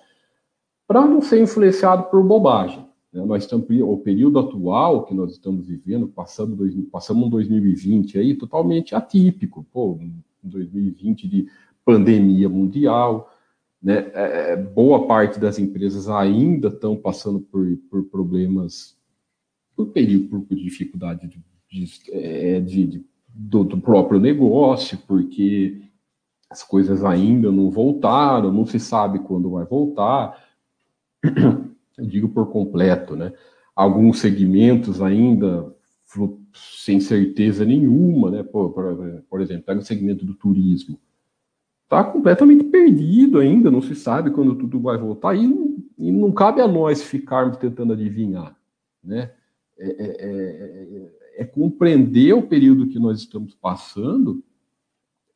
para 0.86 1.06
não 1.06 1.20
ser 1.20 1.40
influenciado 1.40 2.04
por 2.04 2.22
bobagem. 2.24 2.84
Né? 3.12 3.24
Nós 3.24 3.44
estamos, 3.44 3.66
o 3.70 3.96
período 3.98 4.38
atual 4.38 5.04
que 5.04 5.14
nós 5.14 5.32
estamos 5.32 5.66
vivendo, 5.66 6.08
passando 6.08 6.56
dois, 6.56 6.74
passamos 6.90 7.26
um 7.26 7.30
2020 7.30 8.18
aí 8.18 8.34
totalmente 8.34 8.94
atípico, 8.94 9.64
pô, 9.72 9.92
um 9.92 10.12
2020 10.42 11.28
de 11.28 11.48
pandemia 11.84 12.48
mundial, 12.48 13.32
né? 13.82 14.10
É, 14.12 14.52
é, 14.52 14.56
boa 14.56 15.06
parte 15.06 15.38
das 15.38 15.58
empresas 15.58 16.08
ainda 16.08 16.68
estão 16.68 16.96
passando 16.96 17.40
por, 17.40 17.64
por 17.88 18.04
problemas, 18.04 18.96
por 19.76 19.86
período, 19.86 20.40
por 20.40 20.56
dificuldade 20.56 21.28
de, 21.28 21.40
de, 21.70 22.12
é, 22.12 22.60
de, 22.60 22.86
de 22.86 23.04
do, 23.38 23.62
do, 23.62 23.80
próprio 23.80 24.18
negócio, 24.18 24.98
porque 25.06 25.80
as 26.50 26.62
coisas 26.62 27.04
ainda 27.04 27.52
não 27.52 27.70
voltaram, 27.70 28.52
não 28.52 28.66
se 28.66 28.80
sabe 28.80 29.20
quando 29.20 29.50
vai 29.50 29.64
voltar. 29.64 30.42
Eu 31.96 32.06
digo 32.06 32.28
por 32.28 32.50
completo, 32.50 33.14
né? 33.14 33.32
Alguns 33.74 34.18
segmentos 34.18 35.00
ainda 35.00 35.72
sem 36.52 37.00
certeza 37.00 37.64
nenhuma, 37.64 38.30
né? 38.30 38.42
Por, 38.42 38.70
por, 38.70 39.22
por 39.28 39.40
exemplo, 39.40 39.64
pega 39.64 39.80
o 39.80 39.84
segmento 39.84 40.24
do 40.24 40.34
turismo 40.34 40.98
está 41.88 42.04
completamente 42.04 42.64
perdido 42.64 43.38
ainda, 43.38 43.70
não 43.70 43.80
se 43.80 43.96
sabe 43.96 44.30
quando 44.30 44.54
tudo 44.54 44.78
vai 44.78 44.98
voltar, 44.98 45.34
e, 45.34 45.46
e 45.96 46.12
não 46.12 46.30
cabe 46.30 46.60
a 46.60 46.68
nós 46.68 47.02
ficarmos 47.02 47.56
tentando 47.56 47.94
adivinhar, 47.94 48.54
né? 49.02 49.32
É, 49.78 49.86
é, 49.88 51.10
é, 51.38 51.44
compreender 51.44 52.32
o 52.32 52.42
período 52.42 52.88
que 52.88 52.98
nós 52.98 53.20
estamos 53.20 53.54
passando 53.54 54.42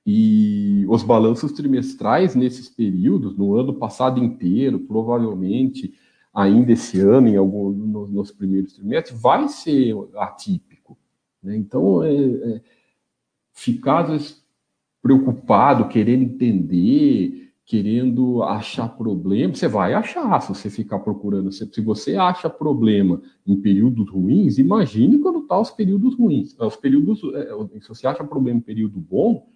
e 0.05 0.85
os 0.89 1.05
balanços 1.05 1.53
trimestrais 1.53 2.35
nesses 2.35 2.69
períodos, 2.69 3.39
no 3.39 3.55
ano 3.55 3.75
passado 3.75 4.23
inteiro, 4.23 4.81
provavelmente 4.81 5.95
ainda 6.35 6.73
esse 6.73 6.99
ano, 6.99 7.29
em 7.29 7.37
algum, 7.37 7.71
nos, 7.71 8.11
nos 8.11 8.33
primeiros 8.33 8.73
trimestres, 8.73 9.21
vai 9.21 9.49
ser 9.49 9.95
atípico. 10.17 10.99
Né? 11.41 11.57
Então, 11.57 12.03
é, 12.03 12.13
é, 12.13 12.61
ficar 13.53 14.09
preocupado, 15.01 15.89
querendo 15.89 16.25
entender, 16.25 17.42
querendo 17.65 18.43
achar 18.43 18.89
problema, 18.89 19.55
você 19.55 19.69
vai 19.69 19.95
achar 19.95 20.41
se 20.41 20.49
você 20.49 20.69
ficar 20.69 20.99
procurando. 20.99 21.53
Se 21.53 21.81
você 21.81 22.17
acha 22.17 22.51
problema 22.51 23.23
em 23.47 23.57
períodos 23.61 24.11
ruins, 24.11 24.59
imagine 24.59 25.19
quando 25.19 25.41
está 25.41 25.59
os 25.59 25.71
períodos 25.71 26.15
ruins. 26.15 26.57
Os 26.59 26.77
períodos, 26.77 27.23
é, 27.35 27.81
se 27.81 27.89
você 27.89 28.07
acha 28.07 28.25
problema 28.25 28.59
em 28.59 28.63
período 28.63 29.01
bom, 29.01 29.49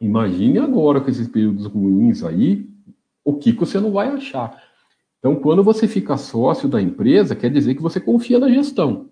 imagine 0.00 0.58
agora 0.58 1.00
com 1.00 1.10
esses 1.10 1.28
períodos 1.28 1.66
ruins 1.66 2.24
aí, 2.24 2.68
o 3.24 3.34
que, 3.34 3.52
que 3.52 3.60
você 3.60 3.78
não 3.78 3.92
vai 3.92 4.08
achar. 4.08 4.60
Então, 5.18 5.36
quando 5.36 5.62
você 5.62 5.86
fica 5.86 6.16
sócio 6.16 6.68
da 6.68 6.80
empresa, 6.80 7.36
quer 7.36 7.50
dizer 7.50 7.74
que 7.74 7.82
você 7.82 8.00
confia 8.00 8.38
na 8.38 8.48
gestão. 8.48 9.10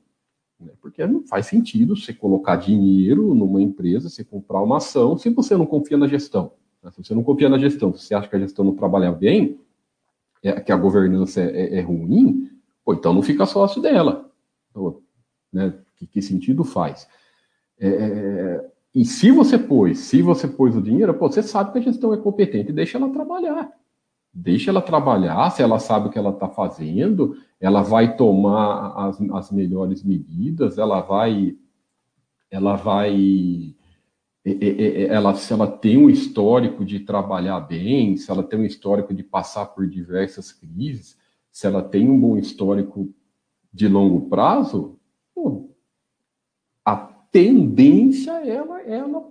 Né? 0.59 0.72
Porque 0.80 1.07
não 1.07 1.22
faz 1.22 1.47
sentido 1.47 1.95
você 1.95 2.12
colocar 2.12 2.57
dinheiro 2.57 3.34
numa 3.34 3.62
empresa, 3.62 4.09
você 4.09 4.24
comprar 4.24 4.62
uma 4.62 4.78
ação, 4.78 5.16
se 5.16 5.28
você 5.30 5.57
não 5.57 5.66
confia 5.66 5.97
na 5.97 6.09
gestão. 6.09 6.53
Né? 6.89 6.93
Se 6.95 7.05
você 7.05 7.14
não 7.14 7.22
confia 7.22 7.49
na 7.49 7.59
gestão, 7.59 7.95
se 7.95 8.07
você 8.07 8.14
acha 8.14 8.28
que 8.28 8.36
a 8.36 8.41
gestão 8.41 8.64
não 8.64 8.74
trabalha 8.74 9.12
bem, 9.12 9.61
é, 10.43 10.61
que 10.61 10.72
a 10.72 10.76
governança 10.76 11.41
é, 11.41 11.45
é, 11.45 11.78
é 11.78 11.80
ruim, 11.80 12.51
pô, 12.84 12.95
então 12.95 13.12
não 13.12 13.22
fica 13.22 13.47
sócio 13.47 13.82
dela. 13.82 14.30
Então, 14.70 15.01
né? 15.53 15.74
que, 15.97 16.07
que, 16.07 16.22
sentido 16.22 16.64
faz? 16.64 17.09
É, 17.78 17.89
é, 17.89 18.70
e 18.95 19.05
se 19.05 19.30
você 19.30 19.59
pôs, 19.59 19.99
se 19.99 20.22
você 20.22 20.49
pôs 20.49 20.76
o 20.76 20.82
dinheiro, 20.82 21.14
pô, 21.14 21.28
você 21.30 21.43
sabe 21.43 21.72
que 21.72 21.78
a 21.78 21.82
gestão 21.82 22.14
é 22.14 22.16
competente, 22.16 22.72
deixa 22.72 22.99
ela 22.99 23.11
trabalhar 23.11 23.72
deixa 24.32 24.70
ela 24.70 24.80
trabalhar, 24.80 25.51
se 25.51 25.62
ela 25.62 25.78
sabe 25.78 26.09
o 26.09 26.11
que 26.11 26.18
ela 26.18 26.30
está 26.30 26.49
fazendo, 26.49 27.36
ela 27.61 27.82
vai 27.82 28.16
tomar 28.16 29.09
as, 29.09 29.20
as 29.32 29.51
melhores 29.51 30.05
medidas, 30.05 30.78
ela 30.78 31.01
vai, 31.01 31.57
ela 32.51 32.76
vai, 32.76 33.74
ela, 35.09 35.34
se 35.34 35.53
ela 35.53 35.66
tem 35.66 35.96
um 35.96 36.09
histórico 36.09 36.84
de 36.84 37.01
trabalhar 37.01 37.61
bem, 37.61 38.16
se 38.16 38.30
ela 38.30 38.42
tem 38.42 38.61
um 38.61 38.64
histórico 38.64 39.12
de 39.12 39.22
passar 39.22 39.66
por 39.66 39.88
diversas 39.88 40.53
crises, 40.53 41.18
se 41.51 41.66
ela 41.66 41.82
tem 41.82 42.09
um 42.09 42.18
bom 42.18 42.36
histórico 42.36 43.12
de 43.72 43.88
longo 43.88 44.28
prazo, 44.28 44.96
pô, 45.34 45.70
a 46.84 46.96
tendência 46.96 48.32
é 48.42 48.49
ela, 48.51 48.80
ela 48.82 49.24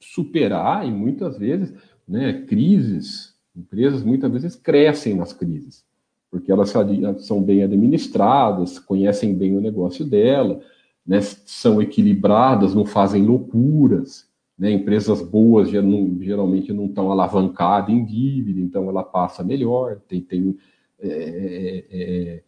superar 0.00 0.86
e 0.86 0.90
muitas 0.90 1.38
vezes, 1.38 1.74
né, 2.06 2.44
crises. 2.46 3.34
Empresas 3.56 4.02
muitas 4.02 4.32
vezes 4.32 4.56
crescem 4.56 5.14
nas 5.14 5.32
crises, 5.32 5.84
porque 6.28 6.50
elas 6.50 6.72
são 7.20 7.40
bem 7.40 7.62
administradas, 7.62 8.80
conhecem 8.80 9.32
bem 9.32 9.56
o 9.56 9.60
negócio 9.60 10.04
dela, 10.04 10.60
né, 11.06 11.20
são 11.20 11.80
equilibradas, 11.80 12.74
não 12.74 12.84
fazem 12.84 13.24
loucuras. 13.24 14.28
Né, 14.56 14.70
empresas 14.70 15.20
boas 15.20 15.68
geralmente 15.68 16.72
não 16.72 16.86
estão 16.86 17.10
alavancadas 17.10 17.90
em 17.90 18.04
dívida, 18.04 18.60
então 18.60 18.88
ela 18.88 19.02
passa 19.02 19.42
melhor, 19.42 20.00
tem, 20.06 20.20
tem 20.20 20.56
é, 21.00 21.08
é, 21.08 21.86
é, 21.90 22.42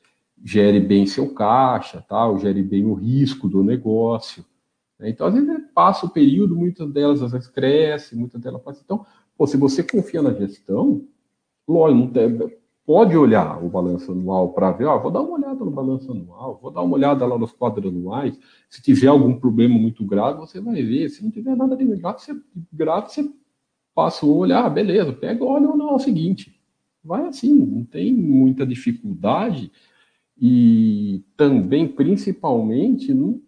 gere 0.44 0.78
bem 0.78 1.04
seu 1.04 1.34
caixa, 1.34 2.04
tal, 2.08 2.38
gere 2.38 2.62
bem 2.62 2.86
o 2.86 2.94
risco 2.94 3.48
do 3.48 3.64
negócio. 3.64 4.44
Né, 4.98 5.10
então, 5.10 5.26
às 5.26 5.34
vezes, 5.34 5.50
passa 5.74 6.06
o 6.06 6.10
período, 6.10 6.54
muitas 6.54 6.90
delas 6.92 7.22
às 7.22 7.32
vezes 7.32 7.48
crescem, 7.48 8.18
muitas 8.18 8.40
delas 8.40 8.62
passam. 8.62 8.82
Então, 8.84 9.04
Pô, 9.36 9.46
se 9.46 9.56
você 9.56 9.82
confia 9.82 10.22
na 10.22 10.32
gestão, 10.32 11.06
lógico, 11.68 12.12
tem, 12.12 12.58
pode 12.86 13.16
olhar 13.16 13.62
o 13.62 13.68
balanço 13.68 14.12
anual 14.12 14.52
para 14.52 14.70
ver, 14.70 14.84
ó, 14.84 14.96
vou 14.96 15.10
dar 15.10 15.20
uma 15.20 15.32
olhada 15.32 15.64
no 15.64 15.70
balanço 15.72 16.12
anual, 16.12 16.60
vou 16.62 16.70
dar 16.70 16.82
uma 16.82 16.94
olhada 16.94 17.26
lá 17.26 17.36
nos 17.36 17.50
quadros 17.50 17.92
anuais. 17.92 18.38
Se 18.70 18.80
tiver 18.80 19.08
algum 19.08 19.34
problema 19.34 19.76
muito 19.76 20.04
grave, 20.06 20.38
você 20.38 20.60
vai 20.60 20.80
ver. 20.80 21.08
Se 21.08 21.24
não 21.24 21.32
tiver 21.32 21.56
nada 21.56 21.76
de 21.76 21.84
grave, 21.84 22.20
você, 22.20 22.40
grave, 22.72 23.10
você 23.10 23.28
passa 23.92 24.24
o 24.24 24.36
olhar, 24.36 24.64
ah, 24.64 24.70
beleza, 24.70 25.12
pega, 25.12 25.44
olha 25.44 25.68
o 25.68 25.72
anual 25.72 25.98
seguinte. 25.98 26.56
Vai 27.02 27.26
assim, 27.26 27.52
não 27.52 27.84
tem 27.84 28.14
muita 28.14 28.64
dificuldade. 28.64 29.72
E 30.40 31.24
também, 31.36 31.88
principalmente, 31.88 33.12
não 33.12 33.40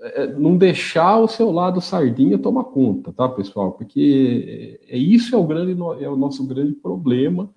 é, 0.00 0.26
não 0.26 0.56
deixar 0.56 1.18
o 1.18 1.28
seu 1.28 1.50
lado 1.50 1.80
sardinha 1.80 2.38
tomar 2.38 2.64
conta, 2.64 3.12
tá, 3.12 3.28
pessoal? 3.28 3.72
Porque 3.72 4.80
é, 4.88 4.96
é 4.96 4.98
isso 4.98 5.34
é 5.34 5.38
o 5.38 5.46
grande 5.46 5.72
é 6.02 6.08
o 6.08 6.16
nosso 6.16 6.46
grande 6.46 6.72
problema 6.72 7.52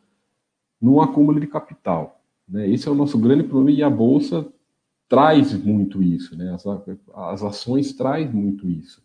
no 0.86 1.02
acúmulo 1.02 1.40
de 1.40 1.48
capital, 1.48 2.22
né? 2.48 2.70
Esse 2.70 2.88
é 2.88 2.92
o 2.92 2.96
nosso 2.96 3.18
grande 3.18 3.42
problema 3.42 3.80
e 3.80 3.82
a 3.82 3.90
bolsa 3.90 4.46
traz 5.10 5.52
muito 5.52 6.04
isso, 6.04 6.38
né? 6.38 6.54
As, 6.54 6.64
as 7.16 7.42
ações 7.42 7.92
traz 7.94 8.32
muito 8.32 8.70
isso, 8.70 9.02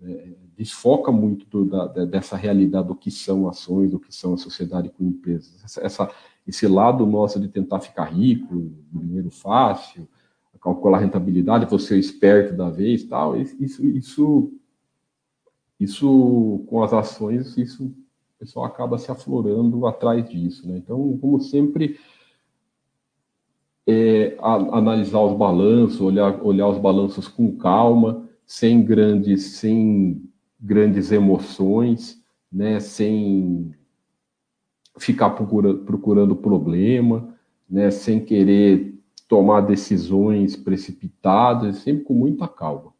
né? 0.00 0.34
desfoca 0.56 1.10
muito 1.10 1.44
do, 1.46 1.64
da, 1.64 2.04
dessa 2.04 2.36
realidade 2.36 2.86
do 2.86 2.94
que 2.94 3.10
são 3.10 3.48
ações, 3.48 3.90
do 3.90 3.98
que 3.98 4.14
são 4.14 4.34
a 4.34 4.38
sociedade 4.38 4.90
com 4.90 5.04
empresas. 5.04 5.60
Essa, 5.64 5.80
essa, 5.84 6.10
esse 6.46 6.68
lado 6.68 7.04
nosso 7.04 7.40
de 7.40 7.48
tentar 7.48 7.80
ficar 7.80 8.04
rico, 8.04 8.70
dinheiro 8.92 9.30
fácil, 9.30 10.06
calcular 10.62 10.98
rentabilidade, 10.98 11.66
você 11.66 11.96
é 11.96 11.98
esperto 11.98 12.56
da 12.56 12.70
vez 12.70 13.02
tal, 13.04 13.36
isso, 13.36 13.84
isso, 13.84 14.52
isso 15.80 16.64
com 16.68 16.80
as 16.80 16.92
ações, 16.92 17.56
isso 17.56 17.92
o 18.38 18.44
pessoal 18.44 18.66
acaba 18.66 18.98
se 18.98 19.10
aflorando 19.10 19.84
atrás 19.84 20.28
disso, 20.28 20.68
né? 20.68 20.78
Então, 20.78 21.18
como 21.20 21.40
sempre, 21.40 21.98
é, 23.84 24.36
a, 24.38 24.78
analisar 24.78 25.20
os 25.20 25.36
balanços, 25.36 26.00
olhar, 26.00 26.40
olhar 26.40 26.68
os 26.68 26.78
balanços 26.78 27.26
com 27.26 27.56
calma, 27.56 28.28
sem 28.46 28.80
grandes, 28.84 29.56
sem 29.56 30.22
grandes 30.60 31.10
emoções, 31.10 32.22
né? 32.50 32.78
Sem 32.78 33.74
ficar 34.96 35.30
procura, 35.30 35.74
procurando 35.74 36.36
problema, 36.36 37.34
né? 37.68 37.90
Sem 37.90 38.24
querer 38.24 38.94
tomar 39.26 39.62
decisões 39.62 40.54
precipitadas, 40.54 41.78
sempre 41.78 42.04
com 42.04 42.14
muita 42.14 42.46
calma. 42.46 42.92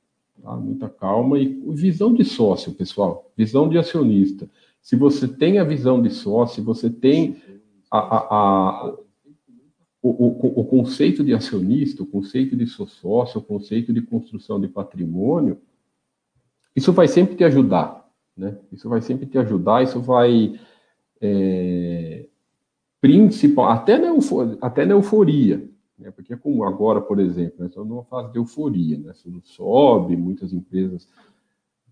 Tá? 0.42 0.56
Muita 0.56 0.88
calma 0.88 1.38
e 1.38 1.46
visão 1.68 2.12
de 2.12 2.24
sócio, 2.24 2.72
pessoal, 2.72 3.30
visão 3.36 3.68
de 3.68 3.78
acionista. 3.78 4.50
Se 4.88 4.96
você 4.96 5.28
tem 5.28 5.58
a 5.58 5.64
visão 5.64 6.00
de 6.00 6.08
sócio, 6.08 6.54
se 6.54 6.60
você 6.62 6.88
tem 6.88 7.36
a, 7.90 7.98
a, 7.98 8.16
a 8.16 8.96
o, 10.00 10.08
o, 10.08 10.60
o, 10.60 10.64
conceito 10.64 11.22
de 11.22 11.34
acionista, 11.34 12.02
o 12.02 12.06
conceito 12.06 12.56
de 12.56 12.66
sócio, 12.66 13.38
o 13.38 13.44
conceito 13.44 13.92
de 13.92 14.00
construção 14.00 14.58
de 14.58 14.66
patrimônio, 14.66 15.58
isso 16.74 16.90
vai 16.90 17.06
sempre 17.06 17.36
te 17.36 17.44
ajudar, 17.44 18.10
né? 18.34 18.56
Isso 18.72 18.88
vai 18.88 19.02
sempre 19.02 19.26
te 19.26 19.36
ajudar, 19.36 19.82
isso 19.82 20.00
vai 20.00 20.58
é, 21.20 22.24
principal, 22.98 23.66
até 23.66 23.98
na, 23.98 24.06
euforia, 24.06 24.56
até 24.58 24.86
na 24.86 24.94
euforia, 24.94 25.68
né? 25.98 26.10
Porque 26.12 26.32
é 26.32 26.36
como 26.38 26.64
agora, 26.64 27.02
por 27.02 27.20
exemplo, 27.20 27.56
né? 27.60 27.66
estamos 27.66 27.90
numa 27.90 28.04
fase 28.04 28.32
de 28.32 28.38
euforia, 28.38 28.96
né? 28.96 29.12
Tudo 29.22 29.42
sobe, 29.44 30.16
muitas 30.16 30.54
empresas 30.54 31.06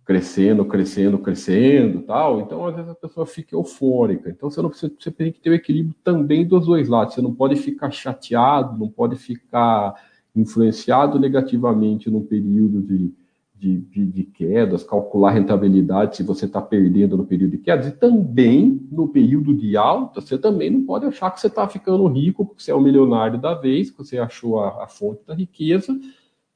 crescendo, 0.06 0.64
crescendo, 0.64 1.18
crescendo, 1.18 2.00
tal. 2.02 2.40
Então, 2.40 2.64
às 2.64 2.76
vezes 2.76 2.90
a 2.90 2.94
pessoa 2.94 3.26
fica 3.26 3.56
eufórica. 3.56 4.30
Então, 4.30 4.48
você 4.48 4.62
não 4.62 4.70
precisa, 4.70 4.92
você 4.98 5.10
tem 5.10 5.32
que 5.32 5.40
ter 5.40 5.50
o 5.50 5.54
equilíbrio 5.54 5.96
também 6.04 6.46
dos 6.46 6.66
dois 6.66 6.88
lados. 6.88 7.14
Você 7.14 7.20
não 7.20 7.34
pode 7.34 7.56
ficar 7.56 7.90
chateado, 7.90 8.78
não 8.78 8.88
pode 8.88 9.16
ficar 9.16 9.94
influenciado 10.34 11.18
negativamente 11.18 12.08
num 12.08 12.24
período 12.24 12.80
de 12.80 13.12
de, 13.58 13.80
de, 13.80 14.06
de, 14.06 14.24
quedas, 14.24 14.84
calcular 14.84 15.30
rentabilidade 15.30 16.16
se 16.16 16.22
você 16.22 16.44
está 16.44 16.60
perdendo 16.60 17.16
no 17.16 17.24
período 17.24 17.52
de 17.52 17.58
quedas, 17.58 17.86
e 17.86 17.92
também 17.92 18.86
no 18.92 19.08
período 19.08 19.54
de 19.54 19.76
alta, 19.78 20.20
você 20.20 20.36
também 20.36 20.68
não 20.70 20.84
pode 20.84 21.06
achar 21.06 21.30
que 21.30 21.40
você 21.40 21.46
está 21.46 21.66
ficando 21.66 22.06
rico 22.06 22.44
porque 22.44 22.62
você 22.62 22.70
é 22.70 22.74
o 22.74 22.80
milionário 22.80 23.40
da 23.40 23.54
vez, 23.54 23.90
que 23.90 23.96
você 23.96 24.18
achou 24.18 24.60
a, 24.60 24.84
a 24.84 24.88
fonte 24.88 25.24
da 25.26 25.34
riqueza, 25.34 25.98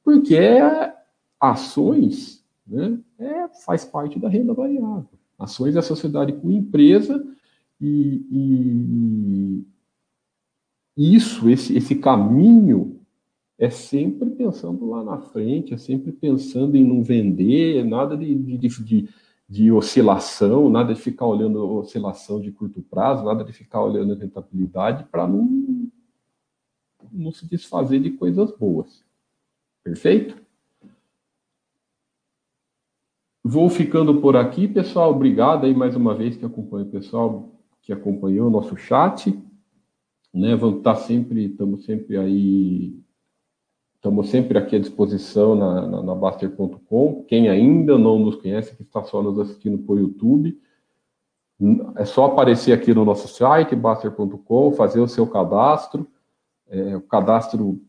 porque 0.03 0.35
é, 0.35 0.93
ações 1.39 2.40
né, 2.65 2.99
é, 3.19 3.47
faz 3.65 3.85
parte 3.85 4.19
da 4.19 4.29
renda 4.29 4.53
variável. 4.53 5.09
Ações 5.37 5.75
é 5.75 5.79
a 5.79 5.83
sociedade 5.83 6.33
com 6.33 6.51
empresa 6.51 7.23
e, 7.79 8.25
e 8.31 9.65
isso, 11.15 11.49
esse, 11.49 11.75
esse 11.75 11.95
caminho 11.95 12.99
é 13.57 13.69
sempre 13.69 14.29
pensando 14.31 14.89
lá 14.89 15.03
na 15.03 15.19
frente, 15.19 15.73
é 15.73 15.77
sempre 15.77 16.11
pensando 16.11 16.75
em 16.75 16.83
não 16.83 17.03
vender, 17.03 17.85
nada 17.85 18.17
de, 18.17 18.33
de, 18.35 18.57
de, 18.57 19.09
de 19.47 19.71
oscilação, 19.71 20.69
nada 20.69 20.93
de 20.93 20.99
ficar 20.99 21.27
olhando 21.27 21.77
oscilação 21.77 22.41
de 22.41 22.51
curto 22.51 22.81
prazo, 22.81 23.23
nada 23.23 23.43
de 23.43 23.53
ficar 23.53 23.83
olhando 23.83 24.15
rentabilidade 24.15 25.05
para 25.11 25.27
não, 25.27 25.91
não 27.11 27.31
se 27.31 27.47
desfazer 27.47 27.99
de 27.99 28.11
coisas 28.11 28.51
boas. 28.57 29.03
Perfeito? 29.83 30.40
Vou 33.51 33.69
ficando 33.69 34.21
por 34.21 34.37
aqui, 34.37 34.65
pessoal. 34.65 35.11
Obrigado 35.11 35.65
aí 35.65 35.75
mais 35.75 35.93
uma 35.93 36.15
vez 36.15 36.37
que 36.37 36.45
acompanha 36.45 36.85
o 36.85 36.89
pessoal 36.89 37.49
que 37.81 37.91
acompanhou 37.91 38.47
o 38.47 38.49
nosso 38.49 38.77
chat. 38.77 39.37
Né, 40.33 40.55
vamos 40.55 40.77
estar 40.77 40.95
sempre, 40.95 41.47
estamos 41.47 41.83
sempre 41.83 42.15
aí 42.15 42.95
Estamos 43.95 44.29
sempre 44.29 44.57
aqui 44.57 44.77
à 44.77 44.79
disposição 44.79 45.53
na, 45.53 45.85
na, 45.85 46.01
na 46.01 46.15
Baster.com. 46.15 47.25
Quem 47.27 47.49
ainda 47.49 47.97
não 47.97 48.19
nos 48.19 48.37
conhece, 48.37 48.73
que 48.73 48.83
está 48.83 49.03
só 49.03 49.21
nos 49.21 49.37
assistindo 49.37 49.79
por 49.79 49.99
YouTube, 49.99 50.57
é 51.97 52.05
só 52.05 52.27
aparecer 52.27 52.71
aqui 52.71 52.93
no 52.93 53.03
nosso 53.03 53.27
site, 53.27 53.75
Baster.com, 53.75 54.71
fazer 54.71 55.01
o 55.01 55.09
seu 55.09 55.27
cadastro. 55.27 56.07
É, 56.69 56.95
o 56.95 57.01
cadastro 57.01 57.81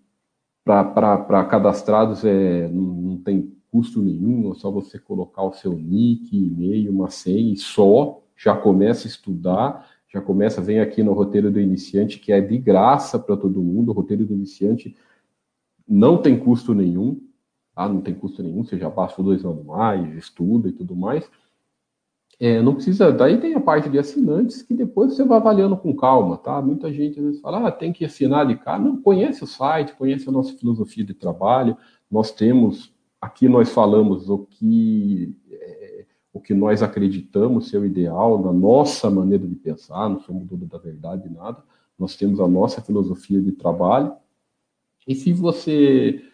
para 0.65 1.45
cadastrados 1.45 2.25
é, 2.25 2.67
não, 2.67 2.83
não, 2.83 3.17
tem 3.19 3.52
custo 3.73 4.03
nenhum, 4.03 4.53
é 4.53 4.55
só 4.55 4.71
você 4.71 4.99
colocar 4.99 5.43
o 5.43 5.55
seu 5.55 5.73
nick, 5.73 6.37
e-mail, 6.37 6.93
uma 6.93 7.09
senha 7.09 7.55
e 7.55 7.57
só, 7.57 8.23
já 8.37 8.55
começa 8.55 9.09
a 9.09 9.11
estudar, 9.11 9.89
já 10.13 10.21
começa, 10.21 10.61
vem 10.61 10.79
aqui 10.79 11.03
no 11.03 11.15
roteiro 11.15 11.51
do 11.51 11.59
iniciante, 11.59 12.19
que 12.19 12.33
é 12.33 12.41
de 12.41 12.59
graça 12.59 13.19
para 13.19 13.35
todo 13.35 13.63
mundo, 13.63 13.89
o 13.89 13.95
roteiro 13.95 14.27
do 14.27 14.35
iniciante 14.35 14.95
não 15.89 16.21
tem 16.21 16.39
custo 16.39 16.75
nenhum, 16.75 17.19
tá? 17.75 17.89
não 17.89 18.03
tem 18.03 18.15
custo 18.15 18.43
nenhum, 18.43 18.63
você 18.63 18.79
já 18.79 18.91
baixa 18.91 19.23
dois 19.23 19.43
anos 19.45 19.65
mais, 19.65 20.15
estuda 20.17 20.69
e 20.69 20.73
tudo 20.73 20.95
mais. 20.95 21.29
É, 22.39 22.61
não 22.61 22.75
precisa, 22.75 23.13
daí 23.13 23.39
tem 23.41 23.55
a 23.55 23.61
parte 23.61 23.89
de 23.89 23.99
assinantes 23.99 24.63
que 24.63 24.75
depois 24.75 25.15
você 25.15 25.25
vai 25.25 25.39
avaliando 25.39 25.77
com 25.77 25.95
calma, 25.95 26.37
tá? 26.37 26.61
Muita 26.61 26.93
gente 26.93 27.19
às 27.19 27.25
vezes 27.25 27.41
fala, 27.41 27.69
ah, 27.69 27.71
tem 27.71 27.93
que 27.93 28.05
assinar 28.05 28.47
de 28.47 28.57
cá. 28.57 28.79
Não, 28.79 29.01
conhece 29.01 29.45
o 29.45 29.47
site, 29.47 29.95
conhece 29.95 30.29
a 30.29 30.33
nossa 30.33 30.53
filosofia 30.55 31.05
de 31.05 31.15
trabalho. 31.15 31.77
Nós 32.11 32.33
temos, 32.33 32.92
aqui 33.23 33.49
nós 33.49 33.71
falamos 33.71 34.29
o 34.29 34.39
que, 34.39 35.33
é, 35.49 36.05
o 36.33 36.41
que 36.41 36.53
nós 36.53 36.83
acreditamos 36.83 37.69
ser 37.69 37.79
o 37.79 37.87
ideal, 37.87 38.43
na 38.43 38.53
nossa 38.53 39.09
maneira 39.09 39.47
de 39.47 39.55
pensar, 39.55 40.09
não 40.09 40.19
somos 40.19 40.45
dono 40.49 40.67
da 40.67 40.77
verdade, 40.77 41.31
nada. 41.31 41.63
Nós 41.97 42.17
temos 42.17 42.41
a 42.41 42.49
nossa 42.49 42.83
filosofia 42.83 43.41
de 43.41 43.53
trabalho 43.53 44.13
e 45.07 45.15
se 45.15 45.33
você 45.33 46.25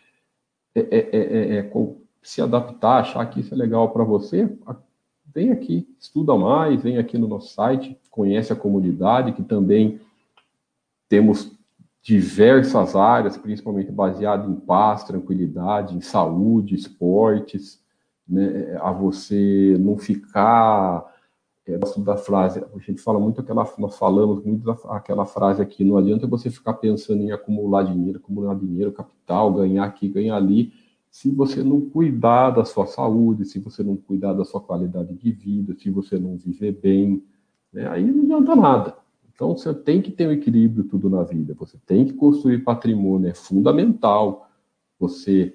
é, 0.75 0.81
é, 0.81 1.17
é, 1.17 1.57
é 1.59 1.73
se 2.23 2.41
adaptar, 2.41 3.01
achar 3.01 3.27
que 3.27 3.41
isso 3.41 3.53
é 3.53 3.57
legal 3.57 3.91
para 3.91 4.05
você, 4.05 4.51
vem 5.27 5.51
aqui, 5.51 5.87
estuda 6.01 6.35
mais, 6.37 6.83
vem 6.83 6.97
aqui 6.97 7.19
no 7.19 7.29
nosso 7.29 7.53
site, 7.53 7.99
conhece 8.11 8.51
a 8.51 8.57
comunidade, 8.57 9.33
que 9.33 9.43
também 9.43 10.01
temos 11.07 11.58
diversas 12.03 12.97
áreas, 12.97 13.37
principalmente 13.37 13.91
baseado 13.91 14.51
em 14.51 14.55
paz, 14.55 15.05
tranquilidade, 15.05 15.97
em 15.97 16.01
saúde, 16.01 16.75
esportes, 16.75 17.83
né, 18.27 18.77
a 18.81 18.93
você 18.93 19.77
não 19.79 19.97
ficar 19.99 21.05
é, 21.67 21.79
da 21.79 22.17
frase, 22.17 22.65
a 22.75 22.79
gente 22.79 23.03
fala 23.03 23.21
muito 23.21 23.41
aquela, 23.41 23.71
nós 23.79 23.99
falamos 23.99 24.43
muito 24.43 24.71
aquela 24.89 25.27
frase 25.27 25.61
aqui, 25.61 25.85
não 25.85 25.99
adianta 25.99 26.27
você 26.27 26.51
ficar 26.51 26.75
pensando 26.75 27.23
em 27.23 27.31
acumular 27.31 27.83
dinheiro, 27.83 28.19
acumular 28.19 28.55
dinheiro, 28.55 28.93
capital, 28.93 29.53
ganhar 29.53 29.85
aqui, 29.85 30.09
ganhar 30.09 30.37
ali, 30.37 30.73
se 31.11 31.31
você 31.31 31.63
não 31.63 31.81
cuidar 31.81 32.51
da 32.51 32.65
sua 32.65 32.87
saúde, 32.87 33.45
se 33.45 33.59
você 33.59 33.83
não 33.83 33.97
cuidar 33.97 34.33
da 34.33 34.45
sua 34.45 34.61
qualidade 34.61 35.15
de 35.15 35.31
vida, 35.31 35.75
se 35.75 35.91
você 35.91 36.19
não 36.19 36.37
viver 36.37 36.73
bem, 36.73 37.23
né, 37.73 37.89
aí 37.89 38.05
não 38.11 38.25
adianta 38.25 38.57
nada. 38.57 38.97
Então 39.39 39.57
você 39.57 39.73
tem 39.73 40.03
que 40.03 40.11
ter 40.11 40.27
um 40.27 40.33
equilíbrio 40.33 40.83
tudo 40.83 41.09
na 41.09 41.23
vida, 41.23 41.55
você 41.55 41.79
tem 41.87 42.05
que 42.05 42.13
construir 42.13 42.65
patrimônio, 42.65 43.31
é 43.31 43.35
fundamental 43.35 44.51
você 44.99 45.55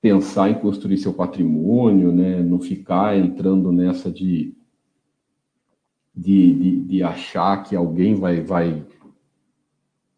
pensar 0.00 0.50
em 0.50 0.58
construir 0.58 0.98
seu 0.98 1.14
patrimônio, 1.14 2.10
né, 2.10 2.42
não 2.42 2.58
ficar 2.58 3.16
entrando 3.16 3.70
nessa 3.70 4.10
de 4.10 4.56
de, 6.12 6.54
de, 6.54 6.80
de 6.80 7.02
achar 7.04 7.62
que 7.62 7.76
alguém 7.76 8.16
vai, 8.16 8.40
vai 8.40 8.84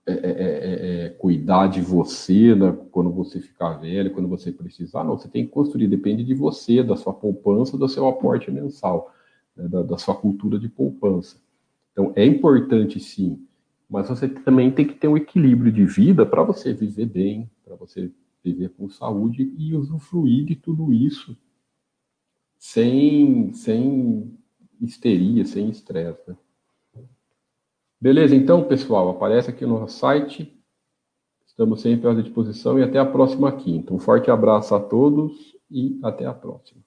é 0.06 0.12
é, 0.12 0.14
é, 0.14 0.30
é, 0.30 1.04
é, 1.04 1.08
cuidar 1.10 1.66
de 1.66 1.82
você 1.82 2.54
né, 2.54 2.74
quando 2.90 3.10
você 3.10 3.38
ficar 3.38 3.74
velho, 3.74 4.12
quando 4.14 4.28
você 4.28 4.50
precisar. 4.50 5.04
Não, 5.04 5.18
você 5.18 5.28
tem 5.28 5.44
que 5.44 5.50
construir, 5.50 5.88
depende 5.88 6.24
de 6.24 6.32
você, 6.32 6.82
da 6.82 6.96
sua 6.96 7.12
poupança, 7.12 7.76
do 7.76 7.86
seu 7.86 8.06
aporte 8.08 8.50
mensal, 8.50 9.12
né, 9.54 9.68
da, 9.68 9.82
da, 9.82 9.98
sua 9.98 10.14
cultura 10.14 10.58
de 10.58 10.70
poupança. 10.70 11.44
Então, 11.96 12.12
é 12.14 12.26
importante 12.26 13.00
sim, 13.00 13.42
mas 13.88 14.06
você 14.06 14.28
também 14.28 14.70
tem 14.70 14.86
que 14.86 14.92
ter 14.92 15.08
um 15.08 15.16
equilíbrio 15.16 15.72
de 15.72 15.86
vida 15.86 16.26
para 16.26 16.42
você 16.42 16.74
viver 16.74 17.06
bem, 17.06 17.50
para 17.64 17.74
você 17.74 18.12
viver 18.44 18.68
com 18.76 18.86
saúde 18.90 19.50
e 19.56 19.74
usufruir 19.74 20.44
de 20.44 20.56
tudo 20.56 20.92
isso 20.92 21.34
sem, 22.58 23.50
sem 23.54 24.38
histeria, 24.78 25.46
sem 25.46 25.70
estresse. 25.70 26.20
Né? 26.28 26.36
Beleza, 27.98 28.36
então, 28.36 28.62
pessoal, 28.64 29.08
aparece 29.08 29.48
aqui 29.48 29.64
no 29.64 29.80
nosso 29.80 29.98
site. 29.98 30.52
Estamos 31.46 31.80
sempre 31.80 32.10
à 32.10 32.12
disposição 32.12 32.78
e 32.78 32.82
até 32.82 32.98
a 32.98 33.06
próxima 33.06 33.50
quinta. 33.52 33.94
Um 33.94 33.98
forte 33.98 34.30
abraço 34.30 34.74
a 34.74 34.80
todos 34.80 35.56
e 35.70 35.98
até 36.02 36.26
a 36.26 36.34
próxima. 36.34 36.85